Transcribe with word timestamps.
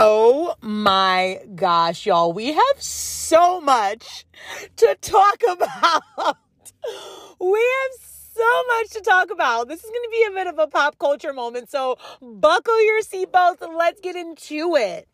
Oh 0.00 0.54
my 0.60 1.40
gosh, 1.56 2.06
y'all. 2.06 2.32
We 2.32 2.52
have 2.52 2.76
so 2.78 3.60
much 3.60 4.24
to 4.76 4.96
talk 5.00 5.42
about. 5.50 6.36
We 7.40 7.58
have 7.58 8.00
so 8.00 8.62
much 8.68 8.90
to 8.90 9.00
talk 9.00 9.32
about. 9.32 9.66
This 9.66 9.82
is 9.82 9.90
going 9.90 10.04
to 10.04 10.10
be 10.10 10.24
a 10.28 10.30
bit 10.30 10.46
of 10.46 10.60
a 10.60 10.68
pop 10.68 11.00
culture 11.00 11.32
moment. 11.32 11.68
So 11.68 11.96
buckle 12.22 12.80
your 12.84 13.02
seatbelts 13.02 13.60
and 13.60 13.76
let's 13.76 14.00
get 14.00 14.14
into 14.14 14.76
it. 14.76 15.08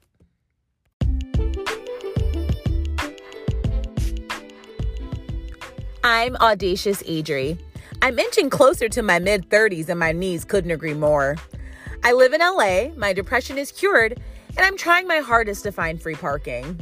I'm 6.04 6.36
Audacious 6.36 7.02
Adri. 7.04 7.58
I'm 8.02 8.18
inching 8.18 8.50
closer 8.50 8.90
to 8.90 9.02
my 9.02 9.18
mid 9.18 9.48
30s 9.48 9.88
and 9.88 9.98
my 9.98 10.12
knees 10.12 10.44
couldn't 10.44 10.72
agree 10.72 10.92
more. 10.92 11.36
I 12.02 12.12
live 12.12 12.34
in 12.34 12.42
LA, 12.42 12.88
my 12.98 13.14
depression 13.14 13.56
is 13.56 13.72
cured, 13.72 14.20
and 14.56 14.64
I'm 14.64 14.76
trying 14.76 15.06
my 15.06 15.18
hardest 15.18 15.62
to 15.64 15.72
find 15.72 16.00
free 16.00 16.14
parking. 16.14 16.80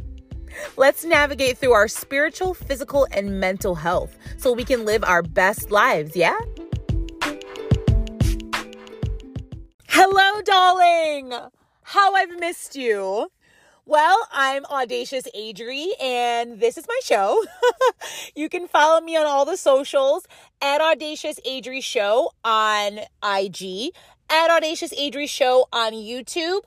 Let's 0.77 1.03
navigate 1.03 1.57
through 1.57 1.73
our 1.73 1.87
spiritual, 1.87 2.53
physical, 2.53 3.07
and 3.11 3.39
mental 3.39 3.75
health 3.75 4.15
so 4.37 4.53
we 4.53 4.63
can 4.63 4.85
live 4.85 5.03
our 5.03 5.23
best 5.23 5.71
lives, 5.71 6.15
yeah? 6.15 6.37
Hello, 9.89 10.41
darling! 10.41 11.33
How 11.83 12.13
I've 12.13 12.39
missed 12.39 12.75
you. 12.75 13.29
Well, 13.85 14.27
I'm 14.31 14.63
Audacious 14.65 15.27
Adri, 15.35 15.87
and 16.01 16.59
this 16.59 16.77
is 16.77 16.87
my 16.87 16.99
show. 17.03 17.43
you 18.35 18.47
can 18.47 18.67
follow 18.67 19.01
me 19.01 19.17
on 19.17 19.25
all 19.25 19.43
the 19.43 19.57
socials 19.57 20.25
at 20.61 20.79
Audacious 20.79 21.37
Adri 21.45 21.83
Show 21.83 22.31
on 22.45 22.99
IG, 23.21 23.91
at 24.29 24.49
Audacious 24.49 24.93
Adri 24.93 25.27
Show 25.27 25.67
on 25.73 25.91
YouTube, 25.91 26.61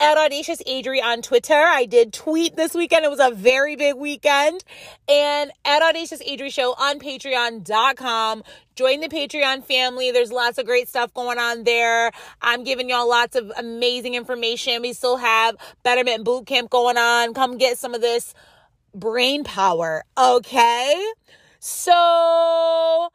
at 0.00 0.16
Audacious 0.16 0.62
Adri 0.62 1.02
on 1.02 1.22
Twitter. 1.22 1.54
I 1.54 1.84
did 1.84 2.12
tweet 2.12 2.56
this 2.56 2.74
weekend. 2.74 3.04
It 3.04 3.10
was 3.10 3.20
a 3.20 3.30
very 3.34 3.76
big 3.76 3.96
weekend. 3.96 4.62
And 5.08 5.50
at 5.64 5.82
Audacious 5.82 6.22
Adri 6.22 6.52
Show 6.52 6.74
on 6.78 6.98
patreon.com. 7.00 8.44
Join 8.76 9.00
the 9.00 9.08
Patreon 9.08 9.64
family. 9.64 10.12
There's 10.12 10.30
lots 10.30 10.58
of 10.58 10.66
great 10.66 10.88
stuff 10.88 11.12
going 11.12 11.38
on 11.38 11.64
there. 11.64 12.12
I'm 12.40 12.62
giving 12.62 12.88
y'all 12.88 13.08
lots 13.08 13.34
of 13.34 13.50
amazing 13.58 14.14
information. 14.14 14.82
We 14.82 14.92
still 14.92 15.16
have 15.16 15.56
Betterment 15.82 16.24
Boot 16.24 16.46
Camp 16.46 16.70
going 16.70 16.96
on. 16.96 17.34
Come 17.34 17.58
get 17.58 17.76
some 17.76 17.94
of 17.94 18.00
this 18.00 18.34
brain 18.94 19.42
power. 19.42 20.04
Okay. 20.16 21.04
So 21.58 23.08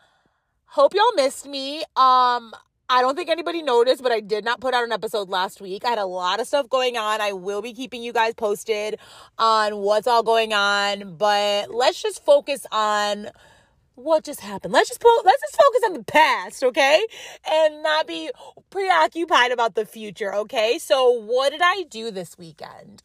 hope 0.66 0.94
y'all 0.94 1.14
missed 1.16 1.45
me. 1.45 1.84
Um, 1.95 2.53
I 2.94 3.02
don't 3.02 3.16
think 3.16 3.31
anybody 3.31 3.63
noticed, 3.63 4.03
but 4.03 4.11
I 4.11 4.19
did 4.19 4.45
not 4.45 4.59
put 4.59 4.75
out 4.75 4.83
an 4.83 4.91
episode 4.91 5.27
last 5.27 5.59
week. 5.59 5.83
I 5.83 5.89
had 5.89 5.97
a 5.97 6.05
lot 6.05 6.39
of 6.39 6.45
stuff 6.45 6.69
going 6.69 6.95
on. 6.95 7.22
I 7.22 7.31
will 7.31 7.63
be 7.63 7.73
keeping 7.73 8.03
you 8.03 8.13
guys 8.13 8.35
posted 8.35 9.00
on 9.39 9.77
what's 9.77 10.05
all 10.05 10.22
going 10.22 10.53
on, 10.53 11.16
but 11.17 11.73
let's 11.73 12.00
just 12.00 12.23
focus 12.23 12.67
on 12.72 13.31
what 13.95 14.23
just 14.23 14.41
happened. 14.41 14.73
Let's 14.73 14.89
just 14.89 15.02
po- 15.02 15.22
let's 15.25 15.41
just 15.41 15.55
focus 15.55 15.81
on 15.88 15.94
the 15.94 16.03
past, 16.03 16.63
okay? 16.66 17.03
And 17.50 17.81
not 17.81 18.05
be 18.05 18.30
preoccupied 18.69 19.52
about 19.52 19.73
the 19.73 19.88
future, 19.88 20.35
okay? 20.35 20.78
So, 20.78 21.09
what 21.09 21.52
did 21.52 21.61
I 21.63 21.85
do 21.89 22.11
this 22.11 22.38
weekend? 22.38 23.02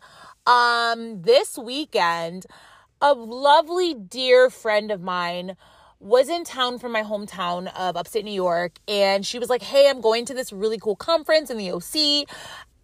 Um 0.47 1.23
this 1.23 1.57
weekend, 1.57 2.45
a 3.01 3.15
lovely 3.15 3.95
dear 3.95 4.51
friend 4.51 4.91
of 4.91 5.01
mine 5.01 5.57
was 6.01 6.29
in 6.29 6.45
town 6.45 6.79
from 6.79 6.93
my 6.93 7.03
hometown 7.03 7.73
of 7.77 7.97
upstate 7.97 8.25
New 8.25 8.31
York, 8.31 8.79
and 8.87 9.27
she 9.27 9.39
was 9.39 9.49
like, 9.49 9.63
Hey, 9.63 9.89
I'm 9.89 10.01
going 10.01 10.25
to 10.27 10.35
this 10.35 10.53
really 10.53 10.79
cool 10.79 10.97
conference 10.97 11.51
in 11.51 11.59
the 11.59 11.73
OC. 11.73 12.29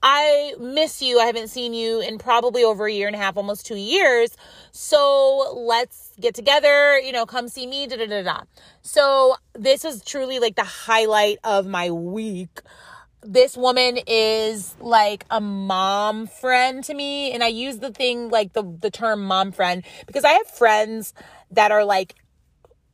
I 0.06 0.54
miss 0.60 1.00
you. 1.00 1.18
I 1.18 1.24
haven't 1.24 1.48
seen 1.48 1.72
you 1.72 2.00
in 2.00 2.18
probably 2.18 2.62
over 2.62 2.84
a 2.84 2.92
year 2.92 3.06
and 3.06 3.16
a 3.16 3.18
half, 3.18 3.38
almost 3.38 3.64
two 3.64 3.76
years. 3.76 4.36
So 4.70 5.54
let's 5.56 6.12
get 6.20 6.34
together, 6.34 6.98
you 6.98 7.10
know, 7.10 7.24
come 7.24 7.48
see 7.48 7.66
me, 7.66 7.86
da 7.86 7.96
da 7.96 8.06
da 8.06 8.22
da. 8.22 8.40
So 8.82 9.36
this 9.54 9.82
was 9.82 10.04
truly 10.04 10.40
like 10.40 10.56
the 10.56 10.64
highlight 10.64 11.38
of 11.42 11.66
my 11.66 11.90
week. 11.90 12.60
This 13.22 13.56
woman 13.56 13.98
is 14.06 14.74
like 14.78 15.24
a 15.30 15.40
mom 15.40 16.26
friend 16.26 16.84
to 16.84 16.92
me. 16.92 17.32
And 17.32 17.42
I 17.42 17.46
use 17.46 17.78
the 17.78 17.90
thing 17.90 18.28
like 18.28 18.52
the, 18.52 18.62
the 18.62 18.90
term 18.90 19.24
mom 19.24 19.52
friend 19.52 19.84
because 20.06 20.24
I 20.24 20.32
have 20.32 20.48
friends 20.48 21.14
that 21.50 21.72
are 21.72 21.86
like 21.86 22.14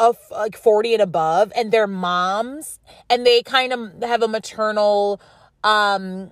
of 0.01 0.17
like 0.31 0.57
40 0.57 0.95
and 0.95 1.03
above 1.03 1.53
and 1.55 1.71
they're 1.71 1.87
moms 1.87 2.81
and 3.11 3.27
they 3.27 3.43
kind 3.43 3.73
of 3.73 4.03
have 4.03 4.23
a 4.23 4.29
maternal 4.29 5.21
um 5.63 6.31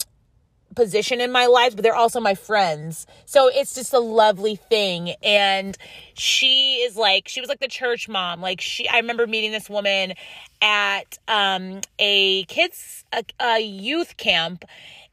position 0.74 1.20
in 1.20 1.30
my 1.30 1.46
life 1.46 1.74
but 1.76 1.82
they're 1.82 1.94
also 1.94 2.18
my 2.18 2.34
friends. 2.34 3.06
So 3.26 3.48
it's 3.48 3.74
just 3.74 3.92
a 3.92 3.98
lovely 3.98 4.56
thing 4.56 5.10
and 5.22 5.76
she 6.14 6.76
is 6.76 6.96
like 6.96 7.28
she 7.28 7.40
was 7.40 7.48
like 7.48 7.60
the 7.60 7.68
church 7.68 8.08
mom. 8.08 8.40
Like 8.40 8.62
she 8.62 8.88
i 8.88 8.96
remember 8.96 9.26
meeting 9.26 9.52
this 9.52 9.68
woman 9.68 10.14
at 10.62 11.18
um 11.28 11.82
a 11.98 12.44
kids 12.44 13.04
a, 13.12 13.22
a 13.38 13.60
youth 13.60 14.16
camp 14.16 14.64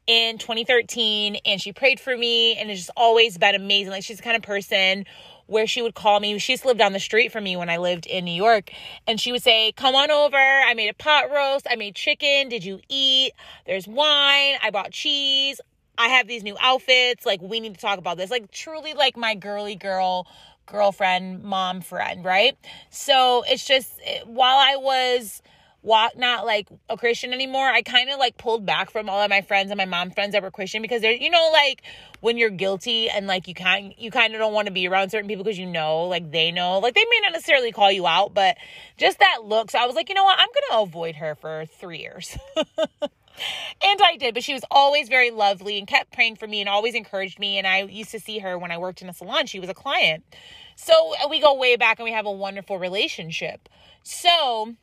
in 0.06 0.38
2013 0.38 1.36
and 1.44 1.60
she 1.60 1.74
prayed 1.74 2.00
for 2.00 2.16
me 2.16 2.56
and 2.56 2.70
it's 2.70 2.80
just 2.80 2.90
always 2.96 3.36
been 3.36 3.54
amazing. 3.54 3.90
Like 3.90 4.02
she's 4.02 4.16
the 4.16 4.22
kind 4.22 4.36
of 4.36 4.42
person 4.42 5.04
where 5.46 5.66
she 5.66 5.82
would 5.82 5.94
call 5.94 6.20
me. 6.20 6.38
She 6.38 6.52
used 6.52 6.62
to 6.62 6.68
live 6.68 6.78
down 6.78 6.92
the 6.92 7.00
street 7.00 7.32
from 7.32 7.44
me 7.44 7.56
when 7.56 7.70
I 7.70 7.78
lived 7.78 8.06
in 8.06 8.24
New 8.24 8.34
York. 8.34 8.70
And 9.06 9.20
she 9.20 9.32
would 9.32 9.42
say, 9.42 9.72
Come 9.72 9.94
on 9.94 10.10
over. 10.10 10.36
I 10.36 10.74
made 10.74 10.88
a 10.88 10.94
pot 10.94 11.30
roast. 11.30 11.66
I 11.70 11.76
made 11.76 11.94
chicken. 11.94 12.48
Did 12.48 12.64
you 12.64 12.80
eat? 12.88 13.32
There's 13.66 13.86
wine. 13.86 14.56
I 14.62 14.70
bought 14.72 14.90
cheese. 14.92 15.60
I 15.98 16.08
have 16.08 16.28
these 16.28 16.42
new 16.42 16.56
outfits. 16.60 17.24
Like, 17.24 17.40
we 17.40 17.60
need 17.60 17.74
to 17.74 17.80
talk 17.80 17.98
about 17.98 18.18
this. 18.18 18.30
Like, 18.30 18.50
truly, 18.50 18.92
like 18.92 19.16
my 19.16 19.34
girly 19.34 19.76
girl 19.76 20.26
girlfriend, 20.66 21.44
mom 21.44 21.80
friend, 21.80 22.24
right? 22.24 22.58
So 22.90 23.44
it's 23.46 23.64
just 23.64 24.00
while 24.24 24.58
I 24.58 24.76
was 24.76 25.42
walk 25.86 26.18
not 26.18 26.44
like 26.44 26.68
a 26.90 26.96
Christian 26.96 27.32
anymore, 27.32 27.64
I 27.64 27.80
kind 27.80 28.10
of 28.10 28.18
like 28.18 28.36
pulled 28.36 28.66
back 28.66 28.90
from 28.90 29.08
all 29.08 29.20
of 29.20 29.30
my 29.30 29.40
friends 29.40 29.70
and 29.70 29.78
my 29.78 29.84
mom 29.84 30.10
friends 30.10 30.32
that 30.32 30.42
were 30.42 30.50
Christian 30.50 30.82
because 30.82 31.00
they're 31.00 31.12
you 31.12 31.30
know 31.30 31.50
like 31.52 31.82
when 32.20 32.36
you're 32.36 32.50
guilty 32.50 33.08
and 33.08 33.28
like 33.28 33.46
you 33.46 33.54
kind 33.54 33.94
you 33.96 34.10
kind 34.10 34.34
of 34.34 34.40
don't 34.40 34.52
want 34.52 34.66
to 34.66 34.72
be 34.72 34.88
around 34.88 35.10
certain 35.10 35.28
people 35.28 35.44
because 35.44 35.58
you 35.58 35.66
know 35.66 36.02
like 36.04 36.32
they 36.32 36.50
know 36.50 36.80
like 36.80 36.94
they 36.94 37.04
may 37.04 37.20
not 37.22 37.32
necessarily 37.32 37.70
call 37.70 37.90
you 37.92 38.06
out, 38.06 38.34
but 38.34 38.56
just 38.98 39.20
that 39.20 39.44
look. 39.44 39.70
So 39.70 39.78
I 39.78 39.86
was 39.86 39.94
like, 39.94 40.08
you 40.08 40.16
know 40.16 40.24
what, 40.24 40.38
I'm 40.38 40.48
gonna 40.70 40.82
avoid 40.82 41.14
her 41.14 41.36
for 41.36 41.64
three 41.66 42.00
years. 42.00 42.36
and 42.56 44.00
I 44.02 44.16
did, 44.18 44.34
but 44.34 44.42
she 44.42 44.54
was 44.54 44.64
always 44.72 45.08
very 45.08 45.30
lovely 45.30 45.78
and 45.78 45.86
kept 45.86 46.12
praying 46.12 46.34
for 46.34 46.48
me 46.48 46.60
and 46.60 46.68
always 46.68 46.96
encouraged 46.96 47.38
me. 47.38 47.58
And 47.58 47.66
I 47.66 47.82
used 47.82 48.10
to 48.10 48.18
see 48.18 48.40
her 48.40 48.58
when 48.58 48.72
I 48.72 48.78
worked 48.78 49.02
in 49.02 49.08
a 49.08 49.12
salon. 49.12 49.46
She 49.46 49.60
was 49.60 49.70
a 49.70 49.74
client. 49.74 50.24
So 50.74 51.14
we 51.30 51.40
go 51.40 51.54
way 51.54 51.76
back 51.76 52.00
and 52.00 52.04
we 52.04 52.12
have 52.12 52.26
a 52.26 52.32
wonderful 52.32 52.76
relationship. 52.76 53.68
So 54.02 54.74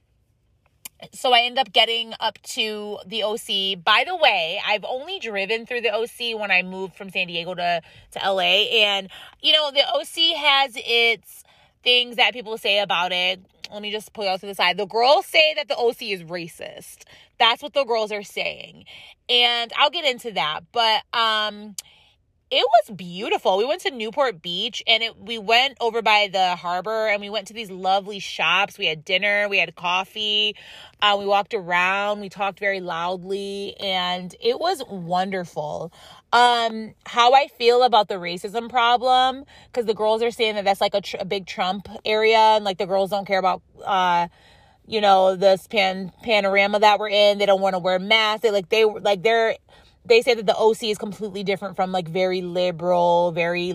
so 1.11 1.33
I 1.33 1.41
end 1.41 1.57
up 1.57 1.71
getting 1.73 2.13
up 2.19 2.41
to 2.43 2.99
the 3.05 3.23
OC. 3.23 3.83
By 3.83 4.03
the 4.07 4.15
way, 4.15 4.61
I've 4.65 4.85
only 4.85 5.19
driven 5.19 5.65
through 5.65 5.81
the 5.81 5.93
OC 5.93 6.39
when 6.39 6.51
I 6.51 6.61
moved 6.63 6.95
from 6.95 7.09
San 7.09 7.27
Diego 7.27 7.53
to, 7.55 7.81
to 8.11 8.19
LA. 8.31 8.69
And, 8.71 9.09
you 9.41 9.53
know, 9.53 9.71
the 9.71 9.85
OC 9.93 10.37
has 10.37 10.73
its 10.75 11.43
things 11.83 12.15
that 12.15 12.33
people 12.33 12.57
say 12.57 12.79
about 12.79 13.11
it. 13.11 13.41
Let 13.71 13.81
me 13.81 13.91
just 13.91 14.13
pull 14.13 14.27
out 14.27 14.39
to 14.41 14.45
the 14.45 14.55
side. 14.55 14.77
The 14.77 14.85
girls 14.85 15.25
say 15.25 15.53
that 15.55 15.67
the 15.67 15.75
OC 15.75 16.03
is 16.03 16.23
racist. 16.23 17.03
That's 17.39 17.61
what 17.61 17.73
the 17.73 17.83
girls 17.83 18.11
are 18.11 18.23
saying. 18.23 18.85
And 19.29 19.71
I'll 19.77 19.89
get 19.89 20.05
into 20.05 20.31
that. 20.31 20.61
But 20.71 21.03
um 21.13 21.75
it 22.51 22.65
was 22.67 22.95
beautiful. 22.95 23.57
We 23.57 23.65
went 23.65 23.81
to 23.81 23.91
Newport 23.91 24.41
Beach 24.41 24.83
and 24.85 25.01
it 25.01 25.17
we 25.17 25.37
went 25.37 25.77
over 25.81 26.01
by 26.01 26.29
the 26.31 26.55
harbor 26.55 27.07
and 27.07 27.19
we 27.19 27.29
went 27.29 27.47
to 27.47 27.53
these 27.53 27.71
lovely 27.71 28.19
shops. 28.19 28.77
We 28.77 28.85
had 28.85 29.03
dinner, 29.03 29.49
we 29.49 29.57
had 29.57 29.75
coffee, 29.75 30.55
uh, 31.01 31.15
we 31.17 31.25
walked 31.25 31.53
around, 31.53 32.19
we 32.19 32.29
talked 32.29 32.59
very 32.59 32.79
loudly, 32.79 33.75
and 33.79 34.35
it 34.39 34.59
was 34.59 34.83
wonderful. 34.87 35.91
Um, 36.31 36.93
how 37.05 37.33
I 37.33 37.47
feel 37.47 37.83
about 37.83 38.07
the 38.07 38.15
racism 38.15 38.69
problem 38.69 39.45
because 39.67 39.85
the 39.85 39.95
girls 39.95 40.21
are 40.21 40.31
saying 40.31 40.55
that 40.55 40.65
that's 40.65 40.81
like 40.81 40.93
a, 40.93 41.01
tr- 41.01 41.17
a 41.19 41.25
big 41.25 41.47
Trump 41.47 41.87
area 42.05 42.37
and 42.37 42.63
like 42.63 42.77
the 42.77 42.87
girls 42.87 43.09
don't 43.09 43.25
care 43.25 43.39
about 43.39 43.61
uh 43.83 44.27
you 44.85 45.01
know 45.01 45.35
this 45.35 45.65
pan 45.67 46.11
panorama 46.23 46.79
that 46.79 46.99
we're 46.99 47.09
in. 47.09 47.37
They 47.37 47.45
don't 47.45 47.61
want 47.61 47.73
to 47.73 47.79
wear 47.79 47.99
masks. 47.99 48.41
They 48.41 48.51
like 48.51 48.69
they 48.69 48.85
like 48.85 49.23
they're 49.23 49.55
they 50.05 50.21
say 50.21 50.33
that 50.33 50.45
the 50.45 50.55
OC 50.55 50.83
is 50.83 50.97
completely 50.97 51.43
different 51.43 51.75
from 51.75 51.91
like 51.91 52.07
very 52.07 52.41
liberal, 52.41 53.31
very 53.31 53.73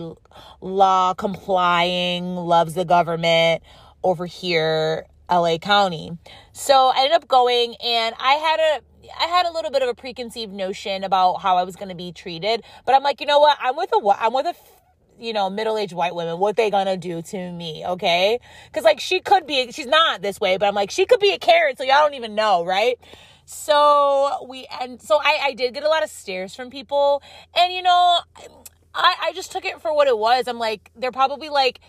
law 0.61 1.13
complying, 1.13 2.35
loves 2.35 2.73
the 2.73 2.85
government 2.85 3.63
over 4.03 4.25
here, 4.25 5.05
LA 5.29 5.57
County. 5.57 6.17
So 6.53 6.91
I 6.95 7.03
ended 7.03 7.13
up 7.13 7.27
going 7.27 7.75
and 7.83 8.15
I 8.19 8.33
had 8.33 8.59
a 8.59 8.81
I 9.19 9.25
had 9.25 9.47
a 9.47 9.51
little 9.51 9.71
bit 9.71 9.81
of 9.81 9.89
a 9.89 9.95
preconceived 9.95 10.53
notion 10.53 11.03
about 11.03 11.37
how 11.41 11.57
I 11.57 11.63
was 11.63 11.75
going 11.75 11.89
to 11.89 11.95
be 11.95 12.11
treated, 12.11 12.63
but 12.85 12.93
I'm 12.93 13.01
like, 13.01 13.19
you 13.21 13.25
know 13.25 13.39
what? 13.39 13.57
I'm 13.59 13.75
with 13.75 13.91
a 13.91 14.15
I'm 14.19 14.33
with 14.33 14.45
a 14.45 14.53
you 15.19 15.33
know, 15.33 15.49
middle-aged 15.49 15.93
white 15.93 16.15
women, 16.15 16.39
what 16.39 16.55
they 16.55 16.69
gonna 16.69 16.97
do 16.97 17.21
to 17.21 17.51
me, 17.51 17.85
okay? 17.85 18.39
Cause 18.71 18.83
like 18.83 18.99
she 18.99 19.19
could 19.19 19.45
be, 19.45 19.71
she's 19.71 19.85
not 19.85 20.21
this 20.21 20.39
way, 20.39 20.57
but 20.57 20.67
I'm 20.67 20.75
like, 20.75 20.91
she 20.91 21.05
could 21.05 21.19
be 21.19 21.31
a 21.31 21.37
Karen, 21.37 21.75
so 21.75 21.83
y'all 21.83 22.03
don't 22.03 22.13
even 22.13 22.35
know, 22.35 22.63
right? 22.65 22.97
So 23.51 24.45
we 24.47 24.67
and 24.79 25.01
so 25.01 25.19
I 25.23 25.39
I 25.43 25.53
did 25.53 25.73
get 25.73 25.83
a 25.83 25.89
lot 25.89 26.03
of 26.03 26.11
stares 26.11 26.53
from 26.55 26.69
people, 26.69 27.23
and 27.57 27.73
you 27.73 27.81
know, 27.81 28.19
I, 28.93 29.15
I 29.23 29.31
just 29.33 29.51
took 29.51 29.65
it 29.65 29.81
for 29.81 29.93
what 29.93 30.07
it 30.07 30.17
was. 30.17 30.47
I'm 30.47 30.59
like, 30.59 30.91
they're 30.95 31.11
probably 31.11 31.49
like, 31.49 31.79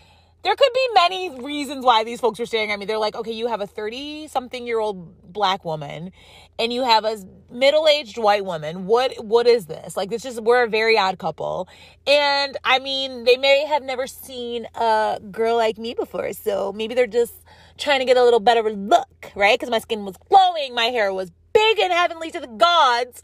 there 0.43 0.55
could 0.55 0.73
be 0.73 0.87
many 0.95 1.29
reasons 1.43 1.85
why 1.85 2.03
these 2.03 2.19
folks 2.19 2.39
are 2.39 2.45
staring 2.45 2.71
at 2.71 2.79
me. 2.79 2.85
They're 2.85 2.97
like, 2.97 3.15
okay, 3.15 3.31
you 3.31 3.47
have 3.47 3.61
a 3.61 3.67
30 3.67 4.27
something 4.27 4.65
year 4.65 4.79
old 4.79 5.31
black 5.31 5.63
woman 5.63 6.11
and 6.57 6.73
you 6.73 6.83
have 6.83 7.05
a 7.05 7.17
middle 7.51 7.87
aged 7.87 8.17
white 8.17 8.43
woman. 8.43 8.85
What, 8.85 9.23
what 9.23 9.45
is 9.45 9.67
this? 9.67 9.95
Like, 9.95 10.09
this 10.09 10.23
just, 10.23 10.41
we're 10.41 10.63
a 10.63 10.67
very 10.67 10.97
odd 10.97 11.19
couple. 11.19 11.67
And 12.07 12.57
I 12.63 12.79
mean, 12.79 13.23
they 13.23 13.37
may 13.37 13.65
have 13.65 13.83
never 13.83 14.07
seen 14.07 14.67
a 14.75 15.19
girl 15.31 15.57
like 15.57 15.77
me 15.77 15.93
before. 15.93 16.33
So 16.33 16.73
maybe 16.73 16.95
they're 16.95 17.07
just 17.07 17.33
trying 17.77 17.99
to 17.99 18.05
get 18.05 18.17
a 18.17 18.23
little 18.23 18.39
better 18.39 18.63
look, 18.63 19.31
right? 19.35 19.59
Because 19.59 19.69
my 19.69 19.79
skin 19.79 20.05
was 20.05 20.15
glowing, 20.29 20.73
my 20.73 20.85
hair 20.85 21.13
was 21.13 21.31
big 21.53 21.79
and 21.79 21.91
heavenly 21.91 22.31
to 22.31 22.39
the 22.39 22.47
gods. 22.47 23.21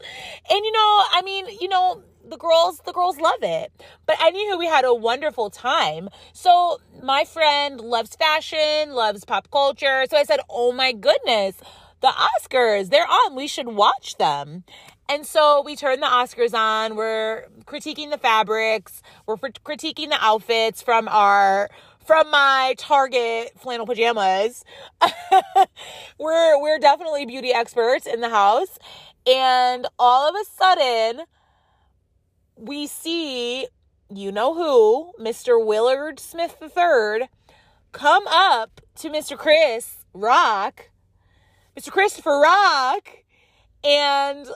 And 0.50 0.64
you 0.64 0.72
know, 0.72 1.02
I 1.12 1.22
mean, 1.24 1.46
you 1.60 1.68
know, 1.68 2.02
the 2.28 2.36
girls 2.36 2.80
the 2.84 2.92
girls 2.92 3.18
love 3.18 3.42
it. 3.42 3.72
But 4.06 4.16
anywho 4.16 4.58
we 4.58 4.66
had 4.66 4.84
a 4.84 4.94
wonderful 4.94 5.50
time. 5.50 6.08
So 6.32 6.78
my 7.02 7.24
friend 7.24 7.80
loves 7.80 8.14
fashion 8.16 8.92
loves 8.92 9.24
pop 9.24 9.50
culture. 9.50 10.04
So 10.10 10.16
i 10.16 10.24
said 10.24 10.40
oh 10.50 10.72
my 10.72 10.92
goodness 10.92 11.56
the 12.00 12.08
oscars 12.08 12.90
they're 12.90 13.08
on. 13.08 13.34
We 13.34 13.46
should 13.46 13.68
watch 13.68 14.16
them. 14.18 14.64
And 15.10 15.24
so 15.24 15.62
we 15.62 15.74
turn 15.74 16.00
the 16.00 16.06
oscars 16.06 16.52
on. 16.52 16.94
We're 16.94 17.46
critiquing 17.64 18.10
the 18.10 18.18
fabrics. 18.18 19.02
We're 19.26 19.36
critiquing 19.36 20.10
the 20.10 20.18
outfits 20.20 20.82
from 20.82 21.08
our 21.08 21.70
from 22.08 22.30
my 22.30 22.74
Target 22.78 23.52
flannel 23.58 23.84
pajamas. 23.84 24.64
we're 26.18 26.58
we're 26.58 26.78
definitely 26.78 27.26
beauty 27.26 27.52
experts 27.52 28.06
in 28.06 28.22
the 28.22 28.30
house. 28.30 28.78
And 29.26 29.86
all 29.98 30.26
of 30.26 30.34
a 30.34 30.44
sudden, 30.56 31.26
we 32.56 32.86
see, 32.86 33.68
you 34.08 34.32
know 34.32 34.54
who, 34.54 35.12
Mr. 35.22 35.62
Willard 35.62 36.18
Smith 36.18 36.56
III, 36.62 37.28
come 37.92 38.26
up 38.26 38.80
to 39.00 39.10
Mr. 39.10 39.36
Chris 39.36 40.06
Rock, 40.14 40.88
Mr. 41.78 41.90
Christopher 41.90 42.40
Rock, 42.40 43.06
and 43.84 44.46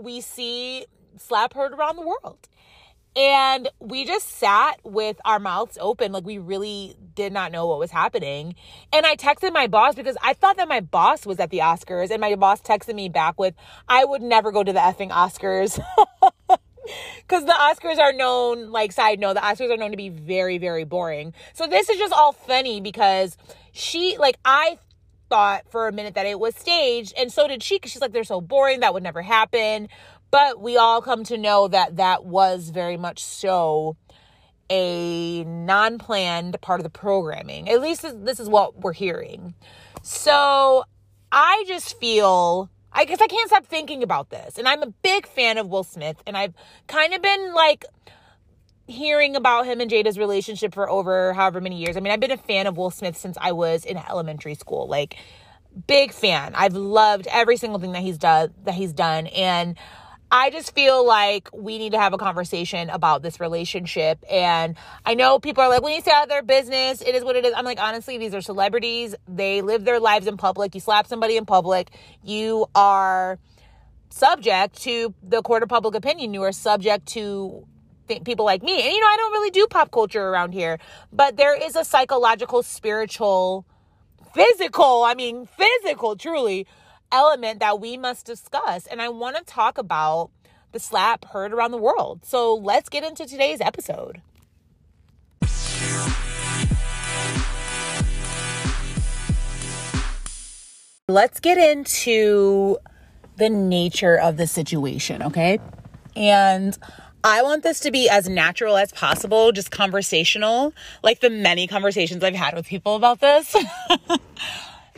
we 0.00 0.20
see 0.20 0.86
Slap 1.16 1.54
heard 1.54 1.72
around 1.72 1.96
the 1.96 2.06
world. 2.06 2.48
And 3.16 3.68
we 3.80 4.04
just 4.04 4.28
sat 4.38 4.78
with 4.84 5.20
our 5.24 5.38
mouths 5.38 5.76
open, 5.80 6.12
like 6.12 6.24
we 6.24 6.38
really 6.38 6.96
did 7.14 7.32
not 7.32 7.50
know 7.50 7.66
what 7.66 7.78
was 7.78 7.90
happening. 7.90 8.54
And 8.92 9.04
I 9.04 9.16
texted 9.16 9.52
my 9.52 9.66
boss 9.66 9.94
because 9.94 10.16
I 10.22 10.32
thought 10.32 10.56
that 10.58 10.68
my 10.68 10.80
boss 10.80 11.26
was 11.26 11.40
at 11.40 11.50
the 11.50 11.58
Oscars, 11.58 12.10
and 12.10 12.20
my 12.20 12.34
boss 12.36 12.60
texted 12.60 12.94
me 12.94 13.08
back 13.08 13.38
with, 13.38 13.54
I 13.88 14.04
would 14.04 14.22
never 14.22 14.52
go 14.52 14.62
to 14.62 14.72
the 14.72 14.80
effing 14.80 15.10
Oscars. 15.10 15.80
Because 17.18 17.44
the 17.44 17.52
Oscars 17.52 17.98
are 17.98 18.12
known, 18.12 18.70
like, 18.70 18.90
side 18.90 19.20
note, 19.20 19.34
the 19.34 19.40
Oscars 19.40 19.72
are 19.72 19.76
known 19.76 19.92
to 19.92 19.96
be 19.96 20.08
very, 20.08 20.58
very 20.58 20.84
boring. 20.84 21.34
So 21.52 21.66
this 21.66 21.88
is 21.88 21.98
just 21.98 22.12
all 22.12 22.32
funny 22.32 22.80
because 22.80 23.36
she, 23.70 24.16
like, 24.18 24.38
I 24.44 24.78
thought 25.28 25.70
for 25.70 25.86
a 25.86 25.92
minute 25.92 26.14
that 26.14 26.26
it 26.26 26.40
was 26.40 26.56
staged, 26.56 27.14
and 27.16 27.32
so 27.32 27.46
did 27.46 27.62
she, 27.62 27.76
because 27.76 27.92
she's 27.92 28.00
like, 28.00 28.12
they're 28.12 28.24
so 28.24 28.40
boring, 28.40 28.80
that 28.80 28.92
would 28.92 29.02
never 29.02 29.22
happen. 29.22 29.88
But 30.30 30.60
we 30.60 30.76
all 30.76 31.02
come 31.02 31.24
to 31.24 31.36
know 31.36 31.68
that 31.68 31.96
that 31.96 32.24
was 32.24 32.70
very 32.70 32.96
much 32.96 33.22
so 33.22 33.96
a 34.70 35.42
non 35.44 35.98
planned 35.98 36.60
part 36.60 36.80
of 36.80 36.84
the 36.84 36.90
programming. 36.90 37.68
At 37.68 37.80
least 37.80 38.02
this 38.24 38.38
is 38.38 38.48
what 38.48 38.80
we're 38.80 38.92
hearing. 38.92 39.54
So 40.02 40.84
I 41.32 41.64
just 41.66 41.98
feel 41.98 42.70
I 42.92 43.04
guess 43.04 43.20
I 43.20 43.26
can't 43.26 43.48
stop 43.48 43.66
thinking 43.66 44.02
about 44.02 44.30
this. 44.30 44.58
And 44.58 44.66
I'm 44.66 44.82
a 44.82 44.88
big 45.02 45.26
fan 45.26 45.58
of 45.58 45.68
Will 45.68 45.84
Smith, 45.84 46.22
and 46.26 46.36
I've 46.36 46.54
kind 46.86 47.14
of 47.14 47.22
been 47.22 47.54
like 47.54 47.84
hearing 48.86 49.36
about 49.36 49.66
him 49.66 49.80
and 49.80 49.88
Jada's 49.90 50.18
relationship 50.18 50.74
for 50.74 50.90
over 50.90 51.32
however 51.32 51.60
many 51.60 51.78
years. 51.78 51.96
I 51.96 52.00
mean, 52.00 52.12
I've 52.12 52.20
been 52.20 52.32
a 52.32 52.36
fan 52.36 52.66
of 52.66 52.76
Will 52.76 52.90
Smith 52.90 53.16
since 53.16 53.36
I 53.40 53.52
was 53.52 53.84
in 53.84 53.96
elementary 53.96 54.54
school. 54.54 54.88
Like 54.88 55.16
big 55.86 56.12
fan. 56.12 56.52
I've 56.56 56.74
loved 56.74 57.28
every 57.30 57.56
single 57.56 57.78
thing 57.78 57.92
that 57.92 58.02
he's 58.02 58.18
done 58.18 58.52
that 58.64 58.74
he's 58.74 58.92
done 58.92 59.28
and 59.28 59.76
I 60.32 60.50
just 60.50 60.74
feel 60.74 61.04
like 61.04 61.48
we 61.52 61.78
need 61.78 61.92
to 61.92 61.98
have 61.98 62.12
a 62.12 62.18
conversation 62.18 62.88
about 62.88 63.22
this 63.22 63.40
relationship. 63.40 64.22
And 64.30 64.76
I 65.04 65.14
know 65.14 65.40
people 65.40 65.64
are 65.64 65.68
like, 65.68 65.82
when 65.82 65.94
you 65.94 66.00
stay 66.00 66.12
out 66.12 66.24
of 66.24 66.28
their 66.28 66.42
business, 66.42 67.02
it 67.02 67.16
is 67.16 67.24
what 67.24 67.34
it 67.34 67.44
is. 67.44 67.52
I'm 67.56 67.64
like, 67.64 67.80
honestly, 67.80 68.16
these 68.16 68.32
are 68.34 68.40
celebrities. 68.40 69.16
They 69.26 69.60
live 69.60 69.84
their 69.84 69.98
lives 69.98 70.28
in 70.28 70.36
public. 70.36 70.74
You 70.74 70.80
slap 70.80 71.08
somebody 71.08 71.36
in 71.36 71.46
public, 71.46 71.90
you 72.22 72.66
are 72.74 73.38
subject 74.10 74.80
to 74.82 75.14
the 75.22 75.42
court 75.42 75.62
of 75.62 75.68
public 75.68 75.94
opinion. 75.94 76.34
You 76.34 76.42
are 76.42 76.52
subject 76.52 77.06
to 77.08 77.66
th- 78.08 78.22
people 78.24 78.44
like 78.44 78.62
me. 78.62 78.82
And, 78.82 78.92
you 78.92 79.00
know, 79.00 79.06
I 79.06 79.16
don't 79.16 79.32
really 79.32 79.50
do 79.50 79.66
pop 79.68 79.90
culture 79.90 80.22
around 80.22 80.52
here, 80.52 80.78
but 81.12 81.36
there 81.36 81.56
is 81.56 81.74
a 81.76 81.84
psychological, 81.84 82.62
spiritual, 82.62 83.64
physical, 84.34 85.02
I 85.04 85.14
mean, 85.14 85.46
physical, 85.46 86.16
truly 86.16 86.66
element 87.12 87.60
that 87.60 87.80
we 87.80 87.96
must 87.96 88.26
discuss. 88.26 88.86
And 88.86 89.00
I 89.00 89.08
want 89.08 89.36
to 89.36 89.44
talk 89.44 89.78
about 89.78 90.30
the 90.72 90.78
slap 90.78 91.24
heard 91.26 91.52
around 91.52 91.72
the 91.72 91.78
world. 91.78 92.24
So 92.24 92.54
let's 92.54 92.88
get 92.88 93.04
into 93.04 93.26
today's 93.26 93.60
episode. 93.60 94.22
Let's 101.08 101.40
get 101.40 101.58
into 101.58 102.78
the 103.36 103.50
nature 103.50 104.16
of 104.16 104.36
the 104.36 104.46
situation, 104.46 105.22
okay? 105.24 105.58
And 106.14 106.78
I 107.24 107.42
want 107.42 107.64
this 107.64 107.80
to 107.80 107.90
be 107.90 108.08
as 108.08 108.28
natural 108.28 108.76
as 108.76 108.92
possible, 108.92 109.50
just 109.50 109.70
conversational, 109.70 110.72
like 111.02 111.20
the 111.20 111.30
many 111.30 111.66
conversations 111.66 112.22
I've 112.22 112.34
had 112.34 112.54
with 112.54 112.66
people 112.66 112.94
about 112.94 113.20
this. 113.20 113.56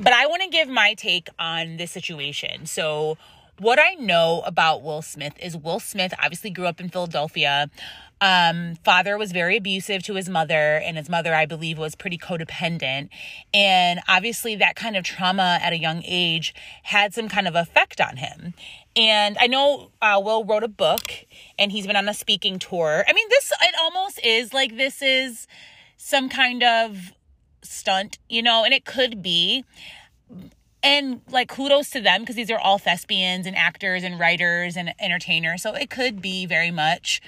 But 0.03 0.13
I 0.13 0.27
want 0.27 0.43
to 0.43 0.49
give 0.49 0.69
my 0.69 0.95
take 0.95 1.29
on 1.39 1.77
this 1.77 1.93
situation. 1.93 2.67
So, 2.67 3.17
what 3.61 3.79
I 3.79 3.95
know 3.95 4.43
about 4.45 4.83
Will 4.83 5.01
Smith 5.01 5.35
is 5.41 5.57
Will 5.57 5.79
Smith 5.79 6.13
obviously 6.21 6.51
grew 6.51 6.67
up 6.67 6.81
in 6.81 6.89
Philadelphia. 6.89 7.71
Um, 8.21 8.75
father 8.85 9.17
was 9.17 9.31
very 9.31 9.57
abusive 9.57 10.03
to 10.05 10.15
his 10.15 10.29
mother, 10.29 10.77
and 10.77 10.97
his 10.97 11.09
mother, 11.09 11.33
I 11.33 11.47
believe, 11.47 11.79
was 11.79 11.95
pretty 11.95 12.19
codependent. 12.19 13.11
And 13.55 14.01
obviously, 14.09 14.57
that 14.57 14.75
kind 14.75 14.97
of 14.97 15.05
trauma 15.05 15.61
at 15.63 15.73
a 15.73 15.79
young 15.79 16.03
age 16.05 16.53
had 16.83 17.15
some 17.15 17.29
kind 17.29 17.47
of 17.47 17.55
effect 17.55 18.01
on 18.01 18.17
him. 18.17 18.55
And 18.97 19.37
I 19.39 19.47
know 19.47 19.93
uh, 20.03 20.21
Will 20.25 20.45
wrote 20.45 20.65
a 20.65 20.69
book, 20.69 21.13
and 21.61 21.71
he's 21.71 21.87
been 21.87 21.95
on 21.95 22.09
a 22.09 22.15
speaking 22.15 22.59
tour. 22.59 23.05
I 23.07 23.13
mean, 23.13 23.29
this 23.29 23.53
it 23.63 23.75
almost 23.81 24.19
is 24.25 24.53
like 24.53 24.77
this 24.77 25.01
is 25.01 25.47
some 25.97 26.29
kind 26.29 26.65
of 26.65 27.13
stunt, 27.63 28.19
you 28.29 28.43
know, 28.43 28.65
and 28.65 28.75
it 28.75 28.85
could 28.85 29.23
be. 29.23 29.65
And 30.83 31.21
like 31.31 31.49
kudos 31.49 31.91
to 31.91 32.01
them 32.01 32.23
because 32.23 32.35
these 32.35 32.51
are 32.51 32.59
all 32.59 32.79
thespians 32.79 33.47
and 33.47 33.57
actors 33.57 34.03
and 34.03 34.19
writers 34.19 34.77
and 34.77 34.93
entertainers. 34.99 35.63
So 35.63 35.75
it 35.75 35.91
could 35.91 36.21
be 36.21 36.45
very 36.45 36.73
much 36.73 37.21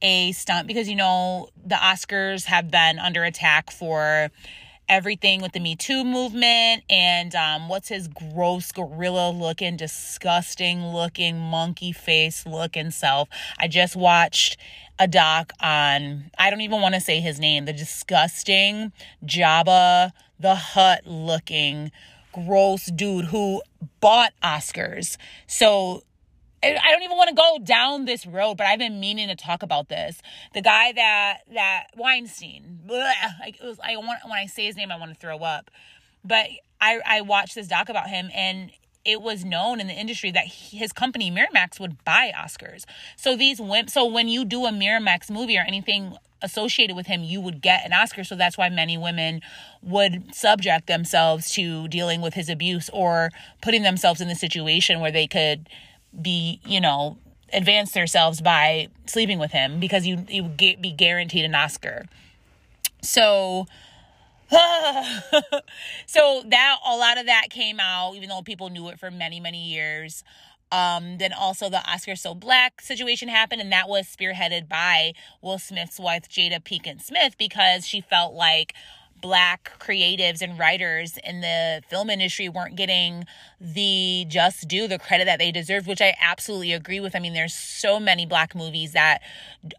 a 0.00 0.32
stunt 0.32 0.68
because, 0.68 0.88
you 0.88 0.96
know, 0.96 1.48
the 1.64 1.74
Oscars 1.74 2.44
have 2.44 2.70
been 2.70 2.98
under 2.98 3.24
attack 3.24 3.70
for 3.70 4.30
everything 4.88 5.40
with 5.40 5.52
the 5.52 5.60
Me 5.60 5.76
Too 5.76 6.04
movement 6.04 6.84
and 6.88 7.34
um, 7.34 7.68
what's 7.68 7.88
his 7.88 8.08
gross 8.08 8.72
gorilla 8.72 9.30
looking, 9.30 9.76
disgusting 9.76 10.86
looking, 10.86 11.38
monkey 11.38 11.92
face 11.92 12.46
looking 12.46 12.90
self. 12.90 13.28
I 13.58 13.68
just 13.68 13.94
watched 13.94 14.56
a 14.98 15.06
doc 15.06 15.52
on, 15.60 16.30
I 16.38 16.50
don't 16.50 16.60
even 16.60 16.80
want 16.80 16.94
to 16.94 17.00
say 17.00 17.20
his 17.20 17.38
name, 17.40 17.64
the 17.64 17.72
disgusting 17.72 18.92
Jabba 19.24 20.12
the 20.40 20.54
Hutt 20.54 21.06
looking 21.06 21.92
gross 22.32 22.86
dude 22.86 23.26
who 23.26 23.62
bought 24.00 24.32
Oscars. 24.42 25.16
So 25.46 26.02
I 26.62 26.90
don't 26.90 27.02
even 27.02 27.16
want 27.16 27.28
to 27.28 27.34
go 27.34 27.58
down 27.62 28.04
this 28.04 28.26
road, 28.26 28.56
but 28.56 28.66
I've 28.66 28.78
been 28.78 29.00
meaning 29.00 29.28
to 29.28 29.36
talk 29.36 29.62
about 29.62 29.88
this. 29.88 30.20
The 30.52 30.60
guy 30.60 30.92
that 30.92 31.38
that 31.54 31.86
Weinstein, 31.96 32.80
bleh, 32.86 33.12
like 33.40 33.56
it 33.60 33.64
was, 33.64 33.78
I 33.82 33.96
want 33.96 34.20
when 34.24 34.38
I 34.38 34.46
say 34.46 34.66
his 34.66 34.76
name, 34.76 34.92
I 34.92 34.98
want 34.98 35.12
to 35.12 35.18
throw 35.18 35.38
up. 35.38 35.70
But 36.22 36.48
I 36.80 37.00
I 37.06 37.20
watched 37.22 37.54
this 37.54 37.66
doc 37.66 37.88
about 37.88 38.08
him, 38.08 38.30
and 38.34 38.70
it 39.06 39.22
was 39.22 39.44
known 39.44 39.80
in 39.80 39.86
the 39.86 39.94
industry 39.94 40.30
that 40.32 40.46
his 40.46 40.92
company 40.92 41.30
Miramax 41.30 41.80
would 41.80 42.04
buy 42.04 42.32
Oscars. 42.36 42.84
So 43.16 43.36
these 43.36 43.58
wimps. 43.58 43.90
So 43.90 44.04
when 44.04 44.28
you 44.28 44.44
do 44.44 44.66
a 44.66 44.70
Miramax 44.70 45.30
movie 45.30 45.56
or 45.56 45.64
anything 45.66 46.16
associated 46.42 46.96
with 46.96 47.06
him, 47.06 47.22
you 47.22 47.40
would 47.40 47.60
get 47.60 47.84
an 47.84 47.92
Oscar. 47.92 48.24
So 48.24 48.36
that's 48.36 48.56
why 48.58 48.68
many 48.68 48.96
women 48.96 49.40
would 49.82 50.34
subject 50.34 50.86
themselves 50.86 51.50
to 51.52 51.88
dealing 51.88 52.20
with 52.20 52.34
his 52.34 52.48
abuse 52.48 52.90
or 52.92 53.30
putting 53.62 53.82
themselves 53.82 54.20
in 54.20 54.28
the 54.28 54.34
situation 54.34 55.00
where 55.00 55.12
they 55.12 55.26
could 55.26 55.68
be, 56.20 56.60
you 56.64 56.80
know, 56.80 57.18
advance 57.52 57.92
themselves 57.92 58.40
by 58.40 58.88
sleeping 59.06 59.38
with 59.38 59.50
him 59.50 59.80
because 59.80 60.06
you 60.06 60.24
you 60.28 60.44
get 60.44 60.80
be 60.80 60.92
guaranteed 60.92 61.44
an 61.44 61.54
Oscar. 61.54 62.06
So 63.02 63.66
so 66.06 66.42
that 66.46 66.76
a 66.86 66.96
lot 66.96 67.18
of 67.18 67.26
that 67.26 67.46
came 67.50 67.78
out 67.78 68.14
even 68.16 68.28
though 68.28 68.42
people 68.42 68.68
knew 68.68 68.88
it 68.88 68.98
for 68.98 69.10
many 69.10 69.40
many 69.40 69.64
years. 69.64 70.24
Um, 70.72 71.18
then 71.18 71.32
also 71.32 71.68
the 71.68 71.84
Oscar 71.90 72.14
So 72.14 72.34
Black 72.34 72.80
situation 72.80 73.28
happened, 73.28 73.60
and 73.60 73.72
that 73.72 73.88
was 73.88 74.06
spearheaded 74.06 74.68
by 74.68 75.14
Will 75.42 75.58
Smith's 75.58 75.98
wife, 75.98 76.28
Jada 76.28 76.62
Pinkett 76.62 77.02
Smith, 77.02 77.36
because 77.36 77.86
she 77.86 78.00
felt 78.00 78.34
like 78.34 78.74
black 79.20 79.72
creatives 79.78 80.40
and 80.40 80.58
writers 80.58 81.18
in 81.24 81.40
the 81.40 81.82
film 81.88 82.10
industry 82.10 82.48
weren't 82.48 82.76
getting 82.76 83.24
the 83.60 84.24
just 84.28 84.66
due 84.66 84.88
the 84.88 84.98
credit 84.98 85.26
that 85.26 85.38
they 85.38 85.52
deserved 85.52 85.86
which 85.86 86.00
i 86.00 86.14
absolutely 86.20 86.72
agree 86.72 87.00
with. 87.00 87.14
I 87.14 87.18
mean 87.18 87.34
there's 87.34 87.54
so 87.54 88.00
many 88.00 88.26
black 88.26 88.54
movies 88.54 88.92
that 88.92 89.20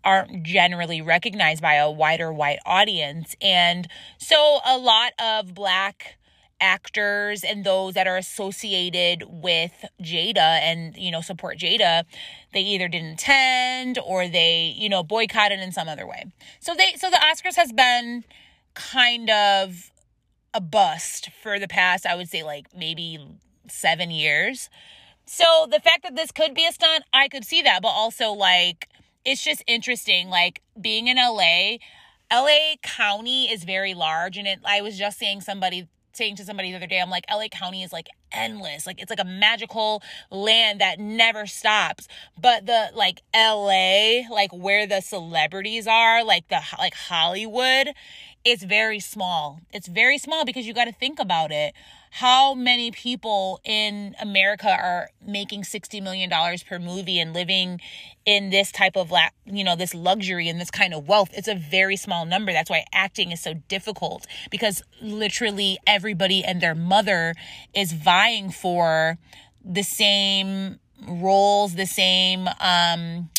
aren't 0.03 0.43
generally 0.43 1.01
recognized 1.01 1.61
by 1.61 1.75
a 1.75 1.89
wider 1.89 2.31
white 2.31 2.59
audience. 2.65 3.35
And 3.41 3.87
so 4.17 4.59
a 4.65 4.77
lot 4.77 5.13
of 5.19 5.53
black 5.55 6.17
actors 6.61 7.43
and 7.43 7.65
those 7.65 7.95
that 7.95 8.07
are 8.07 8.15
associated 8.15 9.23
with 9.27 9.83
Jada 10.01 10.37
and, 10.37 10.95
you 10.95 11.11
know, 11.11 11.21
support 11.21 11.57
Jada, 11.57 12.05
they 12.53 12.61
either 12.61 12.87
didn't 12.87 13.13
attend 13.13 13.97
or 13.99 14.27
they, 14.27 14.73
you 14.77 14.87
know, 14.87 15.03
boycotted 15.03 15.59
in 15.59 15.71
some 15.71 15.89
other 15.89 16.07
way. 16.07 16.25
So 16.59 16.73
they 16.75 16.93
so 16.95 17.09
the 17.09 17.17
Oscars 17.17 17.55
has 17.55 17.73
been 17.73 18.23
kind 18.75 19.29
of 19.29 19.91
a 20.53 20.61
bust 20.61 21.29
for 21.41 21.59
the 21.59 21.67
past, 21.67 22.05
I 22.05 22.15
would 22.15 22.29
say 22.29 22.43
like 22.43 22.67
maybe 22.75 23.19
7 23.67 24.11
years. 24.11 24.69
So 25.25 25.67
the 25.69 25.79
fact 25.79 26.03
that 26.03 26.15
this 26.15 26.31
could 26.31 26.53
be 26.53 26.65
a 26.65 26.71
stunt, 26.71 27.03
I 27.13 27.27
could 27.27 27.45
see 27.45 27.61
that, 27.63 27.81
but 27.81 27.89
also 27.89 28.31
like 28.31 28.87
it's 29.25 29.43
just 29.43 29.63
interesting 29.67 30.29
like 30.29 30.61
being 30.79 31.07
in 31.07 31.17
LA 31.17 31.77
LA 32.31 32.75
County 32.81 33.51
is 33.51 33.63
very 33.63 33.93
large 33.93 34.37
and 34.37 34.47
it 34.47 34.59
I 34.65 34.81
was 34.81 34.97
just 34.97 35.19
saying 35.19 35.41
somebody 35.41 35.87
saying 36.13 36.35
to 36.37 36.45
somebody 36.45 36.71
the 36.71 36.77
other 36.77 36.87
day, 36.87 36.99
I'm 36.99 37.09
like, 37.09 37.25
LA 37.29 37.47
County 37.47 37.83
is 37.83 37.93
like 37.93 38.09
endless. 38.31 38.85
Like 38.87 39.01
it's 39.01 39.09
like 39.09 39.19
a 39.19 39.25
magical 39.25 40.01
land 40.29 40.81
that 40.81 40.99
never 40.99 41.45
stops. 41.45 42.07
But 42.39 42.65
the 42.65 42.89
like 42.93 43.21
LA, 43.35 44.29
like 44.29 44.51
where 44.51 44.87
the 44.87 45.01
celebrities 45.01 45.87
are, 45.87 46.23
like 46.23 46.47
the 46.47 46.61
like 46.77 46.93
Hollywood, 46.93 47.89
it's 48.43 48.63
very 48.63 48.99
small. 48.99 49.59
It's 49.71 49.87
very 49.87 50.17
small 50.17 50.45
because 50.45 50.65
you 50.65 50.73
got 50.73 50.85
to 50.85 50.93
think 50.93 51.19
about 51.19 51.51
it 51.51 51.73
how 52.13 52.53
many 52.53 52.91
people 52.91 53.61
in 53.63 54.15
America 54.19 54.69
are 54.69 55.09
making 55.25 55.63
60 55.63 56.01
million 56.01 56.29
dollars 56.29 56.61
per 56.61 56.77
movie 56.77 57.19
and 57.19 57.33
living 57.33 57.79
in 58.25 58.49
this 58.49 58.69
type 58.69 58.97
of 58.97 59.11
la- 59.11 59.29
you 59.45 59.63
know 59.63 59.77
this 59.77 59.95
luxury 59.95 60.49
and 60.49 60.59
this 60.59 60.69
kind 60.69 60.93
of 60.93 61.07
wealth? 61.07 61.29
It's 61.33 61.47
a 61.47 61.55
very 61.55 61.95
small 61.95 62.25
number. 62.25 62.51
That's 62.51 62.69
why 62.69 62.83
acting 62.93 63.31
is 63.31 63.39
so 63.39 63.53
difficult 63.69 64.27
because 64.49 64.83
literally 65.01 65.79
everybody 65.87 66.43
and 66.43 66.59
their 66.59 66.75
mother 66.75 67.33
is 67.73 67.93
vying 67.93 68.51
for 68.51 69.17
the 69.63 69.83
same 69.83 70.79
roles 71.07 71.75
the 71.75 71.85
same 71.85 72.49
um 72.59 73.29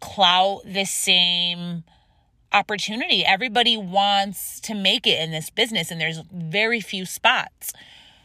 clout 0.00 0.60
the 0.66 0.84
same 0.84 1.84
opportunity. 2.52 3.24
Everybody 3.24 3.78
wants 3.78 4.60
to 4.60 4.74
make 4.74 5.06
it 5.06 5.18
in 5.20 5.30
this 5.30 5.48
business 5.48 5.90
and 5.90 5.98
there's 5.98 6.20
very 6.30 6.82
few 6.82 7.06
spots 7.06 7.72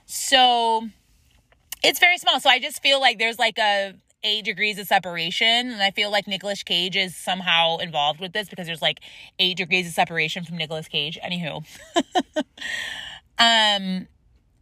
so 0.05 0.87
it's 1.83 1.99
very 1.99 2.17
small. 2.17 2.39
So 2.39 2.49
I 2.49 2.59
just 2.59 2.81
feel 2.81 2.99
like 2.99 3.19
there's 3.19 3.39
like 3.39 3.57
a 3.57 3.93
eight 4.25 4.43
degrees 4.43 4.79
of 4.79 4.87
separation. 4.87 5.71
And 5.71 5.81
I 5.81 5.91
feel 5.91 6.11
like 6.11 6.27
Nicolas 6.27 6.63
Cage 6.63 6.97
is 6.97 7.15
somehow 7.15 7.77
involved 7.77 8.19
with 8.19 8.33
this 8.33 8.49
because 8.49 8.65
there's 8.65 8.81
like 8.81 8.99
eight 9.39 9.57
degrees 9.57 9.87
of 9.87 9.93
separation 9.93 10.43
from 10.43 10.57
Nicolas 10.57 10.87
Cage. 10.87 11.17
Anywho. 11.23 11.63
um 13.37 14.07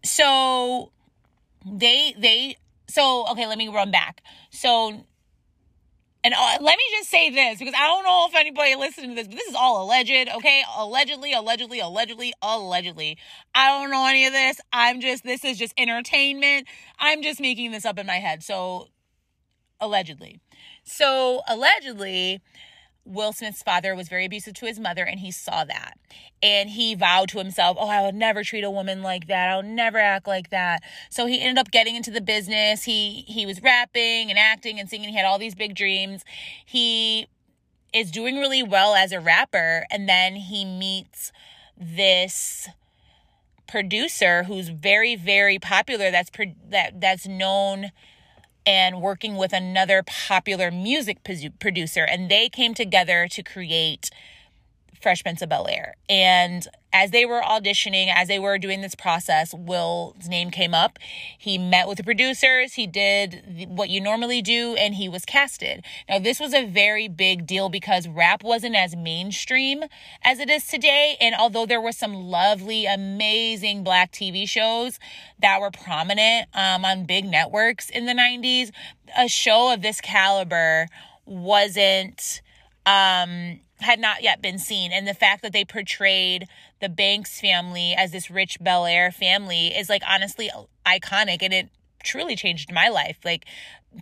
so 0.04 0.92
they 1.66 2.14
they 2.18 2.58
so 2.88 3.26
okay, 3.32 3.48
let 3.48 3.58
me 3.58 3.70
run 3.70 3.90
back. 3.90 4.22
So 4.52 5.06
and 6.24 6.34
uh, 6.34 6.58
let 6.62 6.78
me 6.78 6.84
just 6.98 7.10
say 7.10 7.30
this 7.30 7.60
because 7.60 7.74
I 7.78 7.86
don't 7.88 8.04
know 8.04 8.28
if 8.30 8.36
anybody 8.36 8.76
listening 8.76 9.10
to 9.10 9.16
this, 9.16 9.28
but 9.28 9.36
this 9.36 9.48
is 9.48 9.56
all 9.56 9.84
alleged, 9.84 10.30
okay? 10.36 10.64
Allegedly, 10.78 11.34
allegedly, 11.34 11.80
allegedly, 11.80 12.34
allegedly. 12.42 13.18
I 13.54 13.68
don't 13.68 13.92
know 13.92 14.08
any 14.08 14.26
of 14.26 14.32
this. 14.32 14.62
I'm 14.72 15.02
just, 15.02 15.26
this 15.26 15.44
is 15.44 15.58
just 15.58 15.74
entertainment. 15.78 16.68
I'm 16.98 17.22
just 17.24 17.42
making 17.42 17.72
this 17.72 17.86
up 17.86 18.00
in 18.00 18.08
my 18.08 18.16
head. 18.16 18.42
So, 18.42 18.88
allegedly. 19.82 20.40
So, 20.86 21.42
allegedly, 21.48 22.42
Will 23.06 23.34
Smith's 23.34 23.62
father 23.62 23.96
was 23.96 24.08
very 24.08 24.26
abusive 24.26 24.54
to 24.56 24.66
his 24.66 24.80
mother, 24.80 25.04
and 25.04 25.20
he 25.20 25.32
saw 25.32 25.66
that. 25.66 25.98
And 26.42 26.70
he 26.70 26.96
vowed 26.96 27.30
to 27.30 27.38
himself, 27.38 27.78
Oh, 27.80 27.90
I 27.90 28.02
would 28.02 28.16
never 28.16 28.44
treat 28.44 28.64
a 28.64 28.72
woman 28.72 29.02
like 29.02 29.28
that. 29.28 29.50
I'll 29.50 29.64
never 29.64 29.98
act 29.98 30.28
like 30.28 30.50
that. 30.52 30.82
So 31.10 31.26
he 31.26 31.42
ended 31.42 31.60
up 31.60 31.72
getting 31.72 31.96
into 31.96 32.12
the 32.12 32.22
business. 32.22 32.84
He 32.84 33.26
he 33.28 33.46
was 33.46 33.62
rapping 33.62 34.30
and 34.30 34.40
acting 34.40 34.80
and 34.80 34.90
singing. 34.90 35.10
He 35.10 35.18
had 35.18 35.26
all 35.26 35.38
these 35.38 35.56
big 35.56 35.76
dreams. 35.76 36.24
He 36.66 37.28
is 37.94 38.10
doing 38.10 38.38
really 38.38 38.64
well 38.64 38.96
as 38.96 39.12
a 39.12 39.20
rapper, 39.20 39.86
and 39.92 40.08
then 40.08 40.36
he 40.36 40.66
meets 40.66 41.32
this 41.78 42.70
producer 43.68 44.44
who's 44.44 44.70
very, 44.70 45.16
very 45.16 45.60
popular. 45.60 46.12
That's 46.12 46.30
pro- 46.30 46.56
that 46.70 47.02
that's 47.02 47.28
known 47.28 47.92
and 48.66 49.02
working 49.02 49.36
with 49.36 49.54
another 49.54 50.04
popular 50.04 50.72
music 50.72 51.24
producer, 51.60 52.04
and 52.04 52.30
they 52.30 52.50
came 52.50 52.74
together 52.74 53.28
to 53.30 53.44
create 53.44 54.10
Fresh 55.04 55.24
Prince 55.24 55.42
of 55.42 55.50
Bel 55.50 55.68
Air. 55.68 55.96
And 56.10 56.66
as 56.94 57.12
they 57.12 57.26
were 57.26 57.42
auditioning, 57.42 58.14
as 58.14 58.28
they 58.28 58.40
were 58.40 58.58
doing 58.58 58.82
this 58.82 58.96
process, 58.96 59.54
Will's 59.54 60.30
name 60.30 60.50
came 60.50 60.74
up. 60.74 60.98
He 61.38 61.58
met 61.58 61.88
with 61.88 61.98
the 61.98 62.04
producers, 62.04 62.74
he 62.74 62.88
did 62.88 63.68
what 63.68 63.90
you 63.90 64.00
normally 64.00 64.42
do, 64.42 64.76
and 64.76 64.96
he 64.96 65.10
was 65.10 65.26
casted. 65.26 65.84
Now, 66.08 66.20
this 66.20 66.40
was 66.40 66.54
a 66.54 66.66
very 66.66 67.08
big 67.08 67.46
deal 67.46 67.68
because 67.68 68.08
rap 68.08 68.44
wasn't 68.44 68.76
as 68.76 68.96
mainstream 68.96 69.84
as 70.24 70.40
it 70.40 70.50
is 70.50 70.66
today. 70.68 71.18
And 71.20 71.36
although 71.36 71.66
there 71.66 71.82
were 71.82 71.92
some 71.92 72.14
lovely, 72.14 72.86
amazing 72.86 73.84
black 73.84 74.12
TV 74.12 74.48
shows 74.48 75.00
that 75.40 75.60
were 75.60 75.72
prominent 75.72 76.48
um, 76.54 76.86
on 76.86 77.06
big 77.06 77.26
networks 77.26 77.90
in 77.90 78.06
the 78.06 78.14
90s, 78.14 78.72
a 79.18 79.28
show 79.28 79.74
of 79.74 79.82
this 79.82 80.00
caliber 80.00 80.88
wasn't 81.26 82.42
um 82.86 83.60
had 83.84 84.00
not 84.00 84.24
yet 84.24 84.42
been 84.42 84.58
seen. 84.58 84.92
And 84.92 85.08
the 85.08 85.14
fact 85.14 85.42
that 85.44 85.54
they 85.54 85.66
portrayed 85.66 86.48
the 86.82 86.90
Banks 86.90 87.40
family 87.40 87.94
as 87.98 88.12
this 88.12 88.30
rich 88.30 88.58
Bel 88.60 88.86
Air 88.86 89.12
family 89.12 89.68
is 89.68 89.90
like 89.90 90.04
honestly 90.08 90.50
iconic 90.86 91.42
and 91.42 91.54
it 91.54 91.70
truly 92.04 92.36
changed 92.36 92.72
my 92.72 92.90
life. 92.90 93.18
Like 93.24 93.46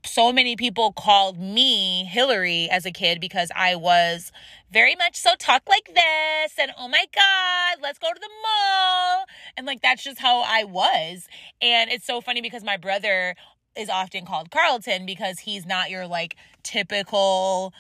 so 0.06 0.32
many 0.32 0.56
people 0.56 0.94
called 0.94 1.38
me 1.38 2.06
Hillary 2.06 2.70
as 2.70 2.86
a 2.86 2.92
kid 2.92 3.20
because 3.20 3.52
I 3.56 3.76
was 3.76 4.32
very 4.72 4.96
much 4.96 5.16
so 5.16 5.32
talk 5.38 5.64
like 5.68 5.88
this 5.94 6.54
and 6.60 6.72
oh 6.78 6.88
my 6.88 7.06
god, 7.14 7.78
let's 7.82 8.00
go 8.00 8.08
to 8.08 8.20
the 8.20 8.30
mall. 8.44 9.26
And 9.58 9.68
like 9.68 9.82
that's 9.82 10.04
just 10.04 10.20
how 10.20 10.44
I 10.46 10.64
was. 10.64 11.28
And 11.62 11.90
it's 11.92 12.06
so 12.06 12.22
funny 12.22 12.42
because 12.42 12.64
my 12.64 12.78
brother 12.78 13.36
is 13.76 13.90
often 13.90 14.26
called 14.26 14.52
Carlton 14.52 15.06
because 15.06 15.40
he's 15.40 15.66
not 15.66 15.90
your 15.90 16.08
like 16.08 16.36
typical 16.64 17.74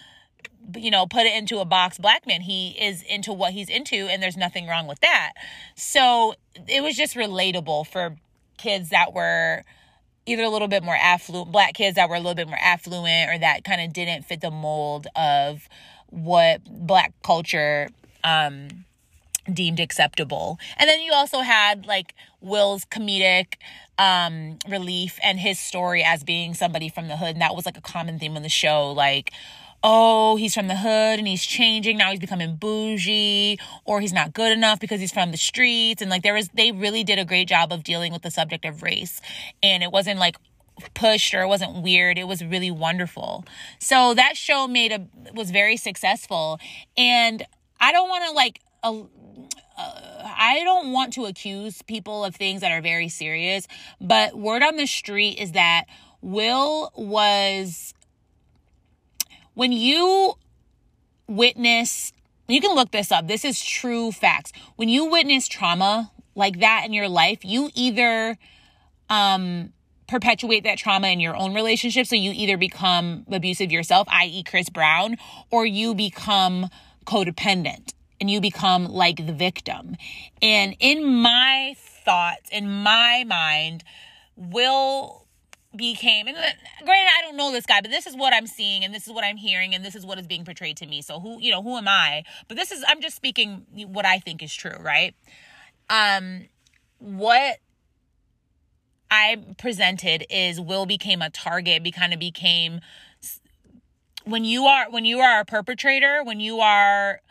you 0.75 0.91
know, 0.91 1.05
put 1.05 1.25
it 1.25 1.35
into 1.35 1.59
a 1.59 1.65
box 1.65 1.97
black 1.97 2.25
man. 2.27 2.41
He 2.41 2.69
is 2.79 3.01
into 3.03 3.33
what 3.33 3.53
he's 3.53 3.69
into, 3.69 3.95
and 3.95 4.21
there's 4.21 4.37
nothing 4.37 4.67
wrong 4.67 4.87
with 4.87 4.99
that. 5.01 5.33
So 5.75 6.35
it 6.67 6.81
was 6.81 6.95
just 6.95 7.15
relatable 7.15 7.87
for 7.87 8.15
kids 8.57 8.89
that 8.89 9.13
were 9.13 9.63
either 10.25 10.43
a 10.43 10.49
little 10.49 10.67
bit 10.67 10.83
more 10.83 10.95
affluent, 10.95 11.51
black 11.51 11.73
kids 11.73 11.95
that 11.95 12.09
were 12.09 12.15
a 12.15 12.19
little 12.19 12.35
bit 12.35 12.47
more 12.47 12.59
affluent, 12.61 13.29
or 13.29 13.37
that 13.39 13.63
kind 13.63 13.81
of 13.81 13.91
didn't 13.93 14.23
fit 14.23 14.41
the 14.41 14.51
mold 14.51 15.07
of 15.15 15.67
what 16.07 16.63
black 16.65 17.13
culture 17.23 17.89
um, 18.23 18.85
deemed 19.51 19.79
acceptable. 19.79 20.59
And 20.77 20.87
then 20.89 21.01
you 21.01 21.13
also 21.13 21.39
had 21.39 21.85
like 21.85 22.13
Will's 22.41 22.85
comedic 22.85 23.55
um 23.97 24.57
relief 24.67 25.19
and 25.21 25.39
his 25.39 25.59
story 25.59 26.03
as 26.03 26.23
being 26.23 26.53
somebody 26.55 26.89
from 26.89 27.07
the 27.07 27.17
hood 27.17 27.35
and 27.35 27.41
that 27.41 27.55
was 27.55 27.67
like 27.67 27.77
a 27.77 27.81
common 27.81 28.17
theme 28.17 28.35
on 28.35 28.41
the 28.41 28.49
show 28.49 28.91
like 28.91 29.31
oh, 29.83 30.35
he's 30.35 30.53
from 30.53 30.67
the 30.67 30.75
hood 30.75 31.19
and 31.19 31.27
he's 31.27 31.43
changing. 31.43 31.97
Now 31.97 32.11
he's 32.11 32.19
becoming 32.19 32.55
bougie 32.55 33.59
or 33.85 33.99
he's 33.99 34.13
not 34.13 34.33
good 34.33 34.51
enough 34.51 34.79
because 34.79 34.99
he's 34.99 35.11
from 35.11 35.31
the 35.31 35.37
streets. 35.37 36.01
And 36.01 36.11
like 36.11 36.23
there 36.23 36.33
was, 36.33 36.49
they 36.53 36.71
really 36.71 37.03
did 37.03 37.17
a 37.17 37.25
great 37.25 37.47
job 37.47 37.71
of 37.71 37.83
dealing 37.83 38.13
with 38.13 38.21
the 38.21 38.31
subject 38.31 38.65
of 38.65 38.83
race. 38.83 39.21
And 39.63 39.81
it 39.81 39.91
wasn't 39.91 40.19
like 40.19 40.37
pushed 40.93 41.33
or 41.33 41.41
it 41.41 41.47
wasn't 41.47 41.81
weird. 41.81 42.17
It 42.17 42.27
was 42.27 42.43
really 42.43 42.71
wonderful. 42.71 43.43
So 43.79 44.13
that 44.13 44.37
show 44.37 44.67
made 44.67 44.91
a, 44.91 45.07
was 45.33 45.51
very 45.51 45.77
successful. 45.77 46.59
And 46.95 47.43
I 47.79 47.91
don't 47.91 48.09
want 48.09 48.25
to 48.25 48.31
like, 48.33 48.61
uh, 48.83 49.03
I 49.77 50.61
don't 50.63 50.91
want 50.91 51.13
to 51.13 51.25
accuse 51.25 51.81
people 51.81 52.23
of 52.23 52.35
things 52.35 52.61
that 52.61 52.71
are 52.71 52.81
very 52.81 53.09
serious, 53.09 53.67
but 53.99 54.37
word 54.37 54.61
on 54.61 54.75
the 54.75 54.85
street 54.85 55.39
is 55.39 55.53
that 55.53 55.85
Will 56.21 56.91
was 56.95 57.95
when 59.53 59.71
you 59.71 60.33
witness, 61.27 62.11
you 62.47 62.61
can 62.61 62.75
look 62.75 62.91
this 62.91 63.11
up. 63.11 63.27
This 63.27 63.45
is 63.45 63.63
true 63.63 64.11
facts. 64.11 64.51
When 64.75 64.89
you 64.89 65.05
witness 65.05 65.47
trauma 65.47 66.11
like 66.35 66.59
that 66.59 66.83
in 66.85 66.93
your 66.93 67.09
life, 67.09 67.43
you 67.43 67.69
either 67.73 68.37
um 69.09 69.73
perpetuate 70.07 70.65
that 70.65 70.77
trauma 70.77 71.07
in 71.07 71.21
your 71.21 71.35
own 71.35 71.53
relationship. 71.53 72.05
So 72.05 72.15
you 72.15 72.31
either 72.35 72.57
become 72.57 73.25
abusive 73.31 73.71
yourself, 73.71 74.07
i.e., 74.11 74.43
Chris 74.43 74.69
Brown, 74.69 75.15
or 75.49 75.65
you 75.65 75.95
become 75.95 76.67
codependent 77.05 77.93
and 78.19 78.29
you 78.29 78.41
become 78.41 78.85
like 78.85 79.25
the 79.25 79.31
victim. 79.31 79.95
And 80.41 80.75
in 80.79 81.05
my 81.05 81.75
thoughts, 81.77 82.49
in 82.51 82.69
my 82.69 83.23
mind, 83.25 83.85
Will 84.37 85.20
became 85.75 86.27
and 86.27 86.37
uh, 86.37 86.41
granted 86.83 87.11
I 87.17 87.21
don't 87.21 87.37
know 87.37 87.51
this 87.51 87.65
guy, 87.65 87.81
but 87.81 87.91
this 87.91 88.05
is 88.05 88.15
what 88.15 88.33
I'm 88.33 88.47
seeing 88.47 88.83
and 88.83 88.93
this 88.93 89.07
is 89.07 89.13
what 89.13 89.23
I'm 89.23 89.37
hearing 89.37 89.73
and 89.73 89.85
this 89.85 89.95
is 89.95 90.05
what 90.05 90.19
is 90.19 90.27
being 90.27 90.43
portrayed 90.43 90.77
to 90.77 90.85
me. 90.85 91.01
So 91.01 91.19
who, 91.19 91.39
you 91.39 91.51
know, 91.51 91.61
who 91.61 91.77
am 91.77 91.87
I? 91.87 92.23
But 92.47 92.57
this 92.57 92.71
is 92.71 92.83
I'm 92.87 93.01
just 93.01 93.15
speaking 93.15 93.65
what 93.87 94.05
I 94.05 94.19
think 94.19 94.43
is 94.43 94.53
true, 94.53 94.77
right? 94.79 95.15
Um 95.89 96.47
what 96.99 97.57
I 99.09 99.37
presented 99.57 100.25
is 100.29 100.59
Will 100.59 100.85
became 100.85 101.21
a 101.21 101.29
target, 101.29 101.83
be 101.83 101.91
kind 101.91 102.13
of 102.13 102.19
became 102.19 102.81
when 104.23 104.45
you 104.45 104.65
are 104.65 104.89
when 104.89 105.05
you 105.05 105.19
are 105.19 105.39
a 105.39 105.45
perpetrator, 105.45 106.23
when 106.23 106.39
you 106.39 106.59
are 106.59 107.21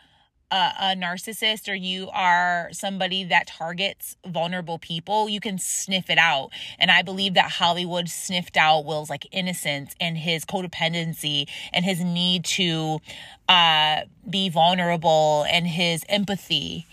a, 0.51 0.73
a, 0.79 0.95
narcissist 0.95 1.69
or 1.69 1.73
you 1.73 2.09
are 2.11 2.69
somebody 2.71 3.23
that 3.23 3.47
targets 3.47 4.17
vulnerable 4.27 4.77
people, 4.77 5.29
you 5.29 5.39
can 5.39 5.57
sniff 5.57 6.09
it 6.09 6.17
out. 6.17 6.49
And 6.77 6.91
I 6.91 7.01
believe 7.01 7.35
that 7.35 7.51
Hollywood 7.51 8.09
sniffed 8.09 8.57
out 8.57 8.85
Will's 8.85 9.09
like 9.09 9.27
innocence 9.31 9.95
and 9.99 10.17
his 10.17 10.43
codependency 10.45 11.47
and 11.73 11.85
his 11.85 12.03
need 12.03 12.45
to 12.45 12.99
uh, 13.47 14.01
be 14.29 14.49
vulnerable 14.49 15.45
and 15.49 15.65
his 15.65 16.03
empathy. 16.09 16.85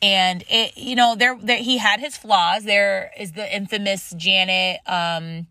And 0.00 0.42
it, 0.48 0.76
you 0.76 0.96
know, 0.96 1.14
there, 1.14 1.38
there 1.40 1.58
he 1.58 1.78
had 1.78 2.00
his 2.00 2.16
flaws. 2.16 2.64
There 2.64 3.12
is 3.18 3.32
the 3.32 3.54
infamous 3.54 4.12
Janet. 4.16 4.80
Um, 4.86 5.46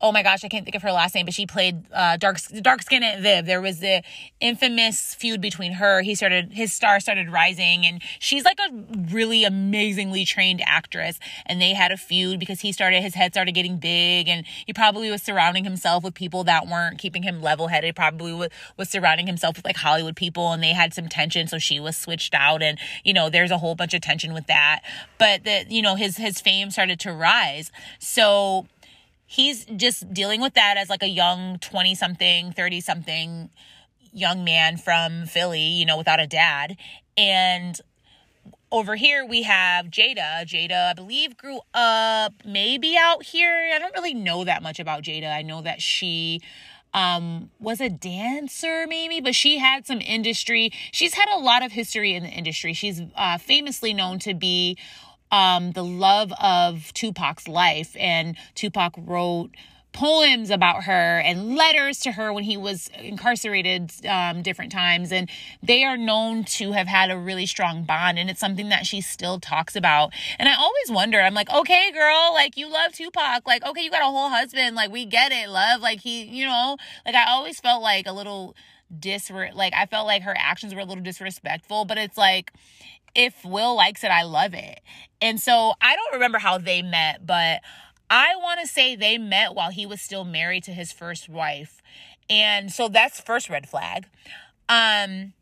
oh 0.00 0.12
my 0.12 0.22
gosh, 0.22 0.44
I 0.44 0.48
can't 0.48 0.64
think 0.64 0.74
of 0.74 0.82
her 0.82 0.92
last 0.92 1.14
name, 1.14 1.24
but 1.24 1.34
she 1.34 1.46
played 1.46 1.84
uh, 1.92 2.16
dark 2.16 2.38
dark 2.60 2.82
skin 2.82 3.02
Aunt 3.02 3.22
Viv. 3.22 3.46
There 3.46 3.60
was 3.60 3.80
the 3.80 4.02
infamous 4.40 5.14
feud 5.14 5.40
between 5.40 5.72
her. 5.72 6.02
He 6.02 6.14
started 6.14 6.52
his 6.52 6.72
star 6.72 7.00
started 7.00 7.30
rising, 7.30 7.86
and 7.86 8.02
she's 8.18 8.44
like 8.44 8.58
a 8.58 8.84
really 9.10 9.44
amazingly 9.44 10.24
trained 10.24 10.62
actress. 10.66 11.18
And 11.46 11.60
they 11.60 11.72
had 11.72 11.92
a 11.92 11.96
feud 11.96 12.38
because 12.38 12.60
he 12.60 12.72
started 12.72 13.02
his 13.02 13.14
head 13.14 13.32
started 13.32 13.52
getting 13.52 13.78
big, 13.78 14.28
and 14.28 14.46
he 14.66 14.72
probably 14.72 15.10
was 15.10 15.22
surrounding 15.22 15.64
himself 15.64 16.04
with 16.04 16.14
people 16.14 16.44
that 16.44 16.66
weren't 16.66 16.98
keeping 16.98 17.22
him 17.22 17.40
level 17.40 17.68
headed. 17.68 17.96
Probably 17.96 18.32
was, 18.32 18.50
was 18.76 18.90
surrounding 18.90 19.26
himself 19.26 19.56
with 19.56 19.64
like 19.64 19.76
Hollywood 19.76 20.16
people, 20.16 20.52
and 20.52 20.62
they 20.62 20.72
had 20.72 20.92
some 20.92 21.08
tension, 21.08 21.46
so 21.46 21.58
she 21.58 21.80
was 21.80 21.96
switched 21.96 22.34
out, 22.34 22.62
and 22.62 22.78
you 23.02 23.14
know 23.14 23.30
there's 23.30 23.50
a 23.50 23.58
whole 23.58 23.74
bunch 23.74 23.94
of 23.94 24.02
tension 24.02 24.34
with 24.34 24.46
that. 24.46 24.82
But 25.18 25.44
that 25.44 25.70
you 25.70 25.80
know 25.80 25.94
his 25.94 26.18
his 26.18 26.40
fame 26.40 26.70
started 26.70 27.00
to 27.00 27.12
rise, 27.12 27.72
so 27.98 28.66
he's 29.26 29.64
just 29.64 30.12
dealing 30.12 30.40
with 30.40 30.54
that 30.54 30.76
as 30.76 30.88
like 30.88 31.02
a 31.02 31.08
young 31.08 31.58
20 31.58 31.94
something, 31.94 32.52
30 32.52 32.80
something 32.80 33.50
young 34.12 34.44
man 34.44 34.76
from 34.76 35.26
Philly, 35.26 35.60
you 35.60 35.84
know, 35.84 35.98
without 35.98 36.20
a 36.20 36.26
dad. 36.26 36.76
And 37.16 37.78
over 38.72 38.96
here 38.96 39.24
we 39.24 39.42
have 39.42 39.86
Jada. 39.86 40.44
Jada, 40.44 40.90
I 40.90 40.94
believe, 40.94 41.36
grew 41.36 41.60
up 41.74 42.34
maybe 42.44 42.96
out 42.98 43.24
here. 43.24 43.70
I 43.74 43.78
don't 43.78 43.94
really 43.94 44.14
know 44.14 44.44
that 44.44 44.62
much 44.62 44.80
about 44.80 45.02
Jada. 45.02 45.32
I 45.32 45.42
know 45.42 45.62
that 45.62 45.82
she 45.82 46.40
um, 46.94 47.50
was 47.60 47.80
a 47.80 47.90
dancer 47.90 48.86
maybe, 48.88 49.20
but 49.20 49.34
she 49.34 49.58
had 49.58 49.86
some 49.86 50.00
industry. 50.00 50.70
She's 50.92 51.14
had 51.14 51.28
a 51.28 51.38
lot 51.38 51.64
of 51.64 51.72
history 51.72 52.14
in 52.14 52.22
the 52.22 52.30
industry. 52.30 52.72
She's 52.72 53.02
uh, 53.14 53.38
famously 53.38 53.92
known 53.92 54.18
to 54.20 54.34
be 54.34 54.78
um, 55.30 55.72
the 55.72 55.84
love 55.84 56.32
of 56.40 56.92
Tupac's 56.92 57.48
life. 57.48 57.96
And 57.98 58.36
Tupac 58.54 58.94
wrote 58.96 59.50
poems 59.92 60.50
about 60.50 60.84
her 60.84 61.18
and 61.20 61.56
letters 61.56 62.00
to 62.00 62.12
her 62.12 62.30
when 62.30 62.44
he 62.44 62.54
was 62.54 62.90
incarcerated 62.98 63.90
um, 64.06 64.42
different 64.42 64.70
times. 64.70 65.10
And 65.10 65.30
they 65.62 65.84
are 65.84 65.96
known 65.96 66.44
to 66.44 66.72
have 66.72 66.86
had 66.86 67.10
a 67.10 67.16
really 67.16 67.46
strong 67.46 67.84
bond. 67.84 68.18
And 68.18 68.28
it's 68.28 68.38
something 68.38 68.68
that 68.68 68.84
she 68.84 69.00
still 69.00 69.40
talks 69.40 69.74
about. 69.74 70.12
And 70.38 70.48
I 70.48 70.54
always 70.54 70.90
wonder, 70.90 71.20
I'm 71.20 71.32
like, 71.32 71.50
okay, 71.50 71.90
girl, 71.92 72.32
like 72.34 72.56
you 72.58 72.70
love 72.70 72.92
Tupac. 72.92 73.46
Like, 73.46 73.64
okay, 73.64 73.82
you 73.82 73.90
got 73.90 74.02
a 74.02 74.04
whole 74.04 74.28
husband. 74.28 74.76
Like, 74.76 74.92
we 74.92 75.06
get 75.06 75.32
it, 75.32 75.48
love. 75.48 75.80
Like, 75.80 76.00
he, 76.00 76.24
you 76.24 76.44
know, 76.44 76.76
like 77.06 77.14
I 77.14 77.30
always 77.30 77.58
felt 77.58 77.82
like 77.82 78.06
a 78.06 78.12
little 78.12 78.54
disre 79.00 79.52
like 79.52 79.74
I 79.74 79.86
felt 79.86 80.06
like 80.06 80.22
her 80.22 80.34
actions 80.38 80.72
were 80.72 80.80
a 80.80 80.84
little 80.84 81.02
disrespectful, 81.02 81.86
but 81.86 81.98
it's 81.98 82.16
like 82.16 82.52
if 83.16 83.44
Will 83.44 83.74
likes 83.74 84.04
it, 84.04 84.10
I 84.10 84.22
love 84.22 84.54
it. 84.54 84.80
And 85.20 85.40
so 85.40 85.72
I 85.80 85.96
don't 85.96 86.12
remember 86.12 86.38
how 86.38 86.58
they 86.58 86.82
met, 86.82 87.26
but 87.26 87.62
I 88.10 88.36
want 88.36 88.60
to 88.60 88.66
say 88.66 88.94
they 88.94 89.18
met 89.18 89.54
while 89.54 89.70
he 89.70 89.86
was 89.86 90.00
still 90.00 90.24
married 90.24 90.62
to 90.64 90.72
his 90.72 90.92
first 90.92 91.28
wife. 91.28 91.82
And 92.28 92.70
so 92.70 92.88
that's 92.88 93.20
first 93.20 93.48
red 93.48 93.68
flag. 93.68 94.06
Um 94.68 95.32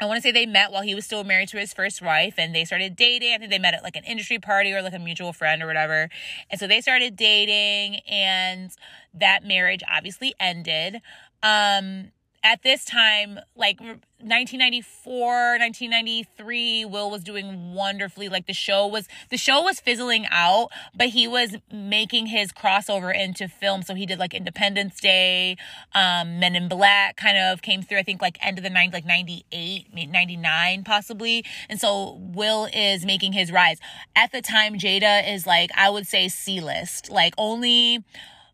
I 0.00 0.06
want 0.06 0.16
to 0.16 0.22
say 0.22 0.32
they 0.32 0.46
met 0.46 0.72
while 0.72 0.82
he 0.82 0.96
was 0.96 1.04
still 1.04 1.22
married 1.22 1.48
to 1.50 1.58
his 1.58 1.72
first 1.72 2.02
wife 2.02 2.34
and 2.36 2.52
they 2.52 2.64
started 2.64 2.96
dating. 2.96 3.34
I 3.34 3.38
think 3.38 3.50
they 3.50 3.58
met 3.58 3.74
at 3.74 3.84
like 3.84 3.94
an 3.94 4.02
industry 4.02 4.38
party 4.40 4.72
or 4.72 4.82
like 4.82 4.94
a 4.94 4.98
mutual 4.98 5.32
friend 5.32 5.62
or 5.62 5.66
whatever. 5.66 6.08
And 6.50 6.58
so 6.58 6.66
they 6.66 6.80
started 6.80 7.14
dating 7.14 8.00
and 8.08 8.72
that 9.14 9.44
marriage 9.44 9.82
obviously 9.88 10.34
ended. 10.40 11.00
Um 11.42 12.12
at 12.44 12.62
this 12.62 12.84
time, 12.84 13.38
like 13.54 13.80
1994, 13.80 15.58
1993, 15.58 16.84
Will 16.84 17.10
was 17.10 17.22
doing 17.22 17.74
wonderfully. 17.74 18.28
Like 18.28 18.46
the 18.46 18.52
show 18.52 18.86
was, 18.86 19.08
the 19.30 19.36
show 19.36 19.62
was 19.62 19.78
fizzling 19.80 20.26
out, 20.30 20.68
but 20.94 21.08
he 21.08 21.28
was 21.28 21.56
making 21.72 22.26
his 22.26 22.52
crossover 22.52 23.14
into 23.14 23.48
film. 23.48 23.82
So 23.82 23.94
he 23.94 24.06
did 24.06 24.18
like 24.18 24.34
Independence 24.34 24.98
Day, 25.00 25.56
um, 25.94 26.40
Men 26.40 26.56
in 26.56 26.68
Black 26.68 27.16
kind 27.16 27.38
of 27.38 27.62
came 27.62 27.82
through, 27.82 27.98
I 27.98 28.02
think 28.02 28.20
like 28.20 28.38
end 28.44 28.58
of 28.58 28.64
the 28.64 28.70
90s, 28.70 28.92
like 28.92 29.06
98, 29.06 30.10
99 30.10 30.84
possibly. 30.84 31.44
And 31.68 31.80
so 31.80 32.18
Will 32.20 32.68
is 32.72 33.04
making 33.04 33.32
his 33.32 33.52
rise. 33.52 33.78
At 34.16 34.32
the 34.32 34.42
time, 34.42 34.74
Jada 34.74 35.28
is 35.32 35.46
like, 35.46 35.70
I 35.76 35.90
would 35.90 36.06
say 36.06 36.28
C 36.28 36.60
list, 36.60 37.10
like 37.10 37.34
only, 37.38 38.04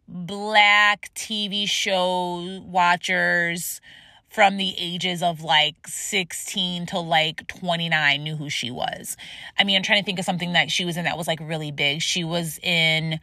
black 0.08 1.12
TV 1.14 1.68
show 1.68 2.62
watchers 2.64 3.80
from 4.28 4.56
the 4.56 4.74
ages 4.78 5.22
of 5.22 5.42
like 5.42 5.86
16 5.86 6.86
to 6.86 6.98
like 6.98 7.46
29 7.48 8.22
knew 8.22 8.36
who 8.36 8.48
she 8.50 8.70
was. 8.70 9.16
I 9.58 9.64
mean, 9.64 9.76
I'm 9.76 9.82
trying 9.82 10.00
to 10.00 10.04
think 10.04 10.18
of 10.18 10.24
something 10.24 10.52
that 10.54 10.70
she 10.70 10.84
was 10.84 10.96
in 10.96 11.04
that 11.04 11.18
was 11.18 11.26
like 11.26 11.40
really 11.40 11.70
big. 11.70 12.02
She 12.02 12.24
was 12.24 12.58
in 12.62 13.20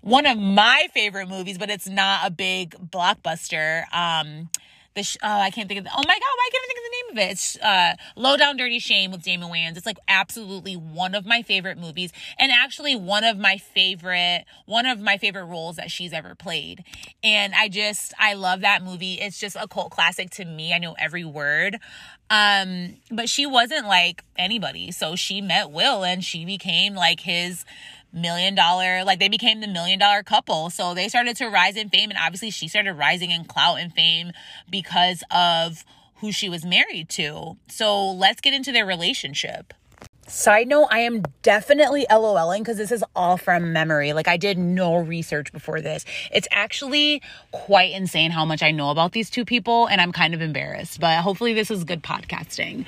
one 0.00 0.26
of 0.26 0.38
my 0.38 0.88
favorite 0.92 1.28
movies, 1.28 1.58
but 1.58 1.70
it's 1.70 1.88
not 1.88 2.26
a 2.26 2.30
big 2.30 2.74
blockbuster. 2.90 3.84
Um, 3.92 4.50
the 4.96 5.02
sh- 5.04 5.18
oh 5.22 5.38
I 5.38 5.50
can't 5.50 5.68
think 5.68 5.78
of 5.78 5.84
the, 5.84 5.90
oh 5.90 6.02
my 6.02 6.02
god 6.02 6.20
why 6.20 6.48
can't 6.50 6.64
I 6.64 6.66
think 6.66 6.78
of 6.78 6.84
the 6.84 6.90
name 6.90 7.10
of 7.12 7.28
it? 7.28 7.32
It's 7.32 7.56
uh 7.58 7.94
Low 8.16 8.36
Down 8.36 8.56
Dirty 8.56 8.80
Shame 8.80 9.12
with 9.12 9.22
Damon 9.22 9.50
Wayans. 9.50 9.76
It's 9.76 9.86
like 9.86 9.98
absolutely 10.08 10.74
one 10.74 11.14
of 11.14 11.24
my 11.24 11.42
favorite 11.42 11.78
movies 11.78 12.12
and 12.38 12.50
actually 12.50 12.96
one 12.96 13.22
of 13.22 13.38
my 13.38 13.58
favorite 13.58 14.44
one 14.64 14.86
of 14.86 14.98
my 14.98 15.16
favorite 15.18 15.44
roles 15.44 15.76
that 15.76 15.90
she's 15.90 16.12
ever 16.12 16.34
played. 16.34 16.82
And 17.22 17.54
I 17.54 17.68
just 17.68 18.12
I 18.18 18.34
love 18.34 18.62
that 18.62 18.82
movie. 18.82 19.14
It's 19.20 19.38
just 19.38 19.54
a 19.54 19.68
cult 19.68 19.92
classic 19.92 20.30
to 20.30 20.44
me. 20.44 20.72
I 20.72 20.78
know 20.78 20.96
every 20.98 21.24
word. 21.24 21.78
Um 22.30 22.96
but 23.10 23.28
she 23.28 23.46
wasn't 23.46 23.86
like 23.86 24.24
anybody. 24.36 24.90
So 24.90 25.14
she 25.14 25.40
met 25.40 25.70
Will 25.70 26.02
and 26.02 26.24
she 26.24 26.44
became 26.44 26.94
like 26.94 27.20
his 27.20 27.64
million 28.12 28.54
dollar, 28.54 29.04
like 29.04 29.18
they 29.18 29.28
became 29.28 29.60
the 29.60 29.66
million 29.66 29.98
dollar 29.98 30.22
couple. 30.22 30.70
So 30.70 30.94
they 30.94 31.08
started 31.08 31.36
to 31.36 31.48
rise 31.48 31.76
in 31.76 31.88
fame. 31.88 32.10
And 32.10 32.18
obviously 32.18 32.50
she 32.50 32.68
started 32.68 32.94
rising 32.94 33.30
in 33.30 33.44
clout 33.44 33.78
and 33.78 33.92
fame 33.92 34.32
because 34.70 35.22
of 35.30 35.84
who 36.16 36.32
she 36.32 36.48
was 36.48 36.64
married 36.64 37.08
to. 37.10 37.56
So 37.68 38.10
let's 38.10 38.40
get 38.40 38.54
into 38.54 38.72
their 38.72 38.86
relationship. 38.86 39.74
Side 40.28 40.66
note, 40.66 40.88
I 40.90 41.00
am 41.00 41.22
definitely 41.42 42.04
LOLing 42.10 42.58
because 42.58 42.76
this 42.78 42.90
is 42.90 43.04
all 43.14 43.36
from 43.36 43.72
memory. 43.72 44.12
Like, 44.12 44.26
I 44.26 44.36
did 44.36 44.58
no 44.58 44.96
research 44.96 45.52
before 45.52 45.80
this. 45.80 46.04
It's 46.32 46.48
actually 46.50 47.22
quite 47.52 47.92
insane 47.92 48.32
how 48.32 48.44
much 48.44 48.60
I 48.60 48.72
know 48.72 48.90
about 48.90 49.12
these 49.12 49.30
two 49.30 49.44
people, 49.44 49.86
and 49.86 50.00
I'm 50.00 50.10
kind 50.10 50.34
of 50.34 50.42
embarrassed, 50.42 50.98
but 50.98 51.20
hopefully, 51.22 51.54
this 51.54 51.70
is 51.70 51.84
good 51.84 52.02
podcasting. 52.02 52.86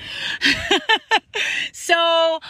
so, 1.71 2.41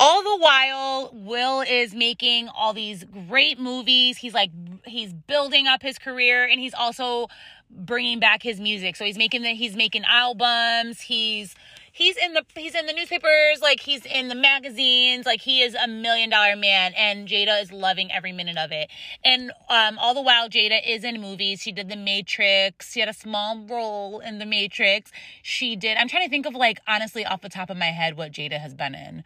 all 0.00 0.22
the 0.22 0.38
while 0.38 1.10
will 1.12 1.60
is 1.60 1.94
making 1.94 2.48
all 2.48 2.72
these 2.72 3.04
great 3.28 3.60
movies. 3.60 4.16
He's 4.16 4.32
like 4.32 4.50
he's 4.86 5.12
building 5.12 5.66
up 5.66 5.82
his 5.82 5.98
career 5.98 6.46
and 6.46 6.58
he's 6.58 6.72
also 6.72 7.28
bringing 7.70 8.18
back 8.18 8.42
his 8.42 8.58
music. 8.58 8.96
So 8.96 9.04
he's 9.04 9.18
making 9.18 9.42
the 9.42 9.50
he's 9.50 9.76
making 9.76 10.04
albums. 10.04 11.02
He's 11.02 11.54
he's 11.92 12.16
in 12.16 12.32
the 12.32 12.46
he's 12.54 12.74
in 12.74 12.86
the 12.86 12.94
newspapers. 12.94 13.60
Like 13.60 13.80
he's 13.80 14.06
in 14.06 14.28
the 14.28 14.34
magazines. 14.34 15.26
Like 15.26 15.42
he 15.42 15.60
is 15.60 15.74
a 15.74 15.86
million 15.86 16.30
dollar 16.30 16.56
man 16.56 16.94
and 16.96 17.28
jada 17.28 17.62
is 17.62 17.70
loving 17.70 18.10
every 18.10 18.32
minute 18.32 18.56
of 18.56 18.72
it. 18.72 18.88
And 19.22 19.52
um 19.68 19.98
all 19.98 20.14
the 20.14 20.22
while 20.22 20.48
jada 20.48 20.80
is 20.84 21.04
in 21.04 21.20
movies. 21.20 21.60
She 21.60 21.72
did 21.72 21.90
the 21.90 21.96
matrix. 21.96 22.92
She 22.92 23.00
had 23.00 23.10
a 23.10 23.14
small 23.14 23.66
role 23.68 24.20
in 24.20 24.38
the 24.38 24.46
matrix. 24.46 25.12
She 25.42 25.76
did 25.76 25.98
i'm 25.98 26.08
trying 26.08 26.24
to 26.24 26.30
think 26.30 26.46
of 26.46 26.54
like 26.54 26.80
honestly 26.88 27.26
off 27.26 27.42
the 27.42 27.50
top 27.50 27.68
of 27.68 27.76
my 27.76 27.86
head 27.92 28.16
what 28.16 28.32
jada 28.32 28.58
has 28.58 28.72
been 28.72 28.94
in 28.94 29.24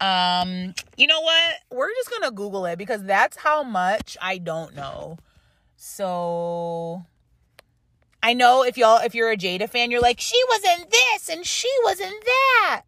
Um, 0.00 0.74
you 0.96 1.06
know 1.06 1.20
what? 1.20 1.54
We're 1.70 1.90
just 1.94 2.10
gonna 2.10 2.32
Google 2.32 2.66
it 2.66 2.76
because 2.76 3.02
that's 3.04 3.36
how 3.36 3.62
much 3.62 4.16
I 4.20 4.38
don't 4.38 4.74
know. 4.74 5.18
So 5.76 7.04
I 8.22 8.32
know 8.32 8.64
if 8.64 8.76
y'all 8.76 9.00
if 9.04 9.14
you're 9.14 9.30
a 9.30 9.36
Jada 9.36 9.68
fan, 9.68 9.90
you're 9.90 10.00
like, 10.00 10.20
she 10.20 10.40
was 10.48 10.64
in 10.64 10.86
this 10.90 11.28
and 11.28 11.44
she 11.44 11.70
was 11.84 12.00
in 12.00 12.12
that. 12.24 12.82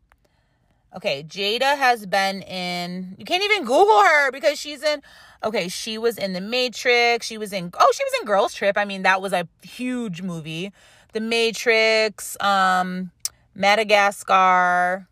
Okay, 0.95 1.23
Jada 1.25 1.77
has 1.77 2.07
been 2.07 2.43
in 2.43 3.17
you 3.19 3.25
can't 3.25 3.45
even 3.45 3.65
Google 3.65 4.01
her 4.01 4.33
because 4.33 4.59
she's 4.59 4.83
in 4.83 5.03
okay, 5.45 5.69
she 5.69 5.99
was 5.99 6.17
in 6.17 6.33
The 6.33 6.41
Matrix, 6.41 7.27
she 7.27 7.39
was 7.39 7.53
in 7.53 7.71
oh, 7.79 7.93
she 7.95 8.05
was 8.05 8.21
in 8.21 8.27
Girls 8.27 8.55
Trip. 8.55 8.77
I 8.79 8.85
mean, 8.85 9.03
that 9.03 9.21
was 9.21 9.33
a 9.33 9.47
huge 9.63 10.23
movie. 10.23 10.73
The 11.13 11.21
Matrix, 11.21 12.37
um, 12.41 13.11
Madagascar, 13.55 15.07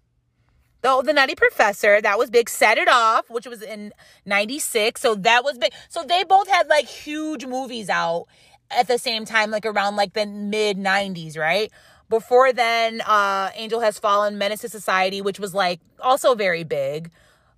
the, 0.84 1.02
the 1.02 1.14
Nutty 1.14 1.34
Professor, 1.34 1.98
that 2.02 2.18
was 2.18 2.28
big. 2.28 2.50
Set 2.50 2.76
It 2.76 2.88
Off, 2.88 3.30
which 3.30 3.46
was 3.46 3.62
in 3.62 3.92
96. 4.26 5.00
So 5.00 5.14
that 5.14 5.42
was 5.42 5.56
big. 5.56 5.72
So 5.88 6.04
they 6.04 6.24
both 6.24 6.46
had 6.46 6.68
like 6.68 6.86
huge 6.86 7.46
movies 7.46 7.88
out 7.88 8.26
at 8.70 8.86
the 8.86 8.98
same 8.98 9.24
time, 9.24 9.50
like 9.50 9.64
around 9.64 9.96
like 9.96 10.12
the 10.12 10.26
mid 10.26 10.76
90s, 10.76 11.38
right? 11.38 11.72
Before 12.10 12.52
then, 12.52 13.00
uh, 13.00 13.50
Angel 13.54 13.80
Has 13.80 13.98
Fallen, 13.98 14.36
Menace 14.36 14.60
to 14.60 14.68
Society, 14.68 15.22
which 15.22 15.40
was 15.40 15.54
like 15.54 15.80
also 16.00 16.34
very 16.34 16.64
big. 16.64 17.10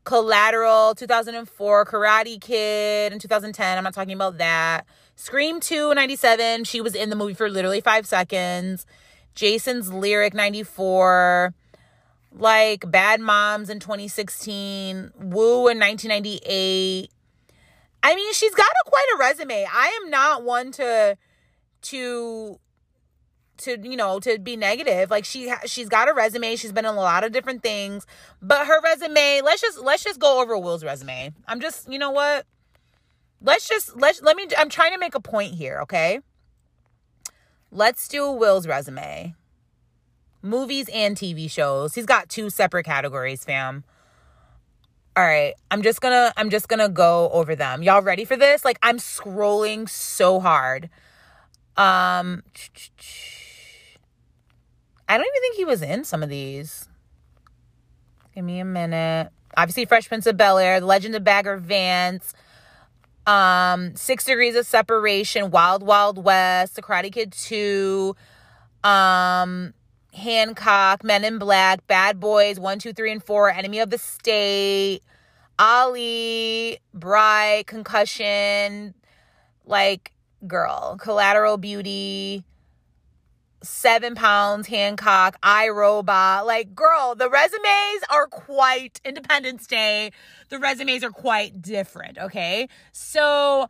Collateral, 0.04 0.94
2004, 0.94 1.84
Karate 1.84 2.40
Kid 2.40 3.12
in 3.12 3.18
2010. 3.18 3.76
I'm 3.76 3.82
not 3.82 3.92
talking 3.92 4.14
about 4.14 4.38
that. 4.38 4.86
Scream 5.16 5.58
2, 5.58 5.94
97. 5.94 6.62
She 6.62 6.80
was 6.80 6.94
in 6.94 7.10
the 7.10 7.16
movie 7.16 7.34
for 7.34 7.50
literally 7.50 7.80
five 7.80 8.06
seconds. 8.06 8.86
Jason's 9.34 9.92
Lyric, 9.92 10.32
94 10.32 11.52
like 12.38 12.90
Bad 12.90 13.20
Moms 13.20 13.70
in 13.70 13.80
2016, 13.80 15.12
Woo 15.16 15.68
in 15.68 15.78
1998. 15.78 17.10
I 18.02 18.14
mean, 18.14 18.32
she's 18.34 18.54
got 18.54 18.66
a 18.66 18.90
quite 18.90 19.06
a 19.14 19.18
resume. 19.18 19.66
I 19.70 19.98
am 20.02 20.10
not 20.10 20.44
one 20.44 20.70
to 20.72 21.16
to 21.82 22.60
to 23.58 23.78
you 23.82 23.96
know 23.96 24.20
to 24.20 24.38
be 24.38 24.56
negative. 24.56 25.10
Like 25.10 25.24
she 25.24 25.52
she's 25.64 25.88
got 25.88 26.08
a 26.08 26.12
resume. 26.12 26.56
She's 26.56 26.72
been 26.72 26.84
in 26.84 26.94
a 26.94 27.00
lot 27.00 27.24
of 27.24 27.32
different 27.32 27.62
things. 27.62 28.06
But 28.42 28.66
her 28.66 28.80
resume 28.82 29.40
let's 29.42 29.60
just 29.60 29.80
let's 29.80 30.04
just 30.04 30.20
go 30.20 30.40
over 30.40 30.56
will's 30.58 30.84
resume. 30.84 31.32
I'm 31.48 31.60
just 31.60 31.90
you 31.90 31.98
know 31.98 32.10
what? 32.10 32.46
Let's 33.40 33.68
just 33.68 33.96
let's 33.96 34.22
let 34.22 34.36
me 34.36 34.46
i'm 34.56 34.70
trying 34.70 34.92
to 34.92 34.98
make 34.98 35.14
a 35.14 35.20
point 35.20 35.54
here 35.54 35.80
okay? 35.82 36.20
Let's 37.72 38.08
do 38.08 38.30
will's 38.30 38.66
resume 38.66 39.34
movies 40.46 40.88
and 40.92 41.16
TV 41.16 41.50
shows. 41.50 41.94
He's 41.94 42.06
got 42.06 42.28
two 42.28 42.50
separate 42.50 42.84
categories, 42.84 43.44
fam. 43.44 43.84
All 45.16 45.24
right, 45.24 45.54
I'm 45.70 45.82
just 45.82 46.00
gonna 46.00 46.32
I'm 46.36 46.50
just 46.50 46.68
gonna 46.68 46.88
go 46.88 47.30
over 47.30 47.56
them. 47.56 47.82
Y'all 47.82 48.02
ready 48.02 48.24
for 48.24 48.36
this? 48.36 48.64
Like 48.64 48.78
I'm 48.82 48.98
scrolling 48.98 49.88
so 49.88 50.40
hard. 50.40 50.90
Um 51.76 52.42
I 55.08 55.16
don't 55.16 55.26
even 55.26 55.40
think 55.40 55.56
he 55.56 55.64
was 55.64 55.82
in 55.82 56.04
some 56.04 56.22
of 56.22 56.28
these. 56.28 56.88
Give 58.34 58.44
me 58.44 58.60
a 58.60 58.64
minute. 58.64 59.30
Obviously, 59.56 59.86
Fresh 59.86 60.08
Prince 60.08 60.26
of 60.26 60.36
Bel 60.36 60.58
Air, 60.58 60.80
The 60.80 60.86
Legend 60.86 61.14
of 61.14 61.24
Bagger 61.24 61.56
Vance, 61.56 62.34
um, 63.26 63.96
Six 63.96 64.24
Degrees 64.24 64.54
of 64.54 64.66
Separation, 64.66 65.50
Wild 65.50 65.82
Wild 65.82 66.22
West, 66.22 66.76
The 66.76 66.82
Karate 66.82 67.10
Kid 67.10 67.32
2, 67.32 68.14
um, 68.84 69.72
Hancock, 70.16 71.04
Men 71.04 71.24
in 71.24 71.38
Black, 71.38 71.86
Bad 71.86 72.18
Boys, 72.18 72.58
One, 72.58 72.78
Two, 72.78 72.92
Three, 72.92 73.12
and 73.12 73.22
4, 73.22 73.50
Enemy 73.50 73.80
of 73.80 73.90
the 73.90 73.98
State, 73.98 75.02
Ali, 75.58 76.78
Bright, 76.94 77.66
Concussion, 77.66 78.94
like, 79.64 80.12
girl, 80.46 80.96
Collateral 81.00 81.58
Beauty, 81.58 82.44
Seven 83.62 84.14
Pounds, 84.14 84.68
Hancock, 84.68 85.36
I 85.42 85.68
Robot. 85.68 86.46
Like, 86.46 86.74
girl, 86.74 87.14
the 87.14 87.28
resumes 87.28 88.02
are 88.10 88.26
quite 88.26 89.00
Independence 89.04 89.66
Day. 89.66 90.12
The 90.48 90.58
resumes 90.58 91.02
are 91.02 91.10
quite 91.10 91.60
different, 91.60 92.18
okay? 92.18 92.68
So, 92.92 93.68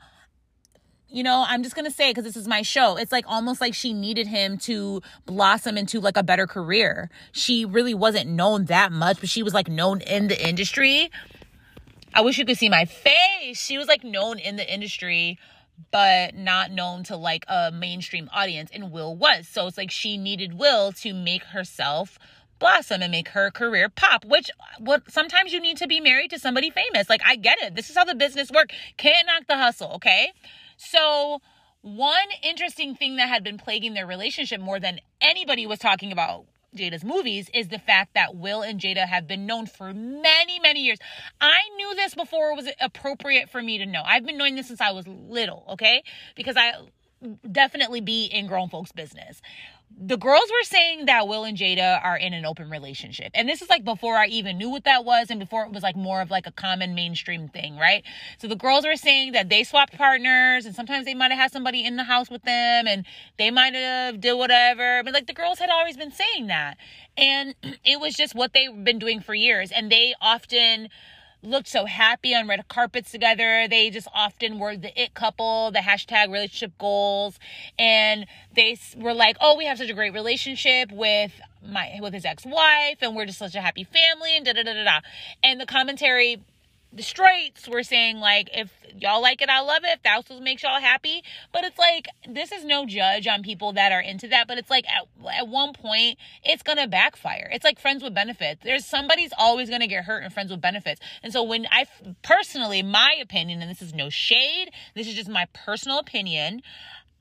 you 1.17 1.23
know, 1.23 1.47
I'm 1.49 1.63
just 1.63 1.75
going 1.75 1.87
to 1.87 1.91
say 1.91 2.11
because 2.11 2.25
this 2.25 2.37
is 2.37 2.47
my 2.47 2.61
show. 2.61 2.97
It's 2.97 3.11
like 3.11 3.25
almost 3.27 3.59
like 3.59 3.73
she 3.73 3.95
needed 3.95 4.27
him 4.27 4.59
to 4.59 5.01
blossom 5.25 5.79
into 5.79 5.99
like 5.99 6.19
a 6.19 6.23
better 6.23 6.47
career. 6.47 7.09
She 7.33 7.65
really 7.65 7.95
wasn't 7.95 8.29
known 8.29 8.67
that 8.67 8.93
much, 8.93 9.21
but 9.21 9.31
she 9.31 9.43
was 9.43 9.55
like 9.55 9.67
known 9.67 10.03
in 10.03 10.29
the 10.29 10.47
industry. 10.47 11.11
I 12.13 12.21
wish 12.21 12.37
you 12.37 12.45
could 12.45 12.59
see 12.59 12.69
my 12.69 12.85
face. 12.85 13.59
She 13.59 13.79
was 13.79 13.89
like 13.89 14.05
known 14.05 14.39
in 14.39 14.57
the 14.57 14.71
industry, 14.71 15.39
but 15.91 16.35
not 16.35 16.71
known 16.71 17.03
to 17.05 17.17
like 17.17 17.47
a 17.49 17.73
mainstream 17.73 18.29
audience, 18.35 18.69
and 18.71 18.93
Will 18.93 19.17
was. 19.17 19.49
So 19.49 19.67
it's 19.67 19.79
like 19.79 19.91
she 19.91 20.19
needed 20.19 20.59
Will 20.59 20.93
to 20.93 21.15
make 21.15 21.45
herself 21.45 22.19
blossom 22.59 23.01
and 23.01 23.11
make 23.11 23.29
her 23.29 23.51
career 23.51 23.91
pop 23.91 24.25
which 24.25 24.51
what 24.79 25.03
sometimes 25.11 25.53
you 25.53 25.61
need 25.61 25.77
to 25.77 25.87
be 25.87 26.01
married 26.01 26.31
to 26.31 26.39
somebody 26.39 26.71
famous 26.71 27.07
like 27.11 27.21
i 27.27 27.37
get 27.37 27.59
it 27.61 27.75
this 27.75 27.91
is 27.91 27.97
how 27.97 28.03
the 28.03 28.15
business 28.15 28.51
work 28.51 28.71
can't 28.97 29.27
knock 29.27 29.47
the 29.47 29.59
hustle 29.59 29.93
okay 29.93 30.33
so, 30.77 31.41
one 31.83 32.29
interesting 32.43 32.95
thing 32.95 33.17
that 33.17 33.29
had 33.29 33.45
been 33.45 33.59
plaguing 33.59 33.95
their 33.95 34.07
relationship 34.07 34.61
more 34.61 34.81
than 34.81 35.01
anybody 35.21 35.67
was 35.67 35.79
talking 35.79 36.12
about 36.12 36.47
Jada's 36.77 37.05
movies 37.05 37.49
is 37.55 37.69
the 37.69 37.79
fact 37.79 38.15
that 38.15 38.37
Will 38.37 38.62
and 38.62 38.81
Jada 38.81 39.07
have 39.07 39.27
been 39.27 39.47
known 39.47 39.67
for 39.67 39.95
many, 39.95 40.61
many 40.61 40.81
years. 40.81 40.99
I 41.41 41.61
knew 41.77 41.95
this 41.95 42.15
before 42.15 42.51
it 42.51 42.57
was 42.57 42.69
appropriate 42.81 43.49
for 43.51 43.62
me 43.62 43.79
to 43.79 43.87
know. 43.87 44.03
I've 44.05 44.27
been 44.27 44.37
knowing 44.37 44.57
this 44.57 44.69
since 44.69 44.81
I 44.81 44.91
was 44.93 45.07
little, 45.07 45.65
okay? 45.71 46.03
Because 46.35 46.57
I 46.57 46.73
definitely 47.51 48.01
be 48.01 48.27
in 48.27 48.47
grown 48.47 48.69
folks' 48.69 48.93
business 48.93 49.41
the 49.99 50.16
girls 50.18 50.44
were 50.51 50.64
saying 50.64 51.07
that 51.07 51.27
Will 51.27 51.44
and 51.44 51.57
Jada 51.57 52.05
are 52.05 52.16
in 52.16 52.35
an 52.35 52.44
open 52.44 52.68
relationship. 52.68 53.31
And 53.35 53.49
this 53.49 53.62
is 53.62 53.70
like 53.70 53.83
before 53.83 54.16
I 54.16 54.27
even 54.27 54.59
knew 54.59 54.68
what 54.68 54.85
that 54.85 55.05
was 55.05 55.31
and 55.31 55.40
before 55.40 55.64
it 55.64 55.72
was 55.72 55.83
like 55.83 55.96
more 55.96 56.20
of 56.20 56.31
like 56.31 56.46
a 56.46 56.53
common 56.53 56.94
mainstream 56.94 57.49
thing, 57.49 57.77
right? 57.79 58.05
So 58.38 58.46
the 58.46 58.57
girls 58.57 58.85
were 58.85 58.96
saying 58.96 59.33
that 59.33 59.49
they 59.49 59.64
swapped 59.64 59.96
partners 59.96 60.66
and 60.66 60.75
sometimes 60.75 61.07
they 61.07 61.14
might 61.14 61.31
have 61.31 61.40
had 61.40 61.53
somebody 61.53 61.85
in 61.85 61.96
the 61.96 62.05
house 62.05 62.29
with 62.31 62.42
them 62.42 62.87
and 62.87 63.07
they 63.38 63.51
might 63.51 63.75
have 63.75 64.20
did 64.20 64.35
whatever. 64.35 65.03
But 65.03 65.14
like 65.14 65.27
the 65.27 65.33
girls 65.33 65.59
had 65.59 65.70
always 65.70 65.96
been 65.96 66.12
saying 66.12 66.49
that. 66.49 66.77
And 67.16 67.55
it 67.85 67.99
was 67.99 68.14
just 68.14 68.35
what 68.35 68.53
they've 68.53 68.85
been 68.85 68.99
doing 68.99 69.20
for 69.20 69.35
years. 69.35 69.72
And 69.72 69.90
they 69.90 70.14
often 70.20 70.90
looked 71.47 71.69
so 71.69 71.87
happy 71.87 72.35
on 72.35 72.49
red 72.49 72.67
carpets 72.69 73.11
together. 73.11 73.67
They 73.69 73.91
just 73.91 74.09
often 74.15 74.59
were 74.59 74.77
the 74.77 75.01
it 75.01 75.15
couple, 75.15 75.71
the 75.71 75.79
hashtag 75.79 76.27
relationship 76.27 76.77
goals. 76.79 77.39
And 77.79 78.27
they 78.55 78.79
were 78.97 79.15
like, 79.15 79.37
oh, 79.41 79.57
we 79.57 79.67
have 79.67 79.79
such 79.79 79.91
a 79.91 79.95
great 79.95 80.13
relationship 80.13 80.91
with 80.93 81.33
my, 81.65 81.99
with 82.01 82.13
his 82.13 82.25
ex-wife 82.25 82.99
and 83.01 83.17
we're 83.17 83.27
just 83.27 83.39
such 83.39 83.55
a 83.55 83.61
happy 83.61 83.85
family 83.85 84.37
and 84.37 84.45
da 84.45 84.53
da 84.53 84.63
da 84.63 84.75
da 84.75 84.85
da. 84.85 85.01
And 85.43 85.61
the 85.61 85.67
commentary 85.67 86.43
the 86.92 87.03
straights 87.03 87.68
were 87.68 87.83
saying 87.83 88.18
like 88.18 88.49
if 88.55 88.70
y'all 88.99 89.20
like 89.20 89.42
it 89.42 89.49
i 89.49 89.61
love 89.61 89.85
it. 89.85 89.96
If 89.96 90.03
that's 90.03 90.31
what 90.31 90.42
makes 90.42 90.62
y'all 90.62 90.81
happy. 90.81 91.22
But 91.53 91.64
it's 91.64 91.79
like 91.79 92.07
this 92.29 92.53
is 92.53 92.64
no 92.64 92.87
judge 92.87 93.27
on 93.27 93.42
people 93.42 93.72
that 93.75 93.92
are 93.92 94.01
into 94.01 94.29
that. 94.29 94.49
But 94.49 94.59
it's 94.59 94.70
like 94.70 94.87
at, 94.88 95.07
at 95.38 95.49
one 95.49 95.72
point 95.72 96.18
it's 96.44 96.62
gonna 96.62 96.87
backfire. 96.87 97.49
It's 97.53 97.64
like 97.64 97.79
friends 97.79 98.03
with 98.03 98.14
benefits. 98.14 98.62
There's 98.64 98.87
somebody's 98.87 99.33
always 99.38 99.68
gonna 99.70 99.87
get 99.87 100.05
hurt 100.05 100.25
in 100.25 100.31
friends 100.31 100.51
with 100.51 100.61
benefits. 100.61 101.01
And 101.22 101.33
so 101.33 101.42
when 101.42 101.66
i 101.70 101.87
personally 102.22 102.83
my 102.83 103.16
opinion 103.20 103.61
and 103.62 103.70
this 103.70 103.83
is 103.83 103.94
no 103.94 104.09
shade 104.11 104.70
this 104.94 105.07
is 105.07 105.14
just 105.14 105.29
my 105.29 105.46
personal 105.53 105.99
opinion 105.99 106.62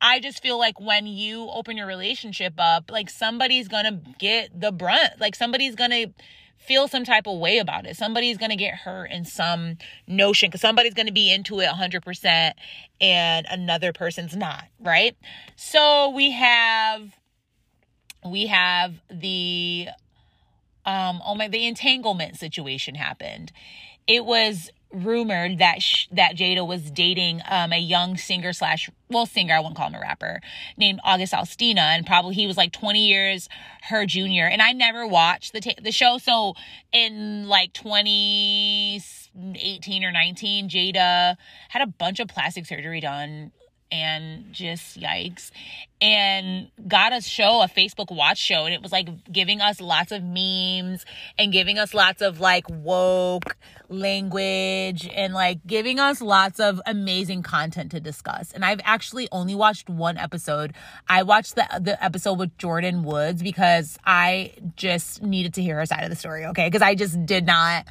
I 0.01 0.19
just 0.19 0.41
feel 0.41 0.59
like 0.59 0.79
when 0.79 1.07
you 1.07 1.47
open 1.49 1.77
your 1.77 1.87
relationship 1.87 2.53
up, 2.57 2.91
like 2.91 3.09
somebody's 3.09 3.67
gonna 3.67 4.01
get 4.19 4.59
the 4.59 4.71
brunt. 4.71 5.19
Like 5.19 5.35
somebody's 5.35 5.75
gonna 5.75 6.07
feel 6.65 6.87
some 6.87 7.03
type 7.03 7.27
of 7.27 7.39
way 7.39 7.59
about 7.59 7.85
it. 7.85 7.95
Somebody's 7.95 8.37
going 8.37 8.49
to 8.49 8.55
get 8.55 8.73
hurt 8.75 9.11
in 9.11 9.25
some 9.25 9.77
notion 10.07 10.49
because 10.49 10.61
somebody's 10.61 10.93
going 10.93 11.07
to 11.07 11.13
be 11.13 11.31
into 11.31 11.59
it 11.59 11.69
100% 11.69 12.53
and 13.01 13.45
another 13.49 13.93
person's 13.93 14.35
not, 14.35 14.65
right? 14.79 15.15
So 15.55 16.09
we 16.09 16.31
have 16.31 17.15
we 18.25 18.47
have 18.47 18.95
the 19.09 19.87
um 20.85 21.21
oh 21.25 21.35
my 21.35 21.47
the 21.47 21.67
entanglement 21.67 22.37
situation 22.37 22.95
happened. 22.95 23.51
It 24.07 24.25
was 24.25 24.71
rumored 25.03 25.57
that 25.59 25.81
sh- 25.81 26.07
that 26.11 26.35
Jada 26.35 26.65
was 26.65 26.89
dating 26.91 27.41
um, 27.49 27.73
a 27.73 27.79
young 27.79 28.15
singer 28.17 28.53
slash 28.53 28.89
well 29.09 29.25
singer 29.25 29.53
I 29.53 29.59
wouldn't 29.59 29.75
call 29.75 29.87
him 29.87 29.95
a 29.95 29.99
rapper 29.99 30.39
named 30.77 31.01
August 31.03 31.33
Alsina 31.33 31.79
and 31.79 32.05
probably 32.05 32.35
he 32.35 32.47
was 32.47 32.55
like 32.57 32.71
20 32.71 33.05
years 33.05 33.49
her 33.83 34.05
junior. 34.05 34.47
And 34.47 34.61
I 34.61 34.71
never 34.71 35.05
watched 35.05 35.51
the 35.53 35.75
the 35.81 35.91
show 35.91 36.17
so 36.17 36.53
in 36.91 37.47
like 37.47 37.73
2018 37.73 40.03
or 40.03 40.11
19 40.11 40.69
Jada 40.69 41.35
had 41.69 41.81
a 41.81 41.87
bunch 41.87 42.19
of 42.19 42.27
plastic 42.27 42.65
surgery 42.65 43.01
done 43.01 43.51
and 43.91 44.51
just 44.51 44.99
yikes. 44.99 45.51
And 46.01 46.69
got 46.87 47.13
a 47.13 47.21
show 47.21 47.61
a 47.61 47.67
facebook 47.67 48.13
watch 48.13 48.37
show 48.37 48.65
and 48.65 48.73
it 48.73 48.81
was 48.81 48.91
like 48.91 49.07
giving 49.31 49.61
us 49.61 49.79
lots 49.79 50.11
of 50.11 50.21
memes 50.23 51.05
and 51.37 51.53
giving 51.53 51.79
us 51.79 51.93
lots 51.93 52.21
of 52.21 52.41
like 52.41 52.65
woke 52.69 53.55
language 53.87 55.09
and 55.15 55.33
like 55.33 55.65
giving 55.65 55.99
us 55.99 56.21
lots 56.21 56.59
of 56.59 56.81
amazing 56.85 57.43
content 57.43 57.91
to 57.91 57.99
discuss. 57.99 58.51
And 58.51 58.65
i've 58.65 58.81
actually 58.83 59.29
only 59.31 59.55
watched 59.55 59.89
one 59.89 60.17
episode. 60.17 60.73
I 61.07 61.23
watched 61.23 61.55
the, 61.55 61.65
the 61.81 62.03
episode 62.03 62.37
with 62.37 62.55
Jordyn 62.57 63.03
Woods 63.03 63.41
because 63.41 63.97
i 64.05 64.51
just 64.75 65.23
needed 65.23 65.53
to 65.55 65.61
hear 65.61 65.77
her 65.77 65.85
side 65.85 66.03
of 66.03 66.09
the 66.09 66.15
story 66.15 66.45
okay? 66.47 66.67
Because 66.67 66.81
i 66.81 66.93
just 66.93 67.25
did 67.25 67.45
not 67.45 67.85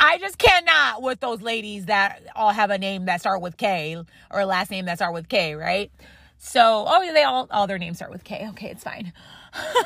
I 0.00 0.18
just 0.18 0.38
cannot 0.38 1.02
with 1.02 1.20
those 1.20 1.42
ladies 1.42 1.86
that 1.86 2.22
all 2.34 2.50
have 2.50 2.70
a 2.70 2.78
name 2.78 3.06
that 3.06 3.20
start 3.20 3.40
with 3.40 3.56
K 3.56 3.96
or 4.30 4.40
a 4.40 4.46
last 4.46 4.70
name 4.70 4.86
that 4.86 4.98
start 4.98 5.14
with 5.14 5.28
K, 5.28 5.54
right? 5.54 5.90
So, 6.38 6.84
oh, 6.88 7.12
they 7.12 7.22
all 7.22 7.46
all 7.50 7.66
their 7.66 7.78
names 7.78 7.98
start 7.98 8.10
with 8.10 8.24
K. 8.24 8.46
Okay, 8.50 8.70
it's 8.70 8.82
fine. 8.82 9.12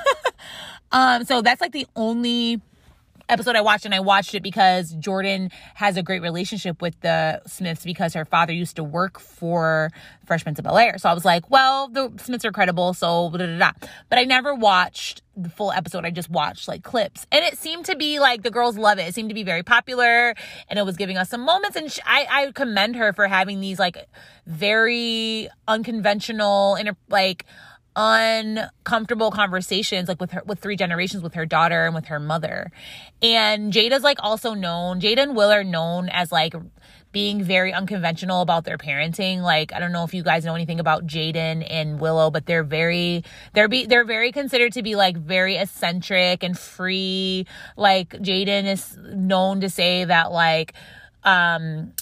um, 0.93 1.25
so 1.25 1.43
that's 1.43 1.61
like 1.61 1.73
the 1.73 1.87
only 1.97 2.63
episode 3.29 3.57
I 3.57 3.61
watched, 3.61 3.85
and 3.85 3.95
I 3.95 4.01
watched 4.01 4.35
it 4.35 4.43
because 4.43 4.95
Jordyn 4.95 5.51
has 5.75 5.97
a 5.97 6.03
great 6.03 6.23
relationship 6.23 6.81
with 6.81 7.01
the 7.01 7.43
Smiths 7.47 7.85
because 7.85 8.15
her 8.15 8.25
father 8.25 8.53
used 8.53 8.77
to 8.77 8.85
work 8.85 9.19
for 9.19 9.91
Fresh 10.27 10.43
Prince 10.43 10.59
of 10.59 10.65
Bel 10.65 10.79
Air. 10.79 10.99
So 10.99 11.09
I 11.09 11.15
was 11.15 11.25
like, 11.25 11.51
well, 11.51 11.89
the 11.89 12.13
Smiths 12.19 12.45
are 12.45 12.53
credible, 12.53 12.95
so. 12.95 13.31
But 13.31 14.19
I 14.19 14.25
never 14.25 14.55
watched 14.55 15.23
the 15.37 15.51
full 15.51 15.71
episode. 15.71 16.05
I 16.05 16.11
just 16.11 16.31
watched 16.31 16.69
like 16.69 16.83
clips, 16.83 17.27
and 17.31 17.45
it 17.45 17.59
seemed 17.59 17.87
to 17.87 17.97
be 17.97 18.19
like 18.19 18.43
the 18.43 18.51
girls 18.51 18.79
love 18.79 18.99
it. 18.99 19.09
It 19.09 19.15
seemed 19.15 19.31
to 19.31 19.35
be 19.35 19.45
very 19.45 19.63
popular, 19.63 20.35
and 20.69 20.79
it 20.79 20.85
was 20.85 20.97
giving 20.97 21.17
us 21.17 21.29
some 21.29 21.43
moments. 21.43 21.77
And 21.77 21.95
I 22.07 22.27
I 22.31 22.53
commend 22.53 22.97
her 22.97 23.13
for 23.13 23.27
having 23.27 23.61
these 23.61 23.79
like 23.79 23.99
very 24.47 25.49
unconventional 25.69 26.75
and 26.77 26.97
like 27.09 27.45
uncomfortable 27.97 29.31
conversations 29.31 30.07
like 30.07 30.21
with 30.21 30.31
her 30.31 30.43
with 30.45 30.59
three 30.59 30.77
generations 30.77 31.23
with 31.23 31.33
her 31.33 31.47
daughter 31.47 31.87
and 31.87 31.95
with 31.95 32.07
her 32.07 32.21
mother. 32.21 32.71
And 33.23 33.73
jada's 33.73 34.03
like 34.03 34.19
also 34.21 34.53
known 34.53 35.01
jada 35.01 35.19
and 35.19 35.35
will 35.35 35.51
are 35.51 35.65
known 35.65 36.11
as 36.11 36.31
like 36.31 36.55
being 37.13 37.43
very 37.43 37.73
unconventional 37.73 38.43
about 38.43 38.65
their 38.65 38.77
parenting. 38.77 39.41
Like 39.41 39.73
i 39.73 39.81
don't 39.81 39.93
know 39.93 40.05
if 40.05 40.13
you 40.13 40.23
guys 40.23 40.45
know 40.45 40.55
anything 40.55 40.79
about 40.79 41.07
jaden 41.07 41.67
and 41.69 41.99
willow 41.99 42.31
but 42.31 42.45
they're 42.45 42.65
very 42.65 43.25
they're 43.55 43.69
be 43.69 43.87
they're 43.87 44.05
very 44.05 44.31
considered 44.31 44.75
to 44.75 44.83
be 44.83 44.95
like 44.95 45.17
very 45.17 45.57
eccentric 45.57 46.43
and 46.43 46.59
free. 46.59 47.47
Like 47.79 48.11
jaden 48.11 48.67
is 48.67 48.95
known 48.99 49.63
to 49.63 49.71
say 49.71 50.05
that 50.05 50.33
like 50.33 50.75
um 51.25 51.95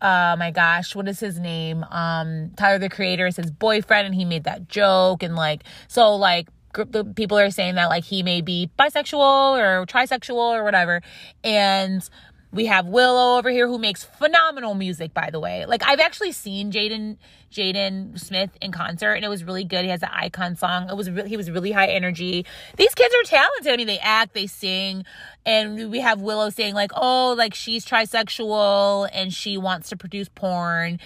uh 0.00 0.36
my 0.38 0.50
gosh 0.50 0.94
what 0.94 1.08
is 1.08 1.20
his 1.20 1.38
name? 1.38 1.84
Um 1.84 2.50
tyler 2.56 2.78
the 2.78 2.88
creator 2.88 3.26
is 3.26 3.36
his 3.36 3.50
boyfriend 3.50 4.06
and 4.06 4.14
he 4.14 4.24
made 4.24 4.44
that 4.44 4.68
joke 4.68 5.22
and 5.22 5.36
like 5.36 5.64
so 5.88 6.14
like 6.14 6.48
the 6.72 7.04
people 7.04 7.38
are 7.38 7.50
saying 7.50 7.76
that 7.76 7.86
like 7.86 8.04
he 8.04 8.22
may 8.22 8.40
be 8.42 8.70
bisexual 8.78 9.58
or 9.58 9.86
trisexual 9.86 10.34
or 10.54 10.62
whatever 10.62 11.00
and 11.42 12.08
we 12.56 12.66
have 12.66 12.86
Willow 12.86 13.38
over 13.38 13.50
here 13.50 13.68
who 13.68 13.78
makes 13.78 14.04
phenomenal 14.04 14.74
music, 14.74 15.14
by 15.14 15.30
the 15.30 15.38
way. 15.38 15.66
Like 15.66 15.82
I've 15.84 16.00
actually 16.00 16.32
seen 16.32 16.72
Jaden 16.72 17.18
Jaden 17.52 18.18
Smith 18.18 18.50
in 18.60 18.72
concert, 18.72 19.12
and 19.12 19.24
it 19.24 19.28
was 19.28 19.44
really 19.44 19.64
good. 19.64 19.84
He 19.84 19.90
has 19.90 20.02
an 20.02 20.10
icon 20.12 20.56
song. 20.56 20.90
It 20.90 20.96
was 20.96 21.10
really, 21.10 21.28
he 21.28 21.36
was 21.36 21.50
really 21.50 21.72
high 21.72 21.86
energy. 21.86 22.44
These 22.76 22.94
kids 22.94 23.14
are 23.14 23.28
talented. 23.28 23.72
I 23.72 23.76
mean, 23.76 23.86
they 23.86 23.98
act, 23.98 24.34
they 24.34 24.46
sing, 24.46 25.04
and 25.44 25.90
we 25.90 26.00
have 26.00 26.20
Willow 26.20 26.50
saying 26.50 26.74
like, 26.74 26.90
"Oh, 26.94 27.34
like 27.36 27.54
she's 27.54 27.84
trisexual 27.84 29.08
and 29.12 29.32
she 29.32 29.56
wants 29.56 29.88
to 29.90 29.96
produce 29.96 30.28
porn." 30.28 30.98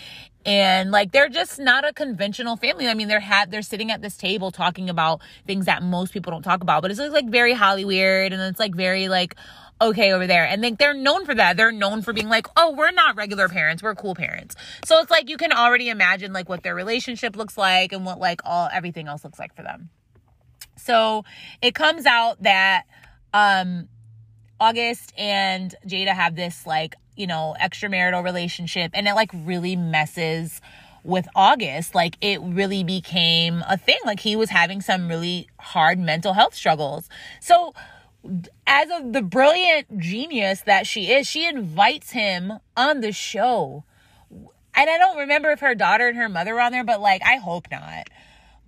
And 0.47 0.91
like 0.91 1.13
they're 1.13 1.29
just 1.29 1.59
not 1.59 1.87
a 1.87 1.93
conventional 1.93 2.57
family. 2.57 2.89
I 2.89 2.95
mean, 2.95 3.09
they're 3.09 3.21
had 3.21 3.51
they're 3.51 3.61
sitting 3.61 3.91
at 3.91 4.01
this 4.01 4.17
table 4.17 4.51
talking 4.51 4.89
about 4.89 5.21
things 5.47 5.67
that 5.67 5.83
most 5.83 6.13
people 6.13 6.31
don't 6.31 6.43
talk 6.43 6.63
about, 6.63 6.81
but 6.81 6.91
it's 6.91 6.99
like 6.99 7.29
very 7.29 7.53
Hollywood 7.53 8.33
and 8.33 8.41
it's 8.41 8.59
like 8.59 8.75
very 8.75 9.09
like 9.09 9.37
okay 9.81 10.13
over 10.13 10.27
there. 10.27 10.45
And 10.45 10.63
like 10.63 10.79
they're 10.79 10.95
known 10.95 11.25
for 11.25 11.35
that. 11.35 11.57
They're 11.57 11.73
known 11.73 12.03
for 12.03 12.13
being 12.13 12.29
like, 12.29 12.47
oh, 12.57 12.73
we're 12.73 12.91
not 12.91 13.17
regular 13.17 13.49
parents, 13.49 13.83
we're 13.83 13.95
cool 13.95 14.15
parents. 14.15 14.55
So 14.85 14.99
it's 14.99 15.11
like 15.11 15.29
you 15.29 15.37
can 15.37 15.53
already 15.53 15.89
imagine 15.89 16.33
like 16.33 16.49
what 16.49 16.63
their 16.63 16.75
relationship 16.75 17.37
looks 17.37 17.57
like 17.57 17.93
and 17.93 18.05
what 18.05 18.19
like 18.19 18.41
all 18.45 18.69
everything 18.73 19.09
else 19.09 19.25
looks 19.25 19.39
like 19.39 19.55
for 19.55 19.63
them. 19.63 19.91
So 20.77 21.25
it 21.63 21.75
comes 21.75 22.07
out 22.07 22.43
that 22.43 22.85
um 23.33 23.89
August 24.59 25.13
and 25.17 25.75
Jada 25.87 26.15
have 26.15 26.37
this 26.37 26.67
like, 26.67 26.95
you 27.17 27.27
know, 27.27 27.57
extramarital 27.61 28.23
relationship 28.23 28.91
and 28.95 29.09
it 29.09 29.15
like 29.15 29.31
really 29.33 29.77
messes 29.77 30.61
with 31.03 31.27
August, 31.35 31.95
like 31.95 32.17
it 32.21 32.41
really 32.43 32.85
became 32.85 33.65
a 33.69 33.79
thing. 33.79 33.99
Like 34.05 34.21
he 34.21 34.37
was 34.37 34.51
having 34.51 34.83
some 34.83 35.09
really 35.09 35.49
hard 35.59 35.99
mental 35.99 36.35
health 36.35 36.55
struggles. 36.55 37.09
So 37.41 37.73
as 38.67 38.91
of 38.91 39.13
the 39.13 39.23
brilliant 39.23 39.99
genius 39.99 40.63
that 40.63 40.87
she 40.87 41.13
is, 41.13 41.27
she 41.27 41.47
invites 41.47 42.11
him 42.11 42.55
on 42.77 43.01
the 43.01 43.13
show. 43.13 43.85
And 44.75 44.89
I 44.89 44.99
don't 44.99 45.19
remember 45.19 45.51
if 45.51 45.61
her 45.61 45.75
daughter 45.75 46.09
and 46.09 46.17
her 46.17 46.29
mother 46.29 46.55
were 46.55 46.61
on 46.61 46.73
there, 46.73 46.85
but 46.85 47.01
like 47.01 47.23
I 47.25 47.37
hope 47.37 47.67
not. 47.71 48.09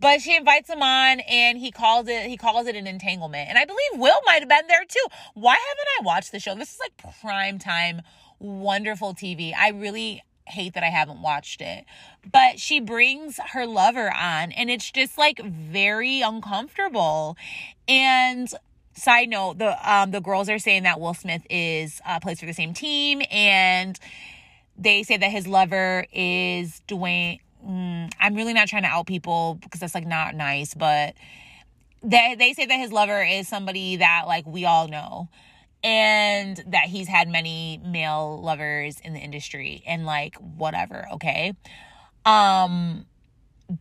But 0.01 0.21
she 0.21 0.35
invites 0.35 0.69
him 0.69 0.83
on 0.83 1.21
and 1.21 1.59
he 1.59 1.71
calls 1.71 2.09
it 2.09 2.27
he 2.27 2.37
calls 2.37 2.67
it 2.67 2.75
an 2.75 2.87
entanglement. 2.87 3.49
And 3.49 3.57
I 3.57 3.65
believe 3.65 3.91
Will 3.95 4.19
might 4.27 4.41
have 4.41 4.49
been 4.49 4.67
there 4.67 4.85
too. 4.87 5.07
Why 5.35 5.53
haven't 5.53 5.89
I 6.01 6.05
watched 6.05 6.33
the 6.33 6.41
show? 6.41 6.55
This 6.57 6.75
is 6.75 6.81
like 6.81 7.21
prime 7.21 7.59
time 7.59 8.03
wonderful 8.41 9.15
TV. 9.15 9.53
I 9.57 9.69
really 9.69 10.23
hate 10.47 10.75
that 10.75 10.83
I 10.83 10.89
haven't 10.89 11.23
watched 11.23 11.61
it. 11.61 11.85
But 12.31 12.59
she 12.59 12.81
brings 12.81 13.39
her 13.53 13.65
lover 13.65 14.13
on 14.13 14.51
and 14.51 14.71
it's 14.71 14.91
just 14.91 15.19
like 15.19 15.39
very 15.39 16.21
uncomfortable. 16.21 17.37
And 17.87 18.53
side 18.95 19.29
note 19.29 19.59
the 19.59 19.91
um 19.91 20.11
the 20.11 20.21
girls 20.21 20.49
are 20.49 20.59
saying 20.59 20.83
that 20.83 21.01
will 21.01 21.15
smith 21.15 21.43
is 21.49 22.01
uh 22.07 22.21
plays 22.21 22.41
for 22.41 22.47
the 22.47 22.53
same 22.53 22.75
team 22.75 23.23
and 23.31 23.99
they 24.77 25.03
say 25.03 25.17
that 25.17 25.31
his 25.31 25.47
lover 25.47 26.07
is 26.13 26.83
dwayne 26.89 27.41
mm, 27.67 28.11
i'm 28.21 28.35
really 28.35 28.53
not 28.53 28.69
trying 28.69 28.83
to 28.83 28.89
out 28.89 29.07
people 29.07 29.59
because 29.63 29.81
that's 29.81 29.95
like 29.95 30.07
not 30.07 30.35
nice 30.35 30.75
but 30.75 31.15
they 32.03 32.35
they 32.39 32.53
say 32.53 32.67
that 32.67 32.77
his 32.77 32.93
lover 32.93 33.23
is 33.23 33.49
somebody 33.49 33.97
that 33.97 34.25
like 34.27 34.47
we 34.47 34.65
all 34.65 34.89
know 34.89 35.29
and 35.85 36.63
that 36.69 36.85
he's 36.85 37.09
had 37.09 37.29
many 37.29 37.81
male 37.85 38.41
lovers 38.41 39.01
in 39.01 39.15
the 39.15 39.21
industry 39.21 39.83
and 39.87 40.07
like 40.07 40.37
whatever 40.37 41.07
okay? 41.13 41.55
Um 42.25 43.07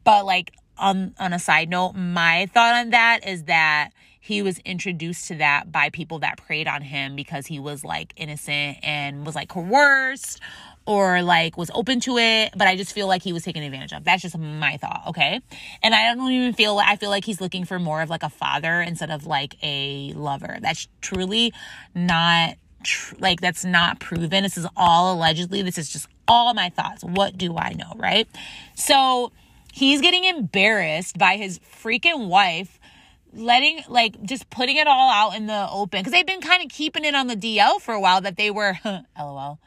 but 0.04 0.26
like 0.26 0.54
on 0.78 1.14
on 1.20 1.34
a 1.34 1.40
side 1.40 1.70
note 1.70 1.94
my 1.94 2.48
thought 2.54 2.76
on 2.76 2.90
that 2.92 3.28
is 3.28 3.44
that 3.44 3.90
he 4.24 4.44
was 4.44 4.60
introduced 4.60 5.28
to 5.30 5.36
that 5.36 5.72
by 5.72 5.90
people 5.90 6.20
that 6.20 6.38
preyed 6.38 6.68
on 6.68 6.84
him 6.84 7.16
because 7.16 7.48
he 7.48 7.60
was 7.60 7.84
like 7.84 8.14
innocent 8.16 8.78
and 8.84 9.26
was 9.26 9.34
like 9.34 9.50
coerced 9.50 10.40
or 10.86 11.24
like 11.24 11.58
was 11.58 11.72
open 11.74 12.00
to 12.02 12.20
it, 12.20 12.54
but 12.56 12.68
I 12.68 12.76
just 12.76 12.94
feel 12.94 13.08
like 13.08 13.24
he 13.24 13.34
was 13.34 13.44
taken 13.44 13.64
advantage 13.64 13.94
of. 13.94 14.04
That's 14.04 14.22
just 14.22 14.38
my 14.38 14.78
thought, 14.78 15.02
okay? 15.08 15.42
And 15.82 15.96
I 15.96 16.14
don't 16.14 16.32
even 16.32 16.54
feel 16.54 16.78
I 16.78 16.98
feel 16.98 17.10
like 17.10 17.26
he's 17.26 17.42
looking 17.42 17.66
for 17.66 17.80
more 17.80 18.04
of 18.04 18.12
like 18.12 18.22
a 18.22 18.30
father 18.30 18.80
instead 18.80 19.10
of 19.10 19.26
like 19.26 19.56
a 19.64 20.14
lover. 20.14 20.60
That's 20.62 20.88
truly 21.02 21.52
not 21.96 22.58
tr- 22.84 23.16
like 23.18 23.42
that's 23.42 23.66
not 23.66 24.00
proven. 24.00 24.44
This 24.44 24.56
is 24.56 24.68
all 24.78 25.16
allegedly. 25.16 25.64
This 25.64 25.80
is 25.80 25.90
just 25.90 26.08
all 26.28 26.54
my 26.54 26.70
thoughts. 26.70 27.04
What 27.04 27.40
do 27.40 27.58
I 27.58 27.74
know, 27.74 27.94
right? 27.96 28.28
So, 28.76 29.32
he's 29.74 30.00
getting 30.00 30.26
embarrassed 30.26 31.18
by 31.18 31.38
his 31.38 31.60
freaking 31.60 32.28
wife 32.28 32.80
letting 33.34 33.84
like 33.88 34.22
just 34.24 34.50
putting 34.50 34.78
it 34.78 34.88
all 34.88 35.12
out 35.12 35.36
in 35.36 35.48
the 35.48 35.68
open. 35.70 36.00
Because 36.00 36.14
they've 36.14 36.26
been 36.26 36.42
kind 36.42 36.64
of 36.64 36.70
keeping 36.70 37.06
it 37.06 37.16
on 37.16 37.28
the 37.28 37.36
DL 37.36 37.80
for 37.80 37.94
a 37.94 38.00
while 38.00 38.22
that 38.22 38.38
they 38.38 38.52
were 38.52 38.78
lol 39.18 39.60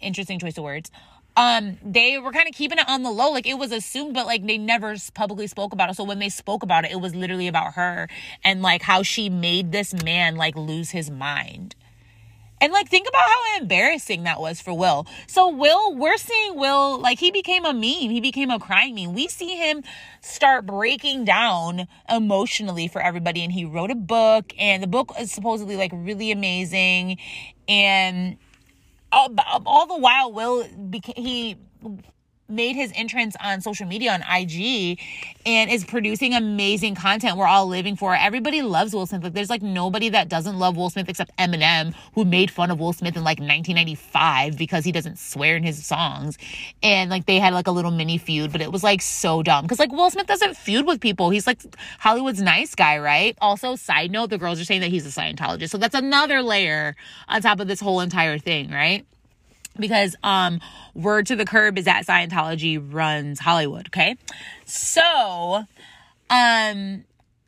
interesting 0.00 0.38
choice 0.38 0.58
of 0.58 0.64
words. 0.64 0.90
Um 1.36 1.78
they 1.82 2.18
were 2.18 2.32
kind 2.32 2.48
of 2.48 2.54
keeping 2.54 2.78
it 2.78 2.88
on 2.88 3.02
the 3.02 3.10
low 3.10 3.30
like 3.30 3.46
it 3.46 3.54
was 3.54 3.72
assumed 3.72 4.14
but 4.14 4.26
like 4.26 4.46
they 4.46 4.58
never 4.58 4.94
publicly 5.14 5.46
spoke 5.46 5.72
about 5.72 5.90
it. 5.90 5.96
So 5.96 6.04
when 6.04 6.18
they 6.18 6.28
spoke 6.28 6.62
about 6.62 6.84
it 6.84 6.92
it 6.92 7.00
was 7.00 7.14
literally 7.14 7.48
about 7.48 7.74
her 7.74 8.08
and 8.44 8.62
like 8.62 8.82
how 8.82 9.02
she 9.02 9.30
made 9.30 9.72
this 9.72 9.94
man 10.02 10.36
like 10.36 10.56
lose 10.56 10.90
his 10.90 11.10
mind 11.10 11.74
and 12.62 12.72
like, 12.72 12.88
think 12.88 13.08
about 13.08 13.22
how 13.22 13.58
embarrassing 13.58 14.22
that 14.22 14.40
was 14.40 14.60
for 14.60 14.72
Will. 14.72 15.04
So, 15.26 15.48
Will, 15.48 15.96
we're 15.96 16.16
seeing 16.16 16.56
Will, 16.56 16.98
like, 17.00 17.18
he 17.18 17.32
became 17.32 17.64
a 17.64 17.72
meme. 17.72 17.82
He 17.82 18.20
became 18.20 18.50
a 18.50 18.60
crying 18.60 18.94
meme. 18.94 19.12
We 19.12 19.26
see 19.26 19.56
him 19.56 19.82
start 20.20 20.64
breaking 20.64 21.24
down 21.24 21.88
emotionally 22.08 22.86
for 22.86 23.02
everybody. 23.02 23.42
And 23.42 23.52
he 23.52 23.64
wrote 23.64 23.90
a 23.90 23.96
book, 23.96 24.52
and 24.56 24.80
the 24.80 24.86
book 24.86 25.12
is 25.18 25.32
supposedly 25.32 25.76
like 25.76 25.90
really 25.92 26.30
amazing. 26.30 27.18
And 27.66 28.38
uh, 29.10 29.28
all, 29.36 29.62
all 29.66 29.86
the 29.86 29.98
while, 29.98 30.32
Will 30.32 30.64
became, 30.88 31.16
he 31.16 31.56
made 32.52 32.76
his 32.76 32.92
entrance 32.94 33.34
on 33.42 33.60
social 33.60 33.86
media 33.86 34.12
on 34.12 34.22
IG 34.22 35.00
and 35.44 35.70
is 35.70 35.84
producing 35.84 36.34
amazing 36.34 36.94
content 36.94 37.36
we're 37.36 37.46
all 37.46 37.66
living 37.66 37.96
for. 37.96 38.14
Everybody 38.14 38.62
loves 38.62 38.94
Will 38.94 39.06
Smith. 39.06 39.24
Like 39.24 39.32
there's 39.32 39.50
like 39.50 39.62
nobody 39.62 40.10
that 40.10 40.28
doesn't 40.28 40.58
love 40.58 40.76
Will 40.76 40.90
Smith 40.90 41.08
except 41.08 41.36
Eminem, 41.38 41.94
who 42.14 42.24
made 42.24 42.50
fun 42.50 42.70
of 42.70 42.78
Will 42.78 42.92
Smith 42.92 43.16
in 43.16 43.24
like 43.24 43.38
1995 43.38 44.56
because 44.56 44.84
he 44.84 44.92
doesn't 44.92 45.18
swear 45.18 45.56
in 45.56 45.62
his 45.62 45.84
songs. 45.84 46.38
And 46.82 47.10
like 47.10 47.26
they 47.26 47.38
had 47.38 47.54
like 47.54 47.66
a 47.66 47.72
little 47.72 47.90
mini 47.90 48.18
feud, 48.18 48.52
but 48.52 48.60
it 48.60 48.70
was 48.70 48.84
like 48.84 49.02
so 49.02 49.42
dumb. 49.42 49.66
Cause 49.66 49.78
like 49.78 49.92
Will 49.92 50.10
Smith 50.10 50.26
doesn't 50.26 50.56
feud 50.56 50.86
with 50.86 51.00
people. 51.00 51.30
He's 51.30 51.46
like 51.46 51.60
Hollywood's 51.98 52.42
nice 52.42 52.74
guy, 52.74 52.98
right? 52.98 53.36
Also, 53.40 53.76
side 53.76 54.10
note, 54.10 54.30
the 54.30 54.38
girls 54.38 54.60
are 54.60 54.64
saying 54.64 54.82
that 54.82 54.90
he's 54.90 55.06
a 55.06 55.20
Scientologist. 55.20 55.70
So 55.70 55.78
that's 55.78 55.94
another 55.94 56.42
layer 56.42 56.94
on 57.28 57.42
top 57.42 57.60
of 57.60 57.68
this 57.68 57.80
whole 57.80 58.00
entire 58.00 58.38
thing, 58.38 58.70
right? 58.70 59.06
Because 59.78 60.16
um 60.22 60.60
word 60.94 61.26
to 61.26 61.36
the 61.36 61.44
curb 61.44 61.78
is 61.78 61.84
that 61.86 62.06
Scientology 62.06 62.80
runs 62.82 63.40
Hollywood, 63.40 63.88
okay? 63.88 64.16
So 64.64 65.64
um 66.30 67.04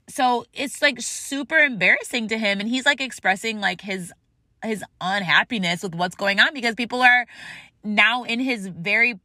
so 0.08 0.44
it's 0.52 0.82
like 0.82 1.00
super 1.00 1.58
embarrassing 1.58 2.28
to 2.28 2.38
him 2.38 2.60
and 2.60 2.68
he's 2.68 2.86
like 2.86 3.00
expressing 3.00 3.60
like 3.60 3.80
his 3.80 4.12
his 4.62 4.82
unhappiness 5.00 5.82
with 5.82 5.94
what's 5.94 6.14
going 6.14 6.40
on 6.40 6.54
because 6.54 6.74
people 6.74 7.02
are 7.02 7.26
now 7.82 8.24
in 8.24 8.40
his 8.40 8.66
very 8.66 9.20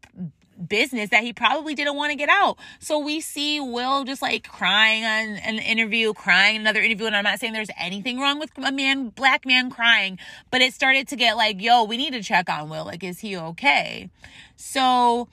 business 0.67 1.09
that 1.09 1.23
he 1.23 1.33
probably 1.33 1.75
didn't 1.75 1.95
want 1.95 2.11
to 2.11 2.15
get 2.15 2.29
out. 2.29 2.57
So 2.79 2.99
we 2.99 3.21
see 3.21 3.59
Will 3.59 4.03
just 4.03 4.21
like 4.21 4.47
crying 4.47 5.03
on 5.03 5.37
an 5.37 5.59
interview, 5.59 6.13
crying 6.13 6.57
another 6.57 6.81
interview. 6.81 7.05
And 7.05 7.15
I'm 7.15 7.23
not 7.23 7.39
saying 7.39 7.53
there's 7.53 7.69
anything 7.77 8.19
wrong 8.19 8.39
with 8.39 8.51
a 8.57 8.71
man, 8.71 9.09
black 9.09 9.45
man 9.45 9.69
crying, 9.69 10.19
but 10.51 10.61
it 10.61 10.73
started 10.73 11.07
to 11.09 11.15
get 11.15 11.37
like, 11.37 11.61
yo, 11.61 11.83
we 11.83 11.97
need 11.97 12.13
to 12.13 12.23
check 12.23 12.49
on 12.49 12.69
Will. 12.69 12.85
Like, 12.85 13.03
is 13.03 13.19
he 13.19 13.37
okay? 13.37 14.09
So 14.55 15.27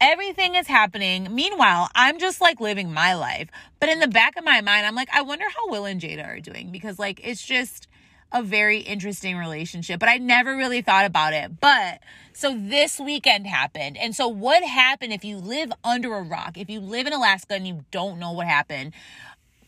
everything 0.00 0.54
is 0.54 0.66
happening. 0.66 1.28
Meanwhile, 1.34 1.88
I'm 1.94 2.18
just 2.18 2.40
like 2.40 2.60
living 2.60 2.92
my 2.92 3.14
life. 3.14 3.48
But 3.78 3.88
in 3.88 4.00
the 4.00 4.08
back 4.08 4.36
of 4.36 4.44
my 4.44 4.60
mind, 4.60 4.86
I'm 4.86 4.94
like, 4.94 5.10
I 5.12 5.22
wonder 5.22 5.44
how 5.48 5.70
Will 5.70 5.84
and 5.84 6.00
Jada 6.00 6.26
are 6.26 6.40
doing 6.40 6.70
because 6.70 6.98
like 6.98 7.20
it's 7.22 7.44
just 7.44 7.86
a 8.32 8.42
very 8.42 8.78
interesting 8.80 9.36
relationship, 9.36 10.00
but 10.00 10.08
I 10.08 10.18
never 10.18 10.56
really 10.56 10.82
thought 10.82 11.04
about 11.04 11.32
it. 11.32 11.60
But 11.60 12.00
so 12.32 12.56
this 12.56 12.98
weekend 12.98 13.46
happened. 13.46 13.96
And 13.96 14.14
so 14.14 14.28
what 14.28 14.62
happened 14.62 15.12
if 15.12 15.24
you 15.24 15.38
live 15.38 15.72
under 15.84 16.14
a 16.14 16.22
rock, 16.22 16.56
if 16.56 16.70
you 16.70 16.80
live 16.80 17.06
in 17.06 17.12
Alaska 17.12 17.54
and 17.54 17.66
you 17.66 17.84
don't 17.90 18.18
know 18.18 18.32
what 18.32 18.46
happened? 18.46 18.92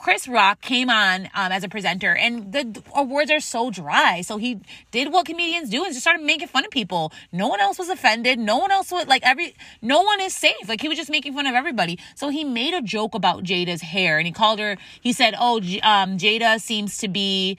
Chris 0.03 0.27
Rock 0.27 0.61
came 0.61 0.90
on 0.90 1.31
um, 1.33 1.53
as 1.53 1.62
a 1.62 1.68
presenter, 1.68 2.12
and 2.12 2.53
the 2.53 2.83
awards 2.92 3.31
are 3.31 3.38
so 3.38 3.70
dry. 3.70 4.20
So 4.22 4.37
he 4.37 4.59
did 4.90 5.12
what 5.12 5.27
comedians 5.27 5.70
do 5.70 5.85
and 5.85 5.92
just 5.92 6.01
started 6.01 6.25
making 6.25 6.48
fun 6.48 6.64
of 6.64 6.72
people. 6.72 7.12
No 7.31 7.46
one 7.46 7.61
else 7.61 7.79
was 7.79 7.88
offended. 7.88 8.37
No 8.40 8.59
one 8.59 8.72
else 8.72 8.90
was 8.90 9.07
like 9.07 9.22
every. 9.25 9.55
No 9.81 10.03
one 10.03 10.20
is 10.20 10.35
safe. 10.35 10.68
Like 10.68 10.81
he 10.81 10.88
was 10.88 10.98
just 10.98 11.09
making 11.09 11.35
fun 11.35 11.46
of 11.46 11.55
everybody. 11.55 12.01
So 12.16 12.31
he 12.31 12.42
made 12.42 12.75
a 12.75 12.83
joke 12.83 13.14
about 13.14 13.44
Jada's 13.44 13.81
hair, 13.81 14.18
and 14.18 14.27
he 14.27 14.33
called 14.33 14.59
her. 14.59 14.77
He 15.01 15.12
said, 15.12 15.37
"Oh, 15.38 15.59
um, 15.59 16.18
Jada 16.18 16.61
seems 16.61 16.98
to 16.98 17.09
be." 17.09 17.57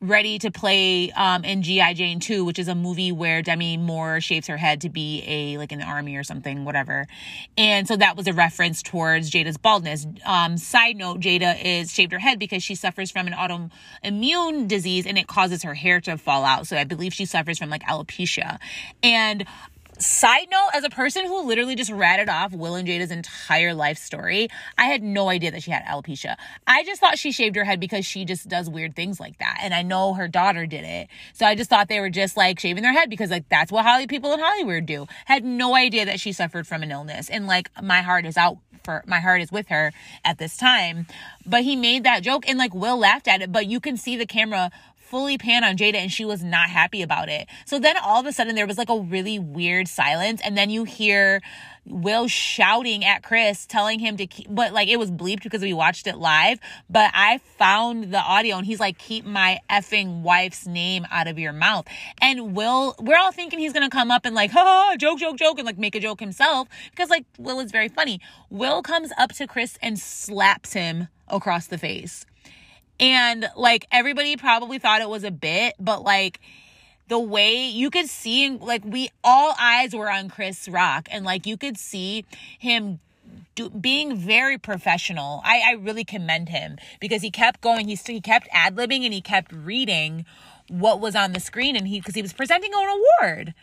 Ready 0.00 0.38
to 0.38 0.50
play 0.50 1.10
um, 1.12 1.44
in 1.44 1.62
G.I. 1.62 1.92
Jane 1.94 2.20
2, 2.20 2.44
which 2.44 2.58
is 2.58 2.68
a 2.68 2.74
movie 2.74 3.12
where 3.12 3.42
Demi 3.42 3.76
Moore 3.76 4.20
shaves 4.20 4.46
her 4.46 4.56
head 4.56 4.80
to 4.82 4.88
be 4.88 5.22
a, 5.26 5.58
like, 5.58 5.72
in 5.72 5.78
the 5.78 5.84
army 5.84 6.16
or 6.16 6.22
something, 6.22 6.64
whatever. 6.64 7.06
And 7.58 7.86
so 7.86 7.96
that 7.96 8.16
was 8.16 8.26
a 8.26 8.32
reference 8.32 8.82
towards 8.82 9.30
Jada's 9.30 9.58
baldness. 9.58 10.06
Um, 10.24 10.56
side 10.56 10.96
note, 10.96 11.20
Jada 11.20 11.62
is 11.62 11.92
shaved 11.92 12.12
her 12.12 12.18
head 12.18 12.38
because 12.38 12.62
she 12.62 12.74
suffers 12.74 13.10
from 13.10 13.26
an 13.26 13.34
autoimmune 13.34 14.66
disease 14.66 15.06
and 15.06 15.18
it 15.18 15.26
causes 15.26 15.64
her 15.64 15.74
hair 15.74 16.00
to 16.00 16.16
fall 16.16 16.44
out. 16.44 16.66
So 16.66 16.78
I 16.78 16.84
believe 16.84 17.12
she 17.12 17.26
suffers 17.26 17.58
from, 17.58 17.68
like, 17.68 17.82
alopecia. 17.82 18.58
And 19.02 19.44
Side 20.00 20.48
note, 20.50 20.70
as 20.72 20.82
a 20.82 20.88
person 20.88 21.26
who 21.26 21.42
literally 21.42 21.74
just 21.74 21.90
ratted 21.90 22.30
off 22.30 22.54
Will 22.54 22.74
and 22.74 22.88
Jada's 22.88 23.10
entire 23.10 23.74
life 23.74 23.98
story, 23.98 24.48
I 24.78 24.86
had 24.86 25.02
no 25.02 25.28
idea 25.28 25.50
that 25.50 25.62
she 25.62 25.70
had 25.70 25.84
alopecia. 25.84 26.36
I 26.66 26.84
just 26.84 27.02
thought 27.02 27.18
she 27.18 27.32
shaved 27.32 27.54
her 27.56 27.64
head 27.64 27.80
because 27.80 28.06
she 28.06 28.24
just 28.24 28.48
does 28.48 28.70
weird 28.70 28.96
things 28.96 29.20
like 29.20 29.38
that. 29.40 29.58
And 29.60 29.74
I 29.74 29.82
know 29.82 30.14
her 30.14 30.26
daughter 30.26 30.64
did 30.64 30.84
it. 30.84 31.08
So 31.34 31.44
I 31.44 31.54
just 31.54 31.68
thought 31.68 31.88
they 31.88 32.00
were 32.00 32.08
just 32.08 32.34
like 32.34 32.58
shaving 32.58 32.82
their 32.82 32.94
head 32.94 33.10
because 33.10 33.30
like 33.30 33.46
that's 33.50 33.70
what 33.70 33.84
Holly 33.84 34.06
people 34.06 34.32
in 34.32 34.40
Hollywood 34.40 34.86
do. 34.86 35.06
Had 35.26 35.44
no 35.44 35.74
idea 35.74 36.06
that 36.06 36.18
she 36.18 36.32
suffered 36.32 36.66
from 36.66 36.82
an 36.82 36.90
illness. 36.90 37.28
And 37.28 37.46
like 37.46 37.70
my 37.82 38.00
heart 38.00 38.24
is 38.24 38.38
out 38.38 38.56
for 38.82 39.02
my 39.06 39.20
heart 39.20 39.42
is 39.42 39.52
with 39.52 39.68
her 39.68 39.92
at 40.24 40.38
this 40.38 40.56
time. 40.56 41.06
But 41.46 41.62
he 41.62 41.76
made 41.76 42.04
that 42.04 42.22
joke 42.22 42.48
and 42.48 42.58
like 42.58 42.74
Will 42.74 42.98
laughed 42.98 43.28
at 43.28 43.42
it, 43.42 43.52
but 43.52 43.66
you 43.66 43.80
can 43.80 43.96
see 43.96 44.16
the 44.16 44.26
camera 44.26 44.70
fully 45.10 45.36
pan 45.36 45.64
on 45.64 45.76
Jada 45.76 45.96
and 45.96 46.12
she 46.12 46.24
was 46.24 46.42
not 46.44 46.70
happy 46.70 47.02
about 47.02 47.28
it. 47.28 47.48
So 47.66 47.80
then 47.80 47.96
all 47.98 48.20
of 48.20 48.26
a 48.26 48.32
sudden 48.32 48.54
there 48.54 48.66
was 48.66 48.78
like 48.78 48.88
a 48.88 48.98
really 48.98 49.40
weird 49.40 49.88
silence 49.88 50.40
and 50.42 50.56
then 50.56 50.70
you 50.70 50.84
hear 50.84 51.42
Will 51.84 52.28
shouting 52.28 53.04
at 53.04 53.24
Chris, 53.24 53.66
telling 53.66 53.98
him 53.98 54.16
to 54.18 54.26
keep, 54.26 54.46
but 54.48 54.72
like 54.72 54.86
it 54.88 54.98
was 54.98 55.10
bleeped 55.10 55.42
because 55.42 55.62
we 55.62 55.72
watched 55.72 56.06
it 56.06 56.16
live. 56.16 56.60
But 56.88 57.10
I 57.12 57.38
found 57.58 58.14
the 58.14 58.20
audio 58.20 58.58
and 58.58 58.66
he's 58.66 58.78
like, 58.78 58.98
keep 58.98 59.24
my 59.24 59.58
effing 59.68 60.22
wife's 60.22 60.66
name 60.66 61.04
out 61.10 61.26
of 61.26 61.38
your 61.38 61.52
mouth. 61.52 61.88
And 62.20 62.54
Will, 62.54 62.94
we're 63.00 63.18
all 63.18 63.32
thinking 63.32 63.58
he's 63.58 63.72
gonna 63.72 63.90
come 63.90 64.12
up 64.12 64.24
and 64.24 64.34
like, 64.34 64.52
ha, 64.52 64.94
joke, 64.96 65.18
joke, 65.18 65.38
joke, 65.38 65.58
and 65.58 65.66
like 65.66 65.78
make 65.78 65.96
a 65.96 66.00
joke 66.00 66.20
himself 66.20 66.68
because 66.90 67.10
like 67.10 67.24
Will 67.36 67.58
is 67.58 67.72
very 67.72 67.88
funny. 67.88 68.20
Will 68.48 68.82
comes 68.82 69.10
up 69.18 69.32
to 69.32 69.48
Chris 69.48 69.76
and 69.82 69.98
slaps 69.98 70.74
him 70.74 71.08
across 71.26 71.66
the 71.66 71.78
face. 71.78 72.24
And 73.00 73.48
like 73.56 73.86
everybody 73.90 74.36
probably 74.36 74.78
thought 74.78 75.00
it 75.00 75.08
was 75.08 75.24
a 75.24 75.30
bit, 75.30 75.74
but 75.80 76.04
like 76.04 76.38
the 77.08 77.18
way 77.18 77.66
you 77.66 77.90
could 77.90 78.08
see, 78.08 78.50
like 78.50 78.84
we 78.84 79.10
all 79.24 79.54
eyes 79.58 79.94
were 79.94 80.10
on 80.10 80.28
Chris 80.28 80.68
Rock, 80.68 81.08
and 81.10 81.24
like 81.24 81.46
you 81.46 81.56
could 81.56 81.78
see 81.78 82.26
him 82.58 83.00
do, 83.54 83.70
being 83.70 84.16
very 84.16 84.58
professional. 84.58 85.40
I, 85.44 85.62
I 85.66 85.72
really 85.72 86.04
commend 86.04 86.50
him 86.50 86.76
because 87.00 87.22
he 87.22 87.30
kept 87.30 87.62
going. 87.62 87.88
He, 87.88 87.94
he 87.96 88.20
kept 88.20 88.48
ad 88.52 88.76
libbing 88.76 89.04
and 89.04 89.14
he 89.14 89.22
kept 89.22 89.50
reading 89.50 90.26
what 90.68 91.00
was 91.00 91.16
on 91.16 91.32
the 91.32 91.40
screen, 91.40 91.76
and 91.76 91.88
he 91.88 92.00
because 92.00 92.14
he 92.14 92.22
was 92.22 92.34
presenting 92.34 92.70
an 92.74 93.02
award, 93.20 93.54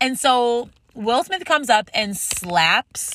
and 0.00 0.18
so 0.18 0.70
Will 0.94 1.22
Smith 1.24 1.44
comes 1.44 1.68
up 1.68 1.90
and 1.92 2.16
slaps 2.16 3.12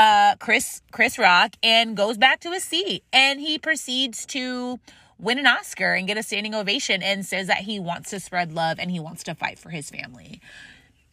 uh, 0.00 0.34
Chris 0.36 0.80
Chris 0.92 1.18
Rock 1.18 1.56
and 1.62 1.94
goes 1.94 2.16
back 2.16 2.40
to 2.40 2.50
his 2.50 2.64
seat, 2.64 3.04
and 3.12 3.38
he 3.38 3.58
proceeds 3.58 4.24
to 4.26 4.80
win 5.18 5.38
an 5.38 5.46
Oscar 5.46 5.92
and 5.92 6.06
get 6.08 6.16
a 6.16 6.22
standing 6.22 6.54
ovation, 6.54 7.02
and 7.02 7.26
says 7.26 7.46
that 7.48 7.58
he 7.58 7.78
wants 7.78 8.08
to 8.10 8.18
spread 8.18 8.52
love 8.52 8.78
and 8.80 8.90
he 8.90 8.98
wants 8.98 9.22
to 9.24 9.34
fight 9.34 9.58
for 9.58 9.68
his 9.68 9.90
family. 9.90 10.40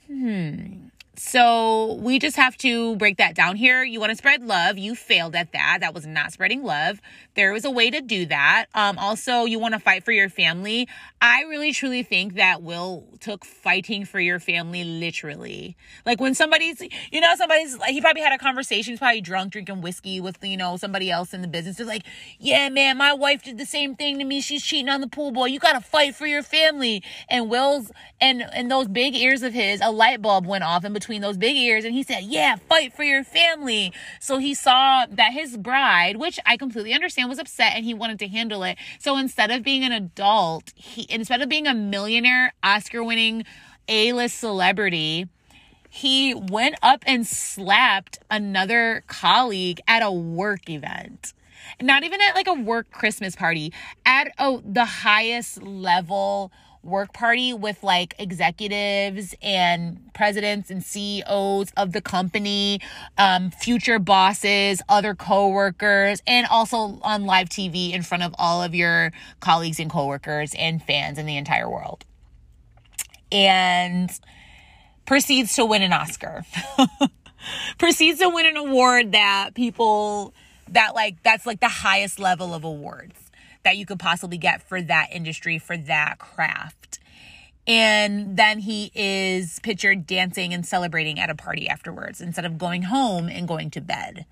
Hmm. 0.07 0.87
So 1.17 1.95
we 1.95 2.19
just 2.19 2.37
have 2.37 2.55
to 2.57 2.95
break 2.97 3.17
that 3.17 3.33
down 3.33 3.55
here. 3.55 3.83
You 3.83 3.99
want 3.99 4.11
to 4.11 4.15
spread 4.15 4.43
love. 4.43 4.77
You 4.77 4.93
failed 4.93 5.35
at 5.35 5.51
that. 5.51 5.79
That 5.81 5.95
was 5.95 6.05
not 6.05 6.31
spreading 6.31 6.63
love. 6.63 7.01
There 7.33 7.51
was 7.51 7.65
a 7.65 7.71
way 7.71 7.89
to 7.89 8.01
do 8.01 8.27
that. 8.27 8.67
Um, 8.75 8.99
also, 8.99 9.45
you 9.45 9.57
want 9.57 9.73
to 9.73 9.79
fight 9.79 10.05
for 10.05 10.11
your 10.11 10.29
family. 10.29 10.87
I 11.21 11.41
really 11.43 11.71
truly 11.71 12.03
think 12.03 12.35
that 12.35 12.61
Will 12.61 13.07
took 13.19 13.43
fighting 13.43 14.05
for 14.05 14.19
your 14.19 14.39
family 14.39 14.83
literally. 14.83 15.75
Like 16.05 16.21
when 16.21 16.35
somebody's, 16.35 16.81
you 17.11 17.19
know, 17.19 17.33
somebody's 17.35 17.77
like, 17.77 17.91
he 17.91 18.01
probably 18.01 18.21
had 18.21 18.33
a 18.33 18.37
conversation, 18.37 18.93
he's 18.93 18.99
probably 18.99 19.21
drunk, 19.21 19.53
drinking 19.53 19.81
whiskey 19.81 20.21
with, 20.21 20.37
you 20.43 20.57
know, 20.57 20.77
somebody 20.77 21.09
else 21.09 21.33
in 21.33 21.41
the 21.41 21.47
business. 21.47 21.77
They're 21.77 21.87
like, 21.87 22.03
yeah, 22.39 22.69
man, 22.69 22.97
my 22.97 23.13
wife 23.13 23.43
did 23.43 23.57
the 23.57 23.65
same 23.65 23.95
thing 23.95 24.19
to 24.19 24.23
me. 24.23 24.39
She's 24.41 24.63
cheating 24.63 24.89
on 24.89 25.01
the 25.01 25.07
pool 25.07 25.31
boy. 25.31 25.45
You 25.45 25.59
got 25.59 25.73
to 25.73 25.81
fight 25.81 26.15
for 26.15 26.27
your 26.27 26.43
family. 26.43 27.03
And 27.29 27.49
Will's, 27.49 27.91
and, 28.21 28.43
and 28.53 28.69
those 28.69 28.87
big 28.87 29.15
ears 29.15 29.41
of 29.41 29.53
his, 29.53 29.81
a 29.81 29.91
light 29.91 30.21
bulb 30.21 30.45
went 30.45 30.63
off 30.63 30.85
in 30.85 30.93
between 30.93 31.07
between 31.07 31.21
those 31.21 31.37
big 31.37 31.55
ears 31.55 31.85
and 31.85 31.93
he 31.93 32.03
said, 32.03 32.23
Yeah, 32.23 32.57
fight 32.67 32.93
for 32.93 33.03
your 33.03 33.23
family. 33.23 33.93
So 34.19 34.37
he 34.37 34.53
saw 34.53 35.05
that 35.09 35.31
his 35.31 35.55
bride, 35.57 36.17
which 36.17 36.37
I 36.45 36.57
completely 36.57 36.93
understand, 36.93 37.29
was 37.29 37.39
upset 37.39 37.73
and 37.75 37.85
he 37.85 37.93
wanted 37.93 38.19
to 38.19 38.27
handle 38.27 38.63
it. 38.63 38.77
So 38.99 39.17
instead 39.17 39.51
of 39.51 39.63
being 39.63 39.83
an 39.83 39.91
adult, 39.91 40.73
he 40.75 41.06
instead 41.09 41.41
of 41.41 41.49
being 41.49 41.67
a 41.67 41.73
millionaire, 41.73 42.53
Oscar 42.63 43.03
winning 43.03 43.43
A 43.87 44.13
list 44.13 44.39
celebrity, 44.39 45.27
he 45.89 46.33
went 46.33 46.75
up 46.83 47.03
and 47.07 47.25
slapped 47.25 48.19
another 48.29 49.03
colleague 49.07 49.81
at 49.87 50.03
a 50.03 50.11
work 50.11 50.69
event. 50.69 51.33
Not 51.81 52.03
even 52.03 52.21
at 52.21 52.35
like 52.35 52.47
a 52.47 52.53
work 52.53 52.91
Christmas 52.91 53.35
party, 53.35 53.73
at 54.05 54.31
oh 54.39 54.61
the 54.65 54.85
highest 54.85 55.61
level 55.61 56.51
work 56.87 57.13
party 57.13 57.53
with 57.53 57.83
like 57.83 58.15
executives 58.17 59.35
and 59.41 60.11
presidents 60.13 60.71
and 60.71 60.83
CEOs 60.83 61.71
of 61.77 61.91
the 61.91 62.01
company, 62.01 62.79
um, 63.17 63.51
future 63.51 63.99
bosses, 63.99 64.81
other 64.89 65.13
coworkers, 65.13 66.21
and 66.25 66.47
also 66.47 66.99
on 67.03 67.25
live 67.25 67.49
TV 67.49 67.91
in 67.91 68.01
front 68.01 68.23
of 68.23 68.33
all 68.37 68.63
of 68.63 68.73
your 68.73 69.11
colleagues 69.39 69.79
and 69.79 69.91
coworkers 69.91 70.53
and 70.57 70.81
fans 70.81 71.17
in 71.17 71.25
the 71.25 71.37
entire 71.37 71.69
world. 71.69 72.05
And 73.31 74.09
proceeds 75.05 75.55
to 75.55 75.65
win 75.65 75.81
an 75.81 75.93
Oscar. 75.93 76.45
proceeds 77.77 78.19
to 78.19 78.29
win 78.29 78.45
an 78.45 78.57
award 78.57 79.11
that 79.11 79.51
people 79.53 80.33
that 80.69 80.95
like 80.95 81.21
that's 81.23 81.45
like 81.45 81.59
the 81.59 81.69
highest 81.69 82.19
level 82.19 82.53
of 82.53 82.63
awards 82.63 83.26
that 83.63 83.77
you 83.77 83.85
could 83.85 83.99
possibly 83.99 84.37
get 84.37 84.61
for 84.61 84.81
that 84.81 85.09
industry, 85.11 85.59
for 85.59 85.77
that 85.77 86.19
craft. 86.19 86.99
And 87.65 88.37
then 88.37 88.59
he 88.59 88.91
is 88.95 89.59
pictured 89.61 90.07
dancing 90.07 90.53
and 90.53 90.65
celebrating 90.65 91.19
at 91.19 91.29
a 91.29 91.35
party 91.35 91.67
afterwards 91.67 92.21
instead 92.21 92.45
of 92.45 92.57
going 92.57 92.83
home 92.83 93.27
and 93.27 93.47
going 93.47 93.69
to 93.71 93.81
bed. 93.81 94.25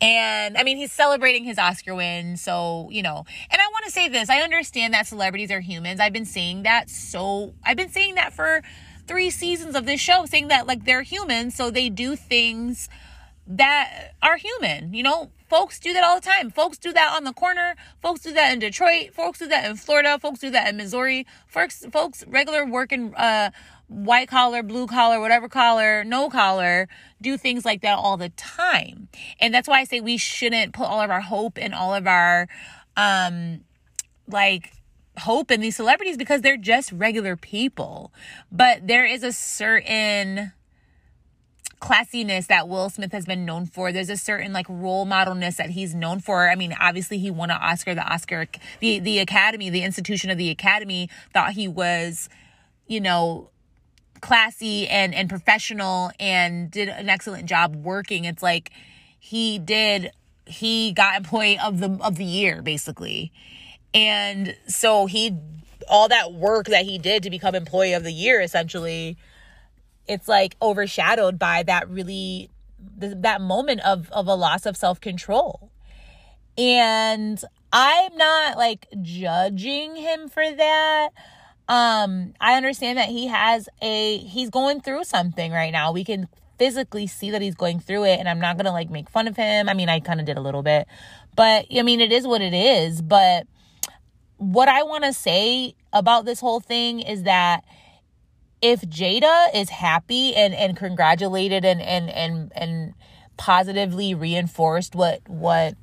And 0.00 0.56
I 0.56 0.62
mean, 0.62 0.76
he's 0.76 0.92
celebrating 0.92 1.44
his 1.44 1.58
Oscar 1.58 1.94
win. 1.94 2.36
So, 2.36 2.88
you 2.90 3.02
know, 3.02 3.24
and 3.50 3.60
I 3.60 3.66
want 3.72 3.84
to 3.84 3.90
say 3.90 4.08
this 4.08 4.30
I 4.30 4.40
understand 4.40 4.94
that 4.94 5.06
celebrities 5.06 5.50
are 5.50 5.60
humans. 5.60 6.00
I've 6.00 6.12
been 6.12 6.24
saying 6.24 6.62
that. 6.62 6.88
So, 6.88 7.54
I've 7.64 7.76
been 7.76 7.90
saying 7.90 8.14
that 8.14 8.32
for 8.32 8.62
three 9.06 9.30
seasons 9.30 9.74
of 9.74 9.86
this 9.86 10.00
show, 10.00 10.24
saying 10.26 10.48
that 10.48 10.66
like 10.66 10.84
they're 10.84 11.02
humans. 11.02 11.54
So 11.54 11.70
they 11.70 11.88
do 11.88 12.14
things 12.14 12.88
that 13.46 14.14
are 14.22 14.36
human. 14.36 14.94
You 14.94 15.02
know, 15.02 15.30
folks 15.48 15.78
do 15.78 15.92
that 15.92 16.04
all 16.04 16.16
the 16.20 16.26
time. 16.26 16.50
Folks 16.50 16.78
do 16.78 16.92
that 16.92 17.14
on 17.16 17.24
the 17.24 17.32
corner. 17.32 17.74
Folks 18.00 18.20
do 18.20 18.32
that 18.32 18.52
in 18.52 18.58
Detroit. 18.58 19.14
Folks 19.14 19.38
do 19.38 19.48
that 19.48 19.68
in 19.68 19.76
Florida. 19.76 20.18
Folks 20.18 20.40
do 20.40 20.50
that 20.50 20.68
in 20.68 20.76
Missouri. 20.76 21.26
Folks, 21.46 21.84
folks, 21.92 22.24
regular 22.26 22.64
working, 22.66 23.14
uh, 23.14 23.50
white 23.88 24.28
collar, 24.28 24.62
blue 24.62 24.86
collar, 24.86 25.20
whatever 25.20 25.48
collar, 25.48 26.04
no 26.04 26.28
collar, 26.28 26.88
do 27.20 27.36
things 27.36 27.64
like 27.64 27.80
that 27.82 27.98
all 27.98 28.16
the 28.16 28.28
time. 28.30 29.08
And 29.40 29.52
that's 29.52 29.66
why 29.66 29.80
I 29.80 29.84
say 29.84 30.00
we 30.00 30.18
shouldn't 30.18 30.74
put 30.74 30.86
all 30.86 31.00
of 31.00 31.10
our 31.10 31.22
hope 31.22 31.58
and 31.58 31.74
all 31.74 31.94
of 31.94 32.06
our, 32.06 32.48
um, 32.96 33.64
like, 34.26 34.72
hope 35.18 35.50
in 35.50 35.60
these 35.60 35.76
celebrities 35.76 36.16
because 36.16 36.42
they're 36.42 36.56
just 36.56 36.92
regular 36.92 37.34
people. 37.34 38.12
But 38.52 38.86
there 38.86 39.04
is 39.04 39.22
a 39.24 39.32
certain, 39.32 40.52
classiness 41.80 42.48
that 42.48 42.68
Will 42.68 42.90
Smith 42.90 43.12
has 43.12 43.24
been 43.24 43.44
known 43.44 43.66
for. 43.66 43.92
There's 43.92 44.10
a 44.10 44.16
certain 44.16 44.52
like 44.52 44.66
role 44.68 45.06
modelness 45.06 45.56
that 45.56 45.70
he's 45.70 45.94
known 45.94 46.20
for. 46.20 46.48
I 46.48 46.54
mean, 46.54 46.74
obviously 46.78 47.18
he 47.18 47.30
won 47.30 47.50
an 47.50 47.58
Oscar. 47.60 47.94
The 47.94 48.02
Oscar, 48.02 48.46
the 48.80 48.98
the 48.98 49.18
Academy, 49.20 49.70
the 49.70 49.82
institution 49.82 50.30
of 50.30 50.38
the 50.38 50.50
Academy 50.50 51.08
thought 51.32 51.52
he 51.52 51.68
was, 51.68 52.28
you 52.86 53.00
know, 53.00 53.50
classy 54.20 54.88
and 54.88 55.14
and 55.14 55.28
professional 55.28 56.10
and 56.18 56.70
did 56.70 56.88
an 56.88 57.08
excellent 57.08 57.46
job 57.46 57.76
working. 57.76 58.24
It's 58.24 58.42
like 58.42 58.70
he 59.18 59.58
did. 59.58 60.10
He 60.46 60.92
got 60.92 61.16
employee 61.16 61.58
of 61.58 61.78
the 61.78 61.98
of 62.00 62.16
the 62.16 62.24
year 62.24 62.62
basically, 62.62 63.32
and 63.94 64.56
so 64.66 65.06
he 65.06 65.36
all 65.88 66.08
that 66.08 66.32
work 66.32 66.66
that 66.66 66.84
he 66.84 66.98
did 66.98 67.22
to 67.22 67.30
become 67.30 67.54
employee 67.54 67.92
of 67.92 68.02
the 68.02 68.12
year 68.12 68.40
essentially 68.40 69.16
it's 70.08 70.28
like 70.28 70.56
overshadowed 70.60 71.38
by 71.38 71.62
that 71.64 71.88
really 71.88 72.50
that 72.96 73.40
moment 73.40 73.80
of 73.80 74.10
of 74.10 74.26
a 74.26 74.34
loss 74.34 74.66
of 74.66 74.76
self-control. 74.76 75.70
And 76.56 77.40
I'm 77.72 78.16
not 78.16 78.56
like 78.56 78.88
judging 79.02 79.96
him 79.96 80.28
for 80.28 80.50
that. 80.50 81.10
Um 81.68 82.34
I 82.40 82.54
understand 82.54 82.98
that 82.98 83.08
he 83.08 83.26
has 83.28 83.68
a 83.82 84.18
he's 84.18 84.50
going 84.50 84.80
through 84.80 85.04
something 85.04 85.52
right 85.52 85.70
now. 85.72 85.92
We 85.92 86.04
can 86.04 86.28
physically 86.58 87.06
see 87.06 87.30
that 87.30 87.40
he's 87.40 87.54
going 87.54 87.78
through 87.78 88.04
it 88.04 88.18
and 88.18 88.28
I'm 88.28 88.40
not 88.40 88.56
going 88.56 88.66
to 88.66 88.72
like 88.72 88.90
make 88.90 89.08
fun 89.08 89.28
of 89.28 89.36
him. 89.36 89.68
I 89.68 89.74
mean, 89.74 89.88
I 89.88 90.00
kind 90.00 90.18
of 90.18 90.26
did 90.26 90.36
a 90.36 90.40
little 90.40 90.62
bit. 90.62 90.88
But 91.36 91.66
I 91.72 91.82
mean, 91.82 92.00
it 92.00 92.10
is 92.10 92.26
what 92.26 92.40
it 92.40 92.52
is, 92.52 93.00
but 93.00 93.46
what 94.38 94.68
I 94.68 94.82
want 94.82 95.04
to 95.04 95.12
say 95.12 95.74
about 95.92 96.24
this 96.24 96.40
whole 96.40 96.60
thing 96.60 97.00
is 97.00 97.24
that 97.24 97.64
if 98.60 98.80
Jada 98.82 99.54
is 99.54 99.70
happy 99.70 100.34
and 100.34 100.54
and 100.54 100.76
congratulated 100.76 101.64
and 101.64 101.80
and 101.80 102.10
and 102.10 102.52
and 102.54 102.94
positively 103.36 104.14
reinforced 104.14 104.94
what 104.94 105.20
what 105.28 105.74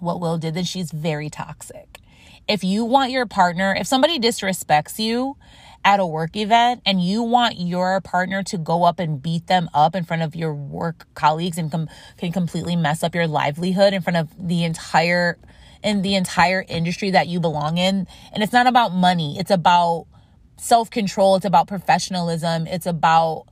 what 0.00 0.20
Will 0.20 0.38
did, 0.38 0.54
then 0.54 0.64
she's 0.64 0.90
very 0.92 1.28
toxic. 1.28 1.98
If 2.48 2.64
you 2.64 2.84
want 2.84 3.12
your 3.12 3.26
partner, 3.26 3.76
if 3.78 3.86
somebody 3.86 4.18
disrespects 4.18 4.98
you 4.98 5.36
at 5.84 6.00
a 6.00 6.06
work 6.06 6.36
event 6.36 6.82
and 6.84 7.02
you 7.02 7.22
want 7.22 7.58
your 7.58 8.00
partner 8.00 8.42
to 8.42 8.58
go 8.58 8.84
up 8.84 8.98
and 8.98 9.22
beat 9.22 9.46
them 9.46 9.68
up 9.72 9.94
in 9.94 10.04
front 10.04 10.22
of 10.22 10.34
your 10.34 10.54
work 10.54 11.06
colleagues 11.14 11.56
and 11.56 11.70
com- 11.70 11.88
can 12.18 12.32
completely 12.32 12.76
mess 12.76 13.02
up 13.02 13.14
your 13.14 13.26
livelihood 13.26 13.94
in 13.94 14.02
front 14.02 14.16
of 14.16 14.28
the 14.38 14.64
entire 14.64 15.38
in 15.82 16.02
the 16.02 16.14
entire 16.14 16.62
industry 16.68 17.10
that 17.10 17.28
you 17.28 17.40
belong 17.40 17.78
in 17.78 18.06
and 18.34 18.42
it's 18.42 18.52
not 18.52 18.66
about 18.66 18.92
money 18.92 19.38
it's 19.38 19.50
about 19.50 20.06
self 20.60 20.90
control, 20.90 21.36
it's 21.36 21.46
about 21.46 21.66
professionalism, 21.66 22.66
it's 22.66 22.86
about 22.86 23.46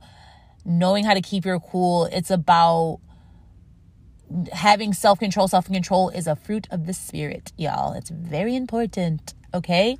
knowing 0.65 1.03
how 1.03 1.13
to 1.13 1.21
keep 1.21 1.45
your 1.45 1.59
cool, 1.59 2.05
it's 2.05 2.29
about 2.29 2.99
having 4.53 4.93
self 4.93 5.19
control. 5.19 5.47
Self 5.47 5.65
control 5.65 6.09
is 6.09 6.27
a 6.27 6.35
fruit 6.35 6.67
of 6.71 6.85
the 6.85 6.93
spirit, 6.93 7.51
y'all. 7.57 7.93
It's 7.93 8.09
very 8.09 8.55
important. 8.55 9.33
Okay. 9.51 9.97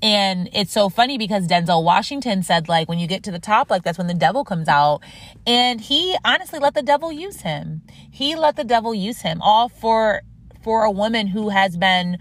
And 0.00 0.48
it's 0.52 0.70
so 0.70 0.88
funny 0.88 1.18
because 1.18 1.48
Denzel 1.48 1.82
Washington 1.82 2.44
said, 2.44 2.68
like, 2.68 2.88
when 2.88 3.00
you 3.00 3.08
get 3.08 3.24
to 3.24 3.32
the 3.32 3.40
top, 3.40 3.68
like, 3.68 3.82
that's 3.82 3.98
when 3.98 4.06
the 4.06 4.14
devil 4.14 4.44
comes 4.44 4.68
out. 4.68 5.00
And 5.44 5.80
he 5.80 6.16
honestly 6.24 6.60
let 6.60 6.74
the 6.74 6.82
devil 6.82 7.10
use 7.10 7.40
him. 7.40 7.82
He 8.12 8.36
let 8.36 8.54
the 8.54 8.62
devil 8.62 8.94
use 8.94 9.22
him 9.22 9.42
all 9.42 9.68
for, 9.68 10.22
for 10.62 10.84
a 10.84 10.90
woman 10.90 11.26
who 11.26 11.48
has 11.48 11.76
been 11.76 12.18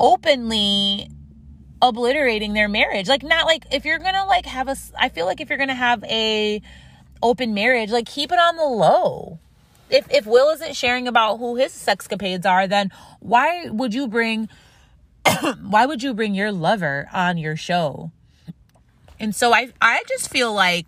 openly 0.00 1.10
obliterating 1.82 2.54
their 2.54 2.68
marriage. 2.68 3.08
Like 3.08 3.22
not 3.22 3.44
like 3.44 3.66
if 3.72 3.84
you're 3.84 3.98
going 3.98 4.14
to 4.14 4.24
like 4.24 4.46
have 4.46 4.68
a 4.68 4.76
I 4.98 5.08
feel 5.08 5.26
like 5.26 5.40
if 5.40 5.48
you're 5.48 5.58
going 5.58 5.68
to 5.68 5.74
have 5.74 6.02
a 6.04 6.62
open 7.22 7.52
marriage, 7.52 7.90
like 7.90 8.06
keep 8.06 8.32
it 8.32 8.38
on 8.38 8.56
the 8.56 8.64
low. 8.64 9.38
If 9.90 10.10
if 10.10 10.24
Will 10.24 10.48
isn't 10.50 10.74
sharing 10.74 11.06
about 11.06 11.36
who 11.36 11.56
his 11.56 11.72
sexcapades 11.72 12.46
are, 12.46 12.66
then 12.66 12.90
why 13.20 13.68
would 13.68 13.92
you 13.92 14.08
bring 14.08 14.48
why 15.60 15.84
would 15.84 16.02
you 16.02 16.14
bring 16.14 16.34
your 16.34 16.52
lover 16.52 17.08
on 17.12 17.36
your 17.36 17.56
show? 17.56 18.12
And 19.18 19.34
so 19.34 19.52
I 19.52 19.72
I 19.80 20.04
just 20.08 20.30
feel 20.30 20.54
like 20.54 20.86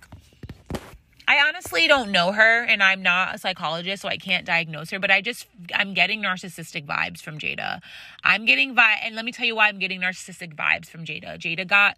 I 1.26 1.40
honestly 1.48 1.86
don't 1.86 2.10
know 2.10 2.32
her 2.32 2.64
and 2.64 2.82
I'm 2.82 3.02
not 3.02 3.34
a 3.34 3.38
psychologist, 3.38 4.02
so 4.02 4.08
I 4.08 4.16
can't 4.16 4.44
diagnose 4.44 4.90
her, 4.90 4.98
but 4.98 5.10
I 5.10 5.20
just, 5.20 5.46
I'm 5.74 5.94
getting 5.94 6.22
narcissistic 6.22 6.84
vibes 6.86 7.20
from 7.20 7.38
Jada. 7.38 7.80
I'm 8.22 8.44
getting 8.44 8.74
vibe, 8.74 8.98
and 9.02 9.14
let 9.14 9.24
me 9.24 9.32
tell 9.32 9.46
you 9.46 9.56
why 9.56 9.68
I'm 9.68 9.78
getting 9.78 10.00
narcissistic 10.00 10.54
vibes 10.54 10.86
from 10.86 11.04
Jada. 11.04 11.38
Jada 11.38 11.66
got, 11.66 11.96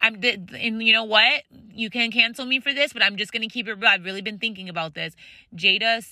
I'm, 0.00 0.20
and 0.24 0.82
you 0.82 0.92
know 0.92 1.04
what? 1.04 1.42
You 1.72 1.90
can 1.90 2.10
cancel 2.10 2.46
me 2.46 2.60
for 2.60 2.72
this, 2.72 2.92
but 2.92 3.02
I'm 3.02 3.16
just 3.16 3.32
going 3.32 3.42
to 3.42 3.48
keep 3.48 3.68
it 3.68 3.74
real. 3.74 3.86
I've 3.86 4.04
really 4.04 4.22
been 4.22 4.38
thinking 4.38 4.68
about 4.68 4.94
this. 4.94 5.14
Jada 5.54 6.04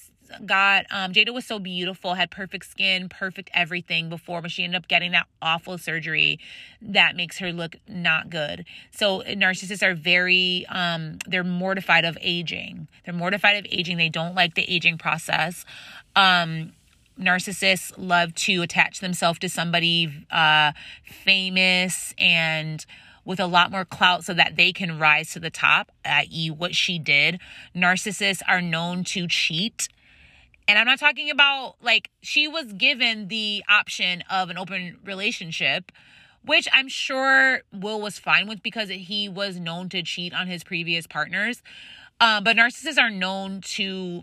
got 0.47 0.87
um 0.91 1.13
Jada 1.13 1.33
was 1.33 1.47
so 1.47 1.59
beautiful, 1.59 2.15
had 2.15 2.31
perfect 2.31 2.67
skin, 2.67 3.09
perfect 3.09 3.51
everything 3.53 4.09
before, 4.09 4.43
but 4.43 4.51
she 4.51 4.65
ended 4.65 4.79
up 4.79 4.89
getting 4.89 5.13
that 5.13 5.27
awful 5.43 5.79
surgery 5.79 6.39
that 6.83 7.17
makes 7.17 7.39
her 7.39 7.53
look 7.53 7.77
not 7.89 8.31
good. 8.31 8.65
So 8.91 9.21
narcissists 9.23 9.83
are 9.83 9.95
very 9.95 10.67
um 10.69 11.19
they're 11.27 11.45
mortified 11.45 12.05
of 12.05 12.17
aging. 12.21 12.89
They're 13.05 13.15
mortified 13.15 13.57
of 13.57 13.67
aging. 13.71 13.97
They 13.97 14.09
don't 14.09 14.35
like 14.35 14.55
the 14.55 14.71
aging 14.71 14.99
process. 14.99 15.65
Um 16.17 16.73
narcissists 17.19 17.93
love 17.99 18.35
to 18.35 18.63
attach 18.63 19.01
themselves 19.01 19.39
to 19.41 19.49
somebody 19.49 20.27
uh 20.31 20.73
famous 21.05 22.15
and 22.19 22.87
with 23.25 23.39
a 23.39 23.47
lot 23.47 23.71
more 23.71 23.85
clout 23.85 24.25
so 24.25 24.35
that 24.35 24.57
they 24.57 24.73
can 24.73 24.99
rise 24.99 25.31
to 25.33 25.39
the 25.39 25.51
top, 25.51 25.93
i.e., 26.05 26.51
what 26.51 26.75
she 26.75 26.99
did. 26.99 27.39
Narcissists 27.77 28.41
are 28.49 28.63
known 28.63 29.05
to 29.05 29.29
cheat 29.29 29.89
and 30.71 30.79
I'm 30.79 30.87
not 30.87 31.01
talking 31.01 31.31
about 31.31 31.75
like 31.83 32.11
she 32.23 32.47
was 32.47 32.73
given 32.73 33.27
the 33.27 33.65
option 33.69 34.23
of 34.31 34.51
an 34.51 34.57
open 34.57 34.99
relationship, 35.05 35.91
which 36.45 36.69
I'm 36.73 36.87
sure 36.87 37.63
Will 37.73 38.01
was 38.01 38.21
fine 38.21 38.47
with 38.47 38.63
because 38.63 38.89
he 38.89 39.29
was 39.29 39.59
known 39.59 39.89
to 39.89 40.01
cheat 40.05 40.33
on 40.33 40.47
his 40.47 40.63
previous 40.63 41.09
partners. 41.09 41.61
Um, 42.21 42.45
but 42.45 42.57
narcissists 42.57 43.03
are 43.03 43.11
known 43.11 43.63
to 43.63 44.23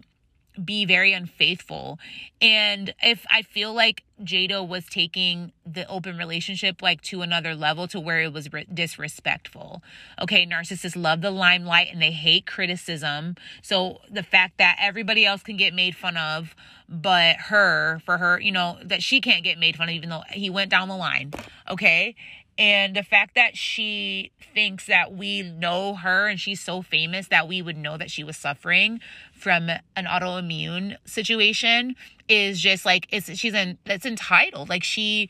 be 0.63 0.85
very 0.85 1.13
unfaithful. 1.13 1.99
And 2.41 2.93
if 3.01 3.25
I 3.29 3.41
feel 3.41 3.73
like 3.73 4.03
Jada 4.23 4.67
was 4.67 4.85
taking 4.85 5.51
the 5.65 5.87
open 5.87 6.17
relationship 6.17 6.81
like 6.81 7.01
to 7.03 7.21
another 7.21 7.53
level 7.53 7.87
to 7.89 7.99
where 7.99 8.21
it 8.21 8.33
was 8.33 8.51
re- 8.51 8.65
disrespectful. 8.71 9.83
Okay, 10.21 10.45
narcissists 10.45 10.95
love 10.95 11.21
the 11.21 11.31
limelight 11.31 11.89
and 11.91 12.01
they 12.01 12.11
hate 12.11 12.47
criticism. 12.47 13.35
So 13.61 14.01
the 14.09 14.23
fact 14.23 14.57
that 14.57 14.77
everybody 14.79 15.25
else 15.25 15.43
can 15.43 15.57
get 15.57 15.73
made 15.73 15.95
fun 15.95 16.17
of, 16.17 16.55
but 16.89 17.35
her, 17.35 17.99
for 18.05 18.17
her, 18.17 18.39
you 18.39 18.51
know, 18.51 18.77
that 18.83 19.03
she 19.03 19.21
can't 19.21 19.43
get 19.43 19.59
made 19.59 19.75
fun 19.75 19.89
of 19.89 19.95
even 19.95 20.09
though 20.09 20.23
he 20.31 20.49
went 20.49 20.71
down 20.71 20.87
the 20.87 20.97
line. 20.97 21.31
Okay? 21.69 22.15
And 22.57 22.95
the 22.95 23.03
fact 23.03 23.35
that 23.35 23.55
she 23.55 24.31
thinks 24.53 24.87
that 24.87 25.13
we 25.13 25.43
know 25.43 25.93
her 25.95 26.27
and 26.27 26.39
she's 26.39 26.59
so 26.59 26.81
famous 26.81 27.27
that 27.27 27.47
we 27.47 27.61
would 27.61 27.77
know 27.77 27.97
that 27.97 28.09
she 28.09 28.23
was 28.23 28.35
suffering 28.35 28.99
from 29.31 29.69
an 29.69 30.05
autoimmune 30.05 30.97
situation 31.05 31.95
is 32.27 32.59
just 32.59 32.85
like 32.85 33.07
it's 33.11 33.37
she's 33.37 33.53
in 33.53 33.77
it's 33.85 34.05
entitled. 34.05 34.69
Like 34.69 34.83
she 34.83 35.29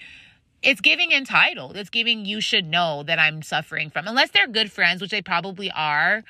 it's 0.63 0.81
giving 0.81 1.11
entitled. 1.11 1.75
It's 1.75 1.89
giving 1.89 2.25
you 2.25 2.41
should 2.41 2.65
know 2.65 3.03
that 3.03 3.19
I'm 3.19 3.41
suffering 3.41 3.89
from. 3.89 4.07
Unless 4.07 4.31
they're 4.31 4.47
good 4.47 4.71
friends, 4.71 5.01
which 5.01 5.11
they 5.11 5.21
probably 5.21 5.69
are. 5.71 6.23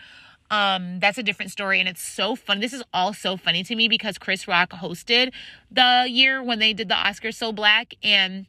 Um, 0.50 1.00
that's 1.00 1.18
a 1.18 1.24
different 1.24 1.52
story, 1.52 1.80
and 1.80 1.90
it's 1.90 2.02
so 2.02 2.36
fun. 2.36 2.62
This 2.62 2.72
is 2.72 2.82
all 2.94 3.14
so 3.14 3.36
funny 3.36 3.64
to 3.66 3.76
me 3.76 3.90
because 3.90 4.18
Chris 4.18 4.48
Rock 4.48 4.72
hosted 4.72 5.34
the 5.70 6.06
year 6.08 6.42
when 6.42 6.60
they 6.60 6.72
did 6.72 6.88
the 6.88 6.96
Oscars 6.96 7.36
so 7.36 7.52
black, 7.52 7.96
and 8.02 8.46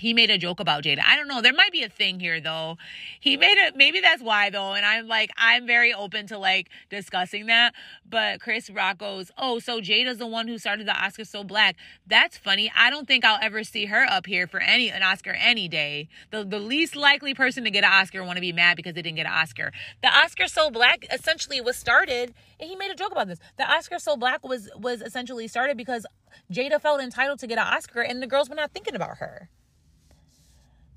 he 0.00 0.14
made 0.14 0.30
a 0.30 0.38
joke 0.38 0.60
about 0.60 0.82
Jada. 0.82 1.02
I 1.06 1.14
don't 1.14 1.28
know. 1.28 1.42
There 1.42 1.52
might 1.52 1.72
be 1.72 1.82
a 1.82 1.88
thing 1.88 2.20
here 2.20 2.40
though. 2.40 2.78
He 3.20 3.36
made 3.36 3.58
it. 3.58 3.76
Maybe 3.76 4.00
that's 4.00 4.22
why 4.22 4.48
though. 4.48 4.72
And 4.72 4.86
I'm 4.86 5.06
like, 5.06 5.30
I'm 5.36 5.66
very 5.66 5.92
open 5.92 6.26
to 6.28 6.38
like 6.38 6.70
discussing 6.88 7.46
that. 7.46 7.74
But 8.08 8.40
Chris 8.40 8.70
Rock 8.70 8.98
goes, 8.98 9.30
oh, 9.36 9.58
so 9.58 9.80
Jada's 9.80 10.16
the 10.16 10.26
one 10.26 10.48
who 10.48 10.56
started 10.56 10.86
the 10.86 10.96
Oscar 10.96 11.24
so 11.24 11.44
black. 11.44 11.76
That's 12.06 12.38
funny. 12.38 12.72
I 12.74 12.88
don't 12.88 13.06
think 13.06 13.26
I'll 13.26 13.38
ever 13.42 13.62
see 13.62 13.86
her 13.86 14.06
up 14.08 14.24
here 14.26 14.46
for 14.46 14.58
any 14.60 14.90
an 14.90 15.02
Oscar 15.02 15.32
any 15.32 15.68
day. 15.68 16.08
The 16.30 16.44
the 16.44 16.58
least 16.58 16.96
likely 16.96 17.34
person 17.34 17.64
to 17.64 17.70
get 17.70 17.84
an 17.84 17.92
Oscar 17.92 18.24
want 18.24 18.38
to 18.38 18.40
be 18.40 18.52
mad 18.52 18.76
because 18.76 18.94
they 18.94 19.02
didn't 19.02 19.16
get 19.16 19.26
an 19.26 19.32
Oscar. 19.32 19.70
The 20.02 20.08
Oscar 20.08 20.46
so 20.46 20.70
black 20.70 21.04
essentially 21.12 21.60
was 21.60 21.76
started, 21.76 22.32
and 22.58 22.70
he 22.70 22.74
made 22.74 22.90
a 22.90 22.94
joke 22.94 23.12
about 23.12 23.28
this. 23.28 23.38
The 23.58 23.70
Oscar 23.70 23.98
so 23.98 24.16
black 24.16 24.46
was 24.46 24.70
was 24.78 25.02
essentially 25.02 25.46
started 25.46 25.76
because 25.76 26.06
Jada 26.50 26.80
felt 26.80 27.02
entitled 27.02 27.38
to 27.40 27.46
get 27.46 27.58
an 27.58 27.66
Oscar, 27.66 28.00
and 28.00 28.22
the 28.22 28.26
girls 28.26 28.48
were 28.48 28.56
not 28.56 28.72
thinking 28.72 28.94
about 28.94 29.18
her. 29.18 29.50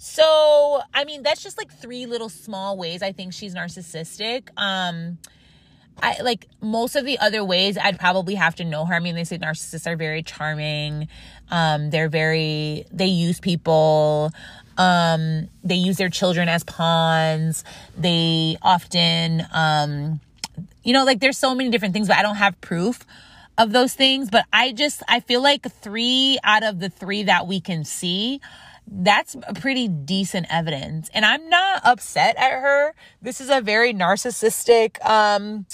So, 0.06 0.82
I 0.94 1.06
mean, 1.06 1.24
that's 1.24 1.42
just 1.42 1.58
like 1.58 1.72
three 1.72 2.08
little 2.08 2.28
small 2.28 2.78
ways 2.78 3.02
I 3.02 3.14
think 3.14 3.32
she's 3.32 3.56
narcissistic. 3.56 4.50
Um, 4.58 5.18
I 6.02 6.22
like 6.22 6.50
most 6.60 6.98
of 6.98 7.06
the 7.06 7.18
other 7.20 7.42
ways 7.42 7.78
I'd 7.78 7.98
probably 7.98 8.36
have 8.36 8.54
to 8.56 8.66
know 8.66 8.84
her. 8.84 8.96
I 8.96 9.00
mean, 9.00 9.16
they 9.16 9.24
say 9.24 9.38
narcissists 9.38 9.88
are 9.88 9.96
very 9.96 10.22
charming. 10.22 11.08
Um, 11.50 11.90
they're 11.90 12.10
very, 12.10 12.84
they 12.92 13.06
use 13.06 13.40
people. 13.40 14.32
Um, 14.78 15.48
they 15.64 15.76
use 15.76 15.96
their 15.96 16.10
children 16.10 16.50
as 16.50 16.66
pawns. 16.66 17.64
They 17.98 18.58
often, 18.62 19.48
um, 19.54 20.20
you 20.84 20.92
know, 20.92 21.06
like 21.06 21.22
there's 21.22 21.38
so 21.38 21.56
many 21.56 21.70
different 21.70 21.94
things, 21.94 22.10
but 22.10 22.18
I 22.18 22.24
don't 22.24 22.36
have 22.36 22.60
proof 22.60 23.06
of 23.58 23.72
those 23.72 23.94
things. 23.94 24.30
But 24.30 24.44
I 24.52 24.74
just, 24.74 25.02
I 25.08 25.22
feel 25.22 25.42
like 25.42 25.64
three 25.64 26.40
out 26.44 26.64
of 26.64 26.82
the 26.82 26.90
three 26.90 27.24
that 27.24 27.48
we 27.48 27.62
can 27.62 27.86
see 27.86 28.42
that's 28.88 29.36
pretty 29.56 29.88
decent 29.88 30.48
evidence. 30.50 31.10
And 31.14 31.26
I'm 31.26 31.50
not 31.50 31.82
upset 31.84 32.36
at 32.38 32.52
her. 32.52 32.94
This 33.22 33.42
is 33.42 33.50
a 33.50 33.62
very 33.62 33.94
narcissistic 33.94 35.04
um, 35.06 35.66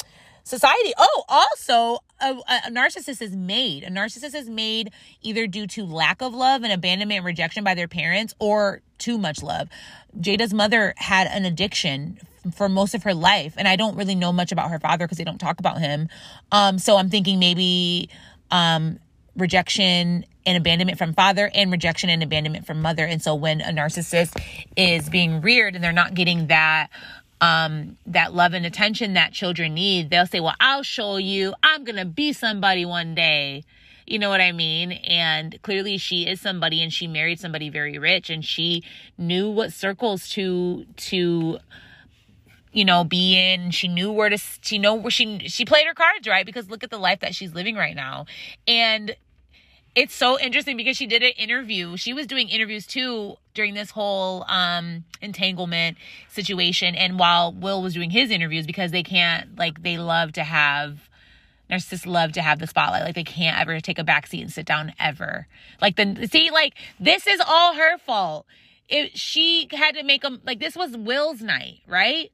society. 0.43 0.93
Oh, 0.97 1.23
also, 1.27 1.99
a, 2.21 2.39
a, 2.67 2.71
narcissist 2.71 3.21
is 3.21 3.35
made. 3.35 3.83
A 3.83 3.89
narcissist 3.89 4.35
is 4.35 4.49
made 4.49 4.91
either 5.21 5.47
due 5.47 5.67
to 5.67 5.85
lack 5.85 6.21
of 6.21 6.33
love 6.33 6.63
and 6.63 6.71
abandonment 6.71 7.17
and 7.17 7.25
rejection 7.25 7.63
by 7.63 7.75
their 7.75 7.87
parents 7.87 8.33
or 8.39 8.81
too 8.97 9.17
much 9.17 9.41
love. 9.41 9.69
Jada's 10.19 10.53
mother 10.53 10.93
had 10.97 11.27
an 11.27 11.45
addiction 11.45 12.19
for 12.55 12.69
most 12.69 12.95
of 12.95 13.03
her 13.03 13.13
life, 13.13 13.53
and 13.57 13.67
I 13.67 13.75
don't 13.75 13.95
really 13.95 14.15
know 14.15 14.31
much 14.31 14.51
about 14.51 14.69
her 14.71 14.79
father 14.79 15.05
because 15.05 15.17
they 15.17 15.23
don't 15.23 15.39
talk 15.39 15.59
about 15.59 15.79
him. 15.79 16.09
Um, 16.51 16.79
so 16.79 16.97
I'm 16.97 17.09
thinking 17.09 17.39
maybe 17.39 18.09
um, 18.51 18.99
rejection 19.35 20.25
and 20.49 20.57
abandonment 20.57 20.97
from 20.97 21.13
father 21.13 21.49
and 21.53 21.71
rejection 21.71 22.09
and 22.09 22.23
abandonment 22.23 22.65
from 22.65 22.81
mother. 22.81 23.05
And 23.05 23.21
so 23.21 23.35
when 23.35 23.61
a 23.61 23.71
narcissist 23.71 24.41
is 24.75 25.09
being 25.09 25.41
reared 25.41 25.75
and 25.75 25.83
they're 25.83 25.91
not 25.91 26.15
getting 26.15 26.47
that 26.47 26.89
um 27.39 27.97
that 28.05 28.33
love 28.33 28.53
and 28.53 28.65
attention 28.65 29.13
that 29.13 29.31
children 29.31 29.75
need, 29.75 30.09
they'll 30.09 30.25
say, 30.25 30.39
"Well, 30.39 30.55
I'll 30.59 30.83
show 30.83 31.17
you. 31.17 31.53
I'm 31.63 31.83
going 31.85 31.95
to 31.95 32.05
be 32.05 32.33
somebody 32.33 32.83
one 32.85 33.15
day." 33.15 33.63
You 34.07 34.17
know 34.17 34.29
what 34.29 34.41
I 34.41 34.51
mean? 34.51 34.91
And 34.91 35.61
clearly 35.61 35.97
she 35.97 36.27
is 36.27 36.41
somebody 36.41 36.81
and 36.81 36.91
she 36.91 37.05
married 37.05 37.39
somebody 37.39 37.69
very 37.69 37.99
rich 37.99 38.31
and 38.31 38.43
she 38.43 38.83
knew 39.19 39.49
what 39.49 39.71
circles 39.71 40.27
to 40.29 40.85
to 40.97 41.59
you 42.71 42.85
know 42.85 43.03
be 43.03 43.35
in 43.35 43.71
she 43.71 43.87
knew 43.87 44.11
where 44.11 44.29
to 44.29 44.37
she 44.61 44.77
know 44.77 44.95
where 44.95 45.11
she 45.11 45.39
she 45.47 45.65
played 45.65 45.87
her 45.87 45.93
cards 45.93 46.27
right 46.27 46.45
because 46.45 46.69
look 46.69 46.83
at 46.83 46.89
the 46.89 46.97
life 46.97 47.19
that 47.19 47.33
she's 47.33 47.53
living 47.53 47.75
right 47.75 47.95
now 47.95 48.25
and 48.67 49.15
it's 49.95 50.13
so 50.13 50.39
interesting 50.39 50.77
because 50.77 50.97
she 50.97 51.07
did 51.07 51.23
an 51.23 51.31
interview. 51.37 51.97
She 51.97 52.13
was 52.13 52.27
doing 52.27 52.49
interviews 52.49 52.85
too 52.85 53.35
during 53.53 53.73
this 53.73 53.91
whole 53.91 54.45
um 54.47 55.03
entanglement 55.21 55.97
situation 56.29 56.95
and 56.95 57.19
while 57.19 57.51
Will 57.51 57.81
was 57.81 57.93
doing 57.93 58.09
his 58.09 58.31
interviews 58.31 58.65
because 58.65 58.91
they 58.91 59.03
can't 59.03 59.57
like 59.57 59.83
they 59.83 59.97
love 59.97 60.33
to 60.33 60.43
have 60.43 61.09
narcissists 61.69 62.05
love 62.05 62.31
to 62.33 62.41
have 62.41 62.59
the 62.59 62.67
spotlight. 62.67 63.03
Like 63.03 63.15
they 63.15 63.23
can't 63.23 63.59
ever 63.59 63.79
take 63.79 63.99
a 63.99 64.03
backseat 64.03 64.41
and 64.41 64.51
sit 64.51 64.65
down 64.65 64.93
ever. 64.99 65.47
Like 65.81 65.95
the 65.95 66.27
see, 66.31 66.51
like 66.51 66.73
this 66.99 67.27
is 67.27 67.41
all 67.45 67.75
her 67.75 67.97
fault. 67.99 68.45
If 68.87 69.11
she 69.13 69.67
had 69.71 69.95
to 69.95 70.03
make 70.03 70.23
them 70.23 70.41
like 70.45 70.59
this 70.59 70.75
was 70.75 70.97
Will's 70.97 71.41
night, 71.41 71.81
right? 71.87 72.31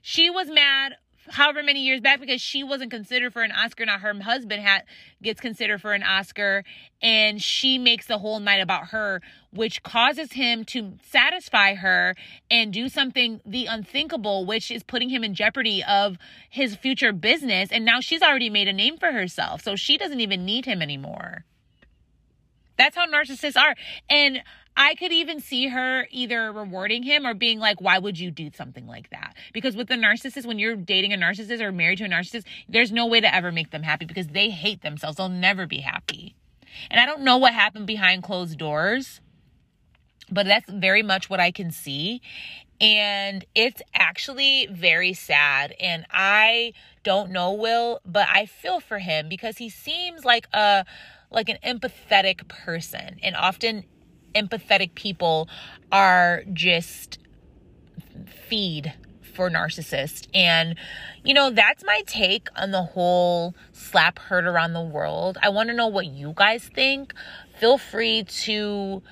She 0.00 0.30
was 0.30 0.48
mad 0.48 0.96
however 1.30 1.62
many 1.62 1.80
years 1.80 2.00
back 2.00 2.20
because 2.20 2.40
she 2.40 2.62
wasn't 2.62 2.90
considered 2.90 3.32
for 3.32 3.42
an 3.42 3.52
Oscar. 3.52 3.86
Now 3.86 3.98
her 3.98 4.14
husband 4.22 4.62
had 4.62 4.84
gets 5.22 5.40
considered 5.40 5.80
for 5.80 5.92
an 5.92 6.02
Oscar, 6.02 6.64
and 7.00 7.40
she 7.40 7.78
makes 7.78 8.06
the 8.06 8.18
whole 8.18 8.40
night 8.40 8.60
about 8.60 8.88
her, 8.88 9.20
which 9.52 9.82
causes 9.82 10.32
him 10.32 10.64
to 10.66 10.94
satisfy 11.02 11.74
her 11.74 12.16
and 12.50 12.72
do 12.72 12.88
something 12.88 13.40
the 13.46 13.66
unthinkable, 13.66 14.44
which 14.46 14.70
is 14.70 14.82
putting 14.82 15.08
him 15.10 15.24
in 15.24 15.34
jeopardy 15.34 15.82
of 15.84 16.18
his 16.50 16.74
future 16.76 17.12
business. 17.12 17.70
And 17.70 17.84
now 17.84 18.00
she's 18.00 18.22
already 18.22 18.50
made 18.50 18.68
a 18.68 18.72
name 18.72 18.98
for 18.98 19.12
herself, 19.12 19.62
so 19.62 19.76
she 19.76 19.96
doesn't 19.98 20.20
even 20.20 20.44
need 20.44 20.64
him 20.64 20.82
anymore. 20.82 21.44
That's 22.78 22.96
how 22.96 23.06
narcissists 23.06 23.56
are, 23.56 23.76
and 24.08 24.42
I 24.76 24.94
could 24.94 25.12
even 25.12 25.40
see 25.40 25.68
her 25.68 26.06
either 26.10 26.50
rewarding 26.50 27.02
him 27.02 27.26
or 27.26 27.34
being 27.34 27.58
like, 27.58 27.80
why 27.80 27.98
would 27.98 28.18
you 28.18 28.30
do 28.30 28.50
something 28.54 28.86
like 28.86 29.10
that? 29.10 29.34
Because 29.52 29.76
with 29.76 29.88
the 29.88 29.96
narcissist, 29.96 30.46
when 30.46 30.58
you're 30.58 30.76
dating 30.76 31.12
a 31.12 31.16
narcissist 31.16 31.60
or 31.60 31.72
married 31.72 31.98
to 31.98 32.04
a 32.04 32.08
narcissist, 32.08 32.44
there's 32.68 32.90
no 32.90 33.06
way 33.06 33.20
to 33.20 33.34
ever 33.34 33.52
make 33.52 33.70
them 33.70 33.82
happy 33.82 34.06
because 34.06 34.28
they 34.28 34.50
hate 34.50 34.82
themselves. 34.82 35.18
They'll 35.18 35.28
never 35.28 35.66
be 35.66 35.78
happy. 35.78 36.34
And 36.90 36.98
I 36.98 37.06
don't 37.06 37.22
know 37.22 37.36
what 37.36 37.52
happened 37.52 37.86
behind 37.86 38.22
closed 38.22 38.58
doors, 38.58 39.20
but 40.30 40.46
that's 40.46 40.70
very 40.70 41.02
much 41.02 41.28
what 41.28 41.40
I 41.40 41.50
can 41.50 41.70
see. 41.70 42.22
And 42.80 43.44
it's 43.54 43.82
actually 43.94 44.68
very 44.70 45.12
sad. 45.12 45.74
And 45.78 46.06
I 46.10 46.72
don't 47.04 47.30
know 47.30 47.52
Will, 47.52 48.00
but 48.06 48.26
I 48.28 48.46
feel 48.46 48.80
for 48.80 48.98
him 48.98 49.28
because 49.28 49.58
he 49.58 49.68
seems 49.68 50.24
like 50.24 50.48
a 50.52 50.84
like 51.30 51.48
an 51.48 51.58
empathetic 51.64 52.46
person 52.48 53.18
and 53.22 53.34
often 53.34 53.84
empathetic 54.34 54.94
people 54.94 55.48
are 55.90 56.42
just 56.52 57.18
feed 58.48 58.94
for 59.34 59.50
narcissists. 59.50 60.28
And, 60.34 60.76
you 61.24 61.34
know, 61.34 61.50
that's 61.50 61.84
my 61.84 62.02
take 62.06 62.48
on 62.56 62.70
the 62.70 62.82
whole 62.82 63.54
slap 63.72 64.18
heard 64.18 64.44
around 64.44 64.74
the 64.74 64.82
world. 64.82 65.38
I 65.42 65.48
want 65.48 65.68
to 65.70 65.74
know 65.74 65.88
what 65.88 66.06
you 66.06 66.32
guys 66.36 66.64
think. 66.64 67.14
Feel 67.58 67.78
free 67.78 68.24
to 68.24 69.02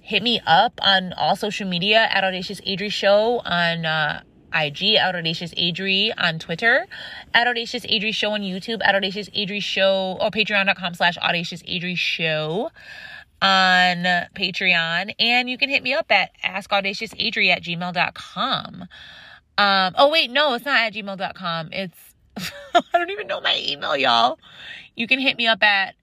hit 0.00 0.22
me 0.22 0.40
up 0.46 0.78
on 0.82 1.12
all 1.14 1.36
social 1.36 1.68
media 1.68 2.08
at 2.10 2.24
Audacious 2.24 2.60
Adri 2.62 2.92
Show 2.92 3.40
on 3.44 3.86
uh, 3.86 4.22
IG, 4.54 4.96
at 4.96 5.14
Audacious 5.14 5.54
Adri 5.54 6.12
on 6.18 6.38
Twitter, 6.38 6.86
at 7.32 7.46
Audacious 7.46 7.86
Adri 7.86 8.12
Show 8.12 8.32
on 8.32 8.42
YouTube, 8.42 8.80
at 8.84 8.94
Audacious 8.94 9.30
Adri 9.30 9.62
Show, 9.62 10.18
or 10.20 10.30
patreon.com 10.30 10.94
slash 10.94 11.16
Audacious 11.18 11.62
Adri 11.62 11.96
Show 11.96 12.70
on 13.42 14.04
Patreon. 14.36 15.14
And 15.18 15.50
you 15.50 15.58
can 15.58 15.68
hit 15.68 15.82
me 15.82 15.92
up 15.92 16.10
at 16.10 16.30
askaudaciousadri 16.42 17.48
at 17.48 17.62
gmail.com. 17.62 18.86
Um, 19.58 19.94
oh, 19.98 20.08
wait, 20.10 20.30
no, 20.30 20.54
it's 20.54 20.64
not 20.64 20.80
at 20.80 20.94
gmail.com. 20.94 21.70
It's, 21.72 21.98
I 22.74 22.82
don't 22.94 23.10
even 23.10 23.26
know 23.26 23.40
my 23.40 23.60
email, 23.60 23.96
y'all. 23.96 24.38
You 24.94 25.06
can 25.06 25.18
hit 25.18 25.36
me 25.36 25.46
up 25.48 25.62
at, 25.62 25.96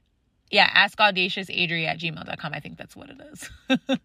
yeah, 0.51 0.69
askaudaciousadri 0.85 1.85
at 1.85 1.99
gmail.com. 1.99 2.53
I 2.53 2.59
think 2.59 2.77
that's 2.77 2.95
what 2.95 3.09
it 3.09 3.17
is. 3.31 3.49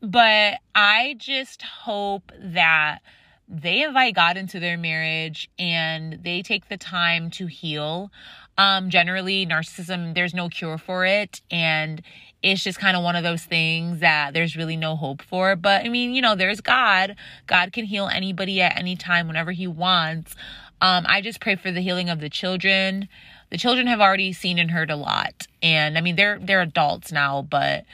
but 0.00 0.54
I 0.74 1.16
just 1.18 1.62
hope 1.62 2.30
that 2.38 3.00
they 3.48 3.82
invite 3.82 4.14
God 4.14 4.36
into 4.36 4.60
their 4.60 4.78
marriage 4.78 5.50
and 5.58 6.20
they 6.22 6.42
take 6.42 6.68
the 6.68 6.76
time 6.76 7.30
to 7.32 7.46
heal. 7.46 8.10
Um, 8.56 8.88
generally, 8.88 9.46
narcissism, 9.46 10.14
there's 10.14 10.32
no 10.32 10.48
cure 10.48 10.78
for 10.78 11.04
it. 11.04 11.40
And 11.50 12.02
it's 12.42 12.62
just 12.62 12.78
kind 12.78 12.96
of 12.96 13.02
one 13.02 13.14
of 13.16 13.22
those 13.22 13.42
things 13.42 14.00
that 14.00 14.34
there's 14.34 14.56
really 14.56 14.76
no 14.76 14.96
hope 14.96 15.22
for. 15.22 15.54
But 15.56 15.84
I 15.84 15.88
mean, 15.88 16.14
you 16.14 16.22
know, 16.22 16.34
there's 16.34 16.60
God. 16.60 17.16
God 17.46 17.72
can 17.72 17.84
heal 17.84 18.08
anybody 18.08 18.60
at 18.60 18.76
any 18.76 18.96
time 18.96 19.28
whenever 19.28 19.52
He 19.52 19.66
wants. 19.66 20.34
Um, 20.80 21.04
I 21.08 21.20
just 21.20 21.40
pray 21.40 21.54
for 21.54 21.70
the 21.70 21.80
healing 21.80 22.10
of 22.10 22.20
the 22.20 22.28
children. 22.28 23.08
The 23.50 23.58
children 23.58 23.86
have 23.86 24.00
already 24.00 24.32
seen 24.32 24.58
and 24.58 24.70
heard 24.70 24.90
a 24.90 24.96
lot, 24.96 25.46
and 25.62 25.96
I 25.96 26.00
mean, 26.00 26.16
they're 26.16 26.38
they're 26.40 26.62
adults 26.62 27.12
now, 27.12 27.42
but 27.42 27.84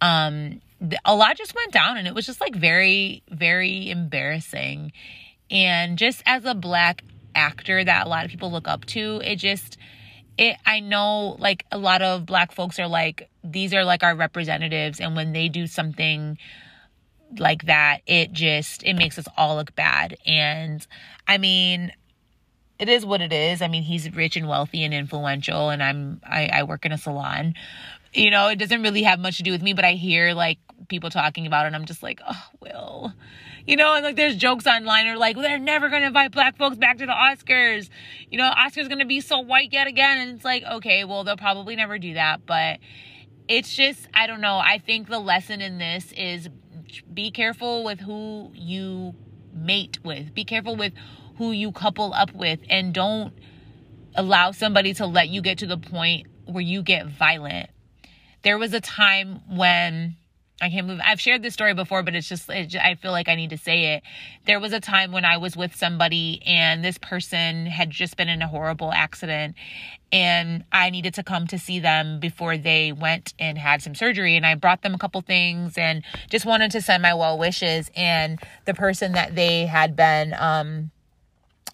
um, 0.00 0.60
a 1.04 1.14
lot 1.14 1.36
just 1.36 1.54
went 1.54 1.72
down, 1.72 1.96
and 1.96 2.06
it 2.06 2.14
was 2.14 2.26
just 2.26 2.40
like 2.40 2.54
very 2.54 3.22
very 3.30 3.88
embarrassing. 3.88 4.92
And 5.50 5.96
just 5.96 6.22
as 6.26 6.44
a 6.44 6.54
black 6.54 7.02
actor 7.34 7.84
that 7.84 8.06
a 8.06 8.08
lot 8.08 8.24
of 8.24 8.30
people 8.30 8.50
look 8.50 8.66
up 8.66 8.84
to, 8.86 9.20
it 9.24 9.36
just 9.36 9.78
it 10.38 10.56
I 10.66 10.80
know 10.80 11.36
like 11.38 11.64
a 11.72 11.78
lot 11.78 12.02
of 12.02 12.26
black 12.26 12.52
folks 12.52 12.78
are 12.78 12.88
like 12.88 13.28
these 13.42 13.72
are 13.74 13.84
like 13.84 14.02
our 14.02 14.14
representatives 14.14 15.00
and 15.00 15.16
when 15.16 15.32
they 15.32 15.48
do 15.48 15.66
something 15.66 16.38
like 17.38 17.66
that 17.66 18.00
it 18.06 18.32
just 18.32 18.84
it 18.84 18.94
makes 18.94 19.18
us 19.18 19.26
all 19.36 19.56
look 19.56 19.74
bad 19.74 20.16
and 20.26 20.86
I 21.26 21.38
mean 21.38 21.92
it 22.78 22.88
is 22.88 23.06
what 23.06 23.20
it 23.20 23.32
is. 23.32 23.62
I 23.62 23.68
mean, 23.68 23.82
he's 23.82 24.12
rich 24.14 24.36
and 24.36 24.48
wealthy 24.48 24.84
and 24.84 24.92
influential 24.92 25.70
and 25.70 25.82
I'm 25.82 26.20
I, 26.24 26.50
I 26.52 26.62
work 26.64 26.84
in 26.84 26.92
a 26.92 26.98
salon. 26.98 27.54
You 28.12 28.30
know, 28.30 28.48
it 28.48 28.56
doesn't 28.56 28.82
really 28.82 29.02
have 29.02 29.18
much 29.18 29.38
to 29.38 29.42
do 29.42 29.50
with 29.50 29.62
me, 29.62 29.72
but 29.72 29.84
I 29.84 29.92
hear 29.92 30.34
like 30.34 30.58
people 30.88 31.10
talking 31.10 31.46
about 31.46 31.64
it. 31.64 31.68
And 31.68 31.76
I'm 31.76 31.84
just 31.84 32.02
like, 32.02 32.20
oh, 32.26 32.44
Will. 32.60 33.12
You 33.66 33.76
know, 33.76 33.94
and 33.94 34.04
like 34.04 34.16
there's 34.16 34.36
jokes 34.36 34.66
online 34.66 35.06
are 35.08 35.16
like, 35.16 35.36
they're 35.36 35.58
never 35.58 35.88
going 35.88 36.02
to 36.02 36.08
invite 36.08 36.32
black 36.32 36.56
folks 36.56 36.76
back 36.76 36.98
to 36.98 37.06
the 37.06 37.12
Oscars. 37.12 37.88
You 38.30 38.38
know, 38.38 38.50
Oscars 38.50 38.88
going 38.88 39.00
to 39.00 39.06
be 39.06 39.20
so 39.20 39.40
white 39.40 39.72
yet 39.72 39.86
again. 39.86 40.18
And 40.18 40.36
it's 40.36 40.44
like, 40.44 40.62
okay, 40.62 41.04
well, 41.04 41.24
they'll 41.24 41.36
probably 41.36 41.76
never 41.76 41.98
do 41.98 42.14
that. 42.14 42.46
But 42.46 42.78
it's 43.48 43.74
just, 43.74 44.08
I 44.14 44.26
don't 44.26 44.40
know. 44.40 44.56
I 44.56 44.78
think 44.78 45.08
the 45.08 45.18
lesson 45.18 45.60
in 45.60 45.78
this 45.78 46.12
is 46.12 46.48
be 47.12 47.30
careful 47.30 47.84
with 47.84 48.00
who 48.00 48.50
you 48.54 49.14
mate 49.52 49.98
with, 50.04 50.34
be 50.34 50.44
careful 50.44 50.76
with 50.76 50.92
who 51.38 51.52
you 51.52 51.72
couple 51.72 52.12
up 52.14 52.32
with, 52.32 52.60
and 52.70 52.94
don't 52.94 53.32
allow 54.14 54.50
somebody 54.52 54.94
to 54.94 55.06
let 55.06 55.28
you 55.28 55.42
get 55.42 55.58
to 55.58 55.66
the 55.66 55.76
point 55.76 56.26
where 56.46 56.62
you 56.62 56.82
get 56.82 57.06
violent. 57.06 57.68
There 58.42 58.58
was 58.58 58.72
a 58.72 58.80
time 58.80 59.40
when 59.48 60.16
I 60.60 60.70
can't 60.70 60.86
move. 60.86 61.00
I've 61.04 61.20
shared 61.20 61.42
this 61.42 61.52
story 61.52 61.74
before, 61.74 62.02
but 62.02 62.14
it's 62.14 62.28
just, 62.28 62.48
it, 62.48 62.74
I 62.76 62.94
feel 62.94 63.12
like 63.12 63.28
I 63.28 63.34
need 63.34 63.50
to 63.50 63.58
say 63.58 63.94
it. 63.94 64.02
There 64.46 64.58
was 64.58 64.72
a 64.72 64.80
time 64.80 65.12
when 65.12 65.24
I 65.24 65.36
was 65.36 65.54
with 65.54 65.76
somebody 65.76 66.42
and 66.46 66.82
this 66.82 66.96
person 66.96 67.66
had 67.66 67.90
just 67.90 68.16
been 68.16 68.28
in 68.28 68.40
a 68.40 68.48
horrible 68.48 68.90
accident 68.90 69.54
and 70.10 70.64
I 70.72 70.88
needed 70.88 71.12
to 71.14 71.22
come 71.22 71.46
to 71.48 71.58
see 71.58 71.78
them 71.78 72.20
before 72.20 72.56
they 72.56 72.90
went 72.90 73.34
and 73.38 73.58
had 73.58 73.82
some 73.82 73.94
surgery. 73.94 74.34
And 74.34 74.46
I 74.46 74.54
brought 74.54 74.80
them 74.80 74.94
a 74.94 74.98
couple 74.98 75.20
things 75.20 75.76
and 75.76 76.02
just 76.30 76.46
wanted 76.46 76.70
to 76.70 76.80
send 76.80 77.02
my 77.02 77.12
well 77.12 77.36
wishes. 77.36 77.90
And 77.94 78.40
the 78.64 78.72
person 78.72 79.12
that 79.12 79.34
they 79.34 79.66
had 79.66 79.94
been, 79.94 80.34
um, 80.38 80.90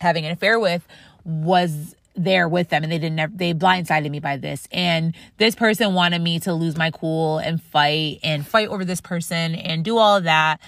having 0.00 0.26
an 0.26 0.32
affair 0.32 0.58
with 0.58 0.84
was 1.24 1.94
there 2.14 2.48
with 2.48 2.68
them 2.68 2.82
and 2.82 2.92
they 2.92 2.98
didn't 2.98 3.38
they 3.38 3.54
blindsided 3.54 4.10
me 4.10 4.20
by 4.20 4.36
this. 4.36 4.68
And 4.70 5.14
this 5.38 5.54
person 5.54 5.94
wanted 5.94 6.20
me 6.20 6.40
to 6.40 6.52
lose 6.52 6.76
my 6.76 6.90
cool 6.90 7.38
and 7.38 7.62
fight 7.62 8.20
and 8.22 8.46
fight 8.46 8.68
over 8.68 8.84
this 8.84 9.00
person 9.00 9.54
and 9.54 9.84
do 9.84 9.98
all 9.98 10.20
that. 10.20 10.60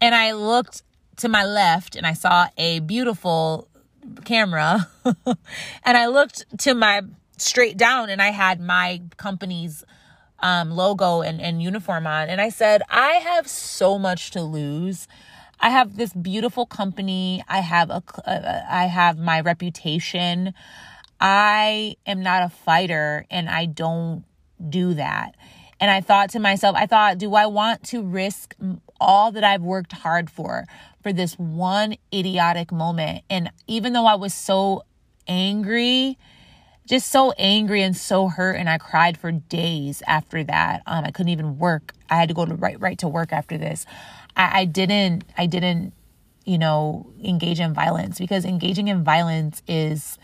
And 0.00 0.14
i 0.14 0.32
looked 0.32 0.82
to 1.16 1.28
my 1.28 1.44
left 1.44 1.96
and 1.96 2.06
i 2.06 2.12
saw 2.12 2.46
a 2.56 2.80
beautiful 2.80 3.68
camera. 4.24 4.88
And 5.84 5.96
i 5.96 6.06
looked 6.06 6.44
to 6.58 6.74
my 6.74 7.02
straight 7.36 7.76
down 7.76 8.08
and 8.10 8.22
i 8.22 8.30
had 8.30 8.60
my 8.60 9.02
company's 9.16 9.84
um, 10.40 10.72
logo 10.72 11.22
and, 11.22 11.40
and 11.40 11.62
uniform 11.62 12.06
on. 12.06 12.28
And 12.28 12.40
i 12.40 12.48
said 12.48 12.82
i 12.88 13.12
have 13.14 13.48
so 13.48 13.98
much 13.98 14.30
to 14.32 14.42
lose. 14.42 15.08
I 15.62 15.70
have 15.70 15.96
this 15.96 16.12
beautiful 16.12 16.66
company. 16.66 17.44
I 17.48 17.60
have 17.60 17.88
a, 17.88 18.02
uh, 18.26 18.62
I 18.68 18.86
have 18.86 19.16
my 19.16 19.40
reputation. 19.40 20.54
I 21.22 21.94
am 22.04 22.24
not 22.24 22.42
a 22.42 22.48
fighter 22.48 23.24
and 23.30 23.48
I 23.48 23.66
don't 23.66 24.24
do 24.68 24.94
that. 24.94 25.36
And 25.78 25.88
I 25.88 26.00
thought 26.00 26.30
to 26.30 26.40
myself, 26.40 26.76
I 26.76 26.86
thought, 26.86 27.18
do 27.18 27.34
I 27.34 27.46
want 27.46 27.84
to 27.84 28.02
risk 28.02 28.56
all 29.00 29.30
that 29.30 29.44
I've 29.44 29.62
worked 29.62 29.92
hard 29.92 30.28
for 30.28 30.66
for 31.00 31.12
this 31.12 31.34
one 31.34 31.94
idiotic 32.12 32.72
moment? 32.72 33.22
And 33.30 33.50
even 33.68 33.92
though 33.92 34.06
I 34.06 34.16
was 34.16 34.34
so 34.34 34.84
angry, 35.28 36.18
just 36.86 37.10
so 37.12 37.30
angry 37.38 37.82
and 37.82 37.96
so 37.96 38.28
hurt, 38.28 38.56
and 38.56 38.68
I 38.68 38.78
cried 38.78 39.16
for 39.16 39.30
days 39.30 40.02
after 40.08 40.42
that. 40.42 40.82
Um, 40.86 41.04
I 41.04 41.12
couldn't 41.12 41.30
even 41.30 41.56
work. 41.56 41.92
I 42.10 42.16
had 42.16 42.28
to 42.28 42.34
go 42.34 42.44
to 42.44 42.54
right 42.54 42.80
right 42.80 42.98
to 42.98 43.08
work 43.08 43.32
after 43.32 43.56
this. 43.56 43.86
I, 44.36 44.62
I 44.62 44.64
didn't 44.64 45.24
I 45.38 45.46
didn't 45.46 45.92
you 46.44 46.58
know 46.58 47.12
engage 47.22 47.60
in 47.60 47.74
violence 47.74 48.18
because 48.18 48.44
engaging 48.44 48.88
in 48.88 49.04
violence 49.04 49.62
is 49.68 50.18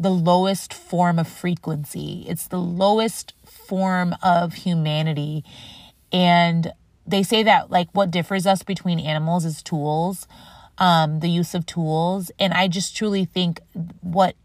the 0.00 0.10
lowest 0.10 0.72
form 0.74 1.18
of 1.18 1.28
frequency. 1.28 2.24
It's 2.26 2.48
the 2.48 2.60
lowest 2.60 3.34
form 3.44 4.14
of 4.22 4.54
humanity. 4.54 5.44
And 6.12 6.72
they 7.06 7.22
say 7.22 7.42
that 7.42 7.70
like 7.70 7.88
what 7.92 8.10
differs 8.10 8.46
us 8.46 8.62
between 8.62 8.98
animals 8.98 9.44
is 9.44 9.62
tools, 9.62 10.26
um, 10.78 11.20
the 11.20 11.28
use 11.28 11.54
of 11.54 11.66
tools. 11.66 12.32
And 12.38 12.54
I 12.54 12.66
just 12.66 12.96
truly 12.96 13.26
think 13.26 13.60
what 14.00 14.36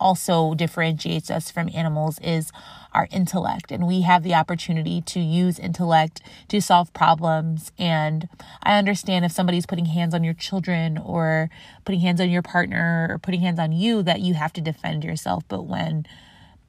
also 0.00 0.54
differentiates 0.54 1.30
us 1.30 1.50
from 1.50 1.70
animals 1.74 2.18
is 2.20 2.50
our 2.92 3.08
intellect. 3.10 3.70
And 3.70 3.86
we 3.86 4.02
have 4.02 4.22
the 4.22 4.34
opportunity 4.34 5.00
to 5.02 5.20
use 5.20 5.58
intellect 5.58 6.20
to 6.48 6.60
solve 6.60 6.92
problems. 6.92 7.72
And 7.78 8.28
I 8.62 8.78
understand 8.78 9.24
if 9.24 9.32
somebody's 9.32 9.66
putting 9.66 9.86
hands 9.86 10.14
on 10.14 10.24
your 10.24 10.34
children 10.34 10.98
or 10.98 11.50
putting 11.84 12.00
hands 12.00 12.20
on 12.20 12.30
your 12.30 12.42
partner 12.42 13.06
or 13.10 13.18
putting 13.18 13.40
hands 13.40 13.58
on 13.58 13.72
you, 13.72 14.02
that 14.02 14.20
you 14.20 14.34
have 14.34 14.52
to 14.54 14.60
defend 14.60 15.04
yourself. 15.04 15.44
But 15.48 15.66
when 15.66 16.06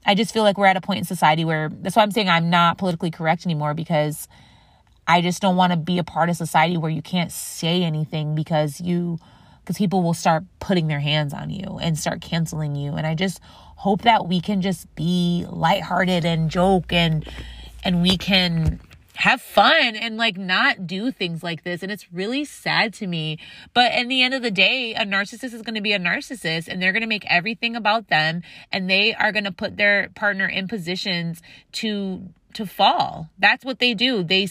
I 0.05 0.15
just 0.15 0.33
feel 0.33 0.43
like 0.43 0.57
we're 0.57 0.65
at 0.65 0.77
a 0.77 0.81
point 0.81 0.99
in 0.99 1.05
society 1.05 1.45
where 1.45 1.69
that's 1.69 1.95
why 1.95 2.03
I'm 2.03 2.11
saying 2.11 2.29
I'm 2.29 2.49
not 2.49 2.77
politically 2.77 3.11
correct 3.11 3.45
anymore 3.45 3.73
because 3.73 4.27
I 5.07 5.21
just 5.21 5.41
don't 5.41 5.55
want 5.55 5.71
to 5.71 5.77
be 5.77 5.97
a 5.97 6.03
part 6.03 6.29
of 6.29 6.35
society 6.35 6.77
where 6.77 6.91
you 6.91 7.01
can't 7.01 7.31
say 7.31 7.83
anything 7.83 8.35
because 8.35 8.79
you 8.79 9.17
because 9.61 9.77
people 9.77 10.01
will 10.01 10.15
start 10.15 10.43
putting 10.59 10.87
their 10.87 10.99
hands 10.99 11.31
on 11.31 11.51
you 11.51 11.77
and 11.79 11.97
start 11.97 12.21
canceling 12.21 12.75
you. 12.75 12.93
And 12.93 13.05
I 13.05 13.13
just 13.13 13.39
hope 13.79 14.01
that 14.01 14.27
we 14.27 14.41
can 14.41 14.61
just 14.61 14.93
be 14.95 15.45
lighthearted 15.49 16.25
and 16.25 16.51
joke 16.51 16.91
and 16.91 17.25
and 17.81 18.01
we 18.01 18.17
can 18.17 18.79
have 19.15 19.41
fun 19.41 19.95
and 19.95 20.17
like 20.17 20.37
not 20.37 20.85
do 20.85 21.11
things 21.11 21.43
like 21.43 21.63
this. 21.63 21.81
And 21.81 21.91
it's 21.91 22.11
really 22.11 22.45
sad 22.45 22.93
to 22.95 23.07
me. 23.07 23.37
But 23.73 23.93
in 23.93 24.07
the 24.07 24.21
end 24.21 24.33
of 24.33 24.41
the 24.41 24.51
day, 24.51 24.93
a 24.95 25.05
narcissist 25.05 25.53
is 25.53 25.61
going 25.61 25.75
to 25.75 25.81
be 25.81 25.93
a 25.93 25.99
narcissist 25.99 26.67
and 26.67 26.81
they're 26.81 26.93
going 26.93 27.01
to 27.01 27.07
make 27.07 27.25
everything 27.29 27.75
about 27.75 28.07
them 28.07 28.43
and 28.71 28.89
they 28.89 29.13
are 29.13 29.31
going 29.31 29.43
to 29.45 29.51
put 29.51 29.77
their 29.77 30.09
partner 30.15 30.45
in 30.45 30.67
positions 30.67 31.41
to 31.73 32.29
to 32.53 32.65
fall. 32.65 33.29
That's 33.37 33.63
what 33.63 33.79
they 33.79 33.93
do. 33.93 34.23
They 34.23 34.47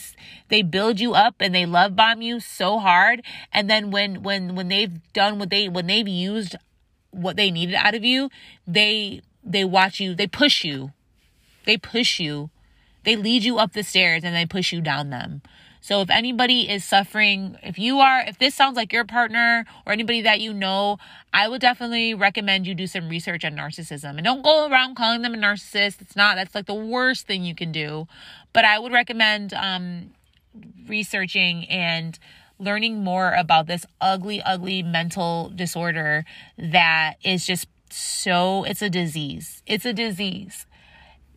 they 0.48 0.62
build 0.62 1.00
you 1.00 1.14
up 1.14 1.36
and 1.40 1.54
they 1.54 1.66
love 1.66 1.96
bomb 1.96 2.22
you 2.22 2.40
so 2.40 2.78
hard 2.78 3.22
and 3.52 3.68
then 3.68 3.90
when 3.90 4.22
when 4.22 4.54
when 4.54 4.68
they've 4.68 5.00
done 5.12 5.38
what 5.38 5.50
they 5.50 5.68
when 5.68 5.86
they've 5.86 6.08
used 6.08 6.56
what 7.10 7.36
they 7.36 7.50
needed 7.50 7.74
out 7.74 7.94
of 7.94 8.04
you, 8.04 8.30
they 8.66 9.22
they 9.44 9.64
watch 9.64 10.00
you, 10.00 10.14
they 10.14 10.26
push 10.26 10.64
you. 10.64 10.92
They 11.64 11.76
push 11.76 12.20
you. 12.20 12.50
They 13.04 13.16
lead 13.16 13.44
you 13.44 13.58
up 13.58 13.72
the 13.72 13.82
stairs 13.82 14.24
and 14.24 14.34
they 14.34 14.46
push 14.46 14.72
you 14.72 14.80
down 14.80 15.10
them. 15.10 15.42
So 15.80 16.00
if 16.00 16.10
anybody 16.10 16.68
is 16.68 16.84
suffering, 16.84 17.56
if 17.62 17.78
you 17.78 17.98
are, 18.00 18.20
if 18.20 18.38
this 18.38 18.54
sounds 18.54 18.76
like 18.76 18.92
your 18.92 19.04
partner 19.04 19.64
or 19.86 19.92
anybody 19.92 20.22
that 20.22 20.40
you 20.40 20.52
know, 20.52 20.98
I 21.32 21.48
would 21.48 21.60
definitely 21.60 22.14
recommend 22.14 22.66
you 22.66 22.74
do 22.74 22.86
some 22.86 23.08
research 23.08 23.44
on 23.44 23.52
narcissism. 23.52 24.16
And 24.16 24.24
don't 24.24 24.42
go 24.42 24.68
around 24.68 24.96
calling 24.96 25.22
them 25.22 25.34
a 25.34 25.38
narcissist. 25.38 26.00
It's 26.00 26.16
not, 26.16 26.36
that's 26.36 26.54
like 26.54 26.66
the 26.66 26.74
worst 26.74 27.26
thing 27.26 27.44
you 27.44 27.54
can 27.54 27.72
do. 27.72 28.08
But 28.52 28.64
I 28.64 28.78
would 28.78 28.92
recommend 28.92 29.54
um, 29.54 30.10
researching 30.86 31.64
and 31.68 32.18
learning 32.58 33.02
more 33.04 33.32
about 33.32 33.66
this 33.66 33.86
ugly, 34.00 34.42
ugly 34.42 34.82
mental 34.82 35.50
disorder 35.54 36.24
that 36.56 37.14
is 37.24 37.46
just 37.46 37.68
so, 37.90 38.64
it's 38.64 38.82
a 38.82 38.90
disease. 38.90 39.62
It's 39.66 39.84
a 39.84 39.92
disease. 39.92 40.66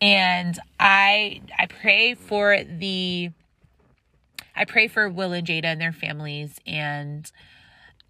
And 0.00 0.58
I 0.80 1.42
I 1.56 1.66
pray 1.66 2.14
for 2.14 2.58
the 2.64 3.30
I 4.54 4.64
pray 4.64 4.88
for 4.88 5.08
Will 5.08 5.32
and 5.32 5.46
Jada 5.46 5.66
and 5.66 5.80
their 5.80 5.92
families. 5.92 6.58
And 6.66 7.30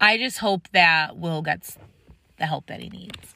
I 0.01 0.17
just 0.17 0.39
hope 0.39 0.67
that 0.73 1.17
Will 1.17 1.43
gets 1.43 1.77
the 2.37 2.47
help 2.47 2.65
that 2.67 2.79
he 2.79 2.89
needs. 2.89 3.35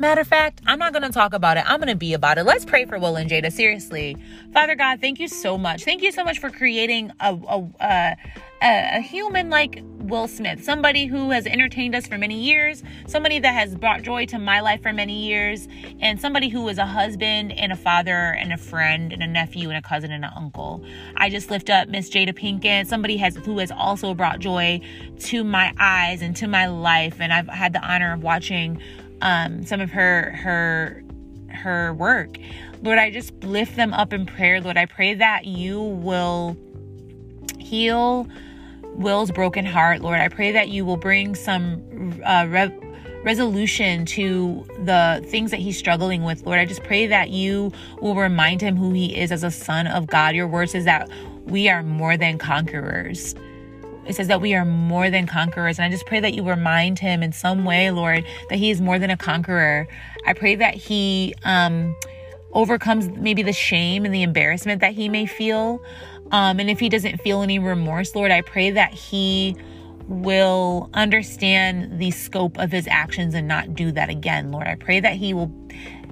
Matter 0.00 0.22
of 0.22 0.28
fact, 0.28 0.62
I'm 0.66 0.78
not 0.78 0.94
going 0.94 1.02
to 1.02 1.10
talk 1.10 1.34
about 1.34 1.58
it. 1.58 1.64
I'm 1.66 1.78
going 1.78 1.90
to 1.90 1.94
be 1.94 2.14
about 2.14 2.38
it. 2.38 2.44
Let's 2.44 2.64
pray 2.64 2.86
for 2.86 2.98
Will 2.98 3.16
and 3.16 3.28
Jada. 3.28 3.52
Seriously. 3.52 4.16
Father 4.50 4.74
God, 4.74 4.98
thank 4.98 5.20
you 5.20 5.28
so 5.28 5.58
much. 5.58 5.84
Thank 5.84 6.00
you 6.00 6.10
so 6.10 6.24
much 6.24 6.38
for 6.38 6.48
creating 6.48 7.12
a, 7.20 7.34
a, 7.34 7.68
a, 7.82 8.16
a 8.62 9.00
human 9.02 9.50
like 9.50 9.82
Will 9.98 10.26
Smith, 10.26 10.64
somebody 10.64 11.04
who 11.04 11.28
has 11.32 11.46
entertained 11.46 11.94
us 11.94 12.06
for 12.06 12.16
many 12.16 12.40
years, 12.40 12.82
somebody 13.06 13.38
that 13.40 13.52
has 13.52 13.76
brought 13.76 14.00
joy 14.00 14.24
to 14.24 14.38
my 14.38 14.60
life 14.60 14.82
for 14.82 14.94
many 14.94 15.26
years, 15.26 15.68
and 16.00 16.18
somebody 16.18 16.48
who 16.48 16.66
is 16.70 16.78
a 16.78 16.86
husband 16.86 17.52
and 17.52 17.70
a 17.70 17.76
father 17.76 18.34
and 18.38 18.54
a 18.54 18.56
friend 18.56 19.12
and 19.12 19.22
a 19.22 19.26
nephew 19.26 19.68
and 19.68 19.76
a 19.76 19.86
cousin 19.86 20.12
and 20.12 20.24
an 20.24 20.32
uncle. 20.34 20.82
I 21.16 21.28
just 21.28 21.50
lift 21.50 21.68
up 21.68 21.88
Miss 21.88 22.08
Jada 22.08 22.32
Pinkett, 22.32 22.86
somebody 22.86 23.18
has 23.18 23.36
who 23.36 23.58
has 23.58 23.70
also 23.70 24.14
brought 24.14 24.38
joy 24.38 24.80
to 25.20 25.44
my 25.44 25.74
eyes 25.78 26.22
and 26.22 26.34
to 26.36 26.48
my 26.48 26.68
life, 26.68 27.20
and 27.20 27.34
I've 27.34 27.48
had 27.48 27.74
the 27.74 27.82
honor 27.82 28.14
of 28.14 28.22
watching 28.22 28.80
um, 29.22 29.64
some 29.64 29.80
of 29.80 29.90
her 29.90 30.32
her 30.32 31.02
her 31.48 31.92
work. 31.94 32.36
Lord, 32.82 32.98
I 32.98 33.10
just 33.10 33.32
lift 33.44 33.76
them 33.76 33.92
up 33.92 34.12
in 34.12 34.26
prayer. 34.26 34.60
Lord, 34.60 34.76
I 34.76 34.86
pray 34.86 35.14
that 35.14 35.44
you 35.44 35.80
will 35.80 36.56
heal 37.58 38.26
Will's 38.94 39.30
broken 39.30 39.64
heart, 39.64 40.00
Lord. 40.00 40.20
I 40.20 40.28
pray 40.28 40.52
that 40.52 40.68
you 40.68 40.84
will 40.84 40.96
bring 40.96 41.34
some 41.34 42.20
uh, 42.24 42.46
re- 42.48 42.76
resolution 43.22 44.06
to 44.06 44.66
the 44.84 45.24
things 45.28 45.50
that 45.50 45.60
he's 45.60 45.76
struggling 45.76 46.22
with, 46.24 46.44
Lord. 46.46 46.58
I 46.58 46.64
just 46.64 46.82
pray 46.84 47.06
that 47.06 47.30
you 47.30 47.72
will 48.00 48.14
remind 48.14 48.60
him 48.60 48.76
who 48.76 48.92
he 48.92 49.16
is 49.16 49.30
as 49.30 49.44
a 49.44 49.50
son 49.50 49.86
of 49.86 50.06
God. 50.06 50.34
Your 50.34 50.48
word 50.48 50.70
says 50.70 50.84
that 50.86 51.08
we 51.44 51.68
are 51.68 51.82
more 51.82 52.16
than 52.16 52.38
conquerors. 52.38 53.34
It 54.06 54.16
says 54.16 54.28
that 54.28 54.40
we 54.40 54.54
are 54.54 54.64
more 54.64 55.10
than 55.10 55.26
conquerors. 55.26 55.78
And 55.78 55.86
I 55.86 55.90
just 55.90 56.06
pray 56.06 56.20
that 56.20 56.34
you 56.34 56.42
remind 56.42 56.98
him 56.98 57.22
in 57.22 57.32
some 57.32 57.64
way, 57.64 57.90
Lord, 57.90 58.24
that 58.48 58.58
he 58.58 58.70
is 58.70 58.80
more 58.80 58.98
than 58.98 59.10
a 59.10 59.16
conqueror. 59.16 59.86
I 60.26 60.32
pray 60.32 60.54
that 60.56 60.74
he 60.74 61.34
um, 61.44 61.96
overcomes 62.52 63.08
maybe 63.08 63.42
the 63.42 63.52
shame 63.52 64.04
and 64.04 64.14
the 64.14 64.22
embarrassment 64.22 64.80
that 64.80 64.94
he 64.94 65.08
may 65.08 65.26
feel. 65.26 65.82
Um, 66.32 66.60
and 66.60 66.70
if 66.70 66.80
he 66.80 66.88
doesn't 66.88 67.20
feel 67.20 67.42
any 67.42 67.58
remorse, 67.58 68.14
Lord, 68.14 68.30
I 68.30 68.40
pray 68.40 68.70
that 68.70 68.92
he 68.92 69.56
will 70.06 70.90
understand 70.94 72.00
the 72.00 72.10
scope 72.10 72.58
of 72.58 72.72
his 72.72 72.86
actions 72.88 73.34
and 73.34 73.46
not 73.46 73.74
do 73.74 73.92
that 73.92 74.08
again, 74.08 74.50
Lord. 74.50 74.66
I 74.66 74.74
pray 74.74 75.00
that 75.00 75.14
he 75.14 75.34
will 75.34 75.52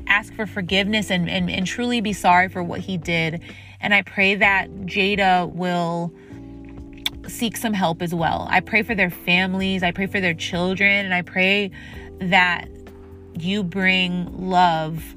ask 0.07 0.33
for 0.35 0.47
forgiveness 0.47 1.11
and, 1.11 1.29
and, 1.29 1.51
and 1.51 1.67
truly 1.67 2.01
be 2.01 2.13
sorry 2.13 2.49
for 2.49 2.63
what 2.63 2.81
he 2.81 2.97
did. 2.97 3.43
And 3.81 3.95
I 3.95 4.03
pray 4.03 4.35
that 4.37 4.71
Jada 4.87 5.53
will 5.53 6.13
seek 7.29 7.57
some 7.57 7.73
help 7.73 8.03
as 8.03 8.15
well. 8.15 8.47
I 8.51 8.61
pray 8.61 8.83
for 8.83 8.95
their 8.95 9.11
families, 9.11 9.83
I 9.83 9.93
pray 9.93 10.07
for 10.07 10.21
their 10.21 10.35
children, 10.35 11.05
and 11.05 11.15
I 11.15 11.23
pray 11.23 11.71
that 12.21 12.69
you 13.39 13.63
bring 13.63 14.51
love 14.51 15.15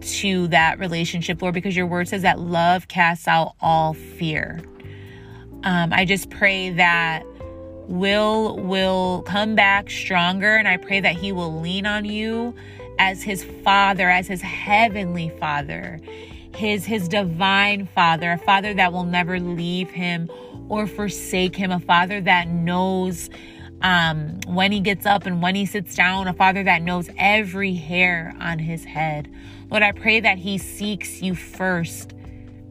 to 0.00 0.48
that 0.48 0.78
relationship, 0.78 1.42
Lord, 1.42 1.54
because 1.54 1.76
your 1.76 1.86
word 1.86 2.08
says 2.08 2.22
that 2.22 2.38
love 2.38 2.88
casts 2.88 3.28
out 3.28 3.54
all 3.60 3.92
fear. 3.92 4.60
Um, 5.62 5.92
I 5.92 6.06
just 6.06 6.30
pray 6.30 6.70
that 6.70 7.24
Will 7.90 8.56
will 8.56 9.22
come 9.22 9.56
back 9.56 9.90
stronger, 9.90 10.54
and 10.54 10.68
I 10.68 10.76
pray 10.76 11.00
that 11.00 11.16
he 11.16 11.32
will 11.32 11.60
lean 11.60 11.86
on 11.86 12.04
you 12.04 12.54
as 13.00 13.20
his 13.24 13.42
father, 13.64 14.08
as 14.08 14.28
his 14.28 14.40
heavenly 14.40 15.30
father, 15.40 16.00
his 16.54 16.84
his 16.84 17.08
divine 17.08 17.86
father, 17.86 18.30
a 18.30 18.38
father 18.38 18.72
that 18.74 18.92
will 18.92 19.02
never 19.02 19.40
leave 19.40 19.90
him 19.90 20.30
or 20.70 20.86
forsake 20.86 21.56
him, 21.56 21.70
a 21.70 21.80
father 21.80 22.20
that 22.22 22.48
knows 22.48 23.28
um, 23.82 24.38
when 24.46 24.72
he 24.72 24.80
gets 24.80 25.04
up 25.04 25.26
and 25.26 25.42
when 25.42 25.54
he 25.54 25.66
sits 25.66 25.94
down, 25.94 26.28
a 26.28 26.32
father 26.32 26.62
that 26.62 26.80
knows 26.80 27.10
every 27.18 27.74
hair 27.74 28.34
on 28.40 28.58
his 28.58 28.84
head. 28.84 29.30
Lord, 29.70 29.82
I 29.82 29.92
pray 29.92 30.20
that 30.20 30.38
he 30.38 30.58
seeks 30.58 31.20
you 31.20 31.34
first 31.34 32.14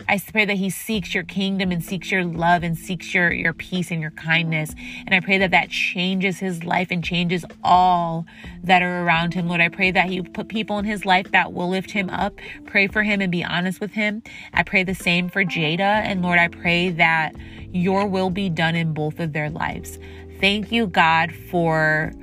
I 0.09 0.17
pray 0.17 0.45
that 0.45 0.57
he 0.57 0.71
seeks 0.71 1.13
your 1.13 1.23
kingdom 1.23 1.71
and 1.71 1.85
seeks 1.85 2.09
your 2.09 2.23
love 2.23 2.63
and 2.63 2.75
seeks 2.75 3.13
your, 3.13 3.31
your 3.31 3.53
peace 3.53 3.91
and 3.91 4.01
your 4.01 4.09
kindness. 4.11 4.73
And 5.05 5.13
I 5.13 5.19
pray 5.19 5.37
that 5.37 5.51
that 5.51 5.69
changes 5.69 6.39
his 6.39 6.63
life 6.63 6.87
and 6.89 7.03
changes 7.03 7.45
all 7.63 8.25
that 8.63 8.81
are 8.81 9.03
around 9.03 9.35
him. 9.35 9.47
Lord, 9.47 9.61
I 9.61 9.69
pray 9.69 9.91
that 9.91 10.09
you 10.09 10.23
put 10.23 10.47
people 10.47 10.79
in 10.79 10.85
his 10.85 11.05
life 11.05 11.29
that 11.31 11.53
will 11.53 11.69
lift 11.69 11.91
him 11.91 12.09
up, 12.09 12.39
pray 12.65 12.87
for 12.87 13.03
him 13.03 13.21
and 13.21 13.31
be 13.31 13.43
honest 13.43 13.79
with 13.79 13.91
him. 13.91 14.23
I 14.51 14.63
pray 14.63 14.81
the 14.81 14.95
same 14.95 15.29
for 15.29 15.45
Jada. 15.45 15.79
And 15.79 16.23
Lord, 16.23 16.39
I 16.39 16.47
pray 16.47 16.89
that 16.89 17.35
your 17.71 18.07
will 18.07 18.29
be 18.29 18.49
done 18.49 18.75
in 18.75 18.93
both 18.93 19.19
of 19.19 19.33
their 19.33 19.49
lives. 19.49 19.99
Thank 20.39 20.71
you, 20.71 20.87
God, 20.87 21.33
for 21.33 22.13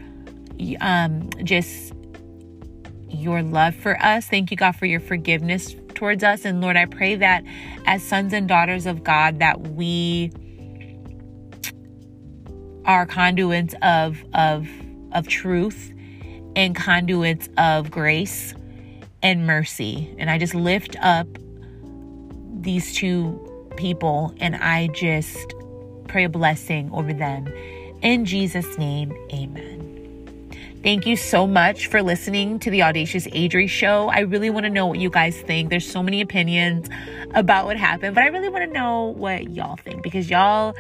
um, 0.81 1.31
just 1.45 1.93
your 3.09 3.43
love 3.43 3.75
for 3.75 4.01
us. 4.03 4.27
Thank 4.27 4.51
you, 4.51 4.57
God, 4.57 4.73
for 4.73 4.87
your 4.87 5.01
forgiveness 5.01 5.75
towards 5.95 6.25
us. 6.25 6.45
And 6.45 6.61
Lord, 6.61 6.77
I 6.77 6.87
pray 6.87 7.17
that 7.17 7.45
as 7.87 8.03
sons 8.03 8.33
and 8.33 8.49
daughters 8.49 8.87
of 8.87 9.05
God, 9.05 9.39
that 9.39 9.61
we 9.61 10.33
are 12.85 13.05
conduits 13.05 13.75
of 13.83 14.25
of 14.33 14.69
of 15.13 15.27
truth 15.27 15.93
and 16.55 16.75
conduits 16.75 17.49
of 17.59 17.91
grace 17.91 18.55
and 19.23 19.47
mercy. 19.47 20.15
And 20.19 20.31
I 20.31 20.39
just 20.39 20.55
lift 20.55 20.97
up 21.01 21.27
these 22.61 22.95
two 22.95 23.46
people 23.77 24.35
and 24.41 24.57
I 24.57 24.89
just 24.89 25.55
pray 26.09 26.25
a 26.25 26.29
blessing 26.29 26.91
over 26.93 27.13
them. 27.13 27.47
In 28.03 28.25
Jesus' 28.25 28.79
name, 28.79 29.13
amen. 29.33 29.77
Thank 30.83 31.07
you 31.07 31.17
so 31.17 31.47
much 31.47 31.89
for 31.89 32.03
listening 32.03 32.61
to 32.61 32.71
the 32.71 32.83
Audacious 32.83 33.27
Adri 33.29 33.69
show. 33.69 34.09
I 34.09 34.21
really 34.21 34.51
want 34.51 34.65
to 34.65 34.71
know 34.71 34.87
what 34.87 34.99
you 34.99 35.11
guys 35.11 35.37
think. 35.41 35.69
There's 35.69 35.91
so 35.91 36.03
many 36.03 36.21
opinions 36.21 36.89
about 37.35 37.65
what 37.65 37.77
happened, 37.77 38.15
but 38.15 38.23
I 38.23 38.29
really 38.29 38.49
want 38.49 38.65
to 38.67 38.71
know 38.73 39.07
what 39.17 39.51
y'all 39.51 39.77
think 39.77 40.03
because 40.03 40.31
y'all 40.31 40.77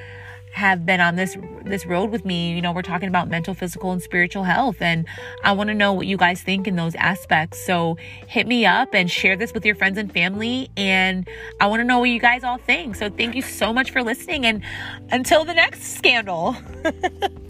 have 0.56 0.86
been 0.86 1.00
on 1.00 1.16
this 1.16 1.36
this 1.64 1.84
road 1.84 2.10
with 2.10 2.24
me. 2.24 2.54
You 2.54 2.62
know, 2.62 2.72
we're 2.72 2.80
talking 2.80 3.08
about 3.08 3.28
mental, 3.28 3.52
physical, 3.52 3.92
and 3.92 4.02
spiritual 4.02 4.44
health, 4.44 4.80
and 4.80 5.06
I 5.44 5.52
want 5.52 5.68
to 5.68 5.74
know 5.74 5.92
what 5.92 6.06
you 6.06 6.16
guys 6.16 6.42
think 6.42 6.66
in 6.66 6.76
those 6.76 6.94
aspects. 6.94 7.64
So 7.64 7.98
hit 8.26 8.46
me 8.46 8.64
up 8.64 8.94
and 8.94 9.10
share 9.10 9.36
this 9.36 9.52
with 9.52 9.66
your 9.66 9.74
friends 9.74 9.98
and 9.98 10.10
family, 10.10 10.70
and 10.76 11.28
I 11.60 11.66
want 11.66 11.80
to 11.80 11.84
know 11.84 11.98
what 11.98 12.08
you 12.08 12.20
guys 12.20 12.42
all 12.42 12.56
think. 12.56 12.96
So 12.96 13.10
thank 13.10 13.34
you 13.34 13.42
so 13.42 13.72
much 13.72 13.90
for 13.90 14.02
listening, 14.02 14.46
and 14.46 14.62
until 15.10 15.44
the 15.44 15.54
next 15.54 15.96
scandal. 15.96 16.56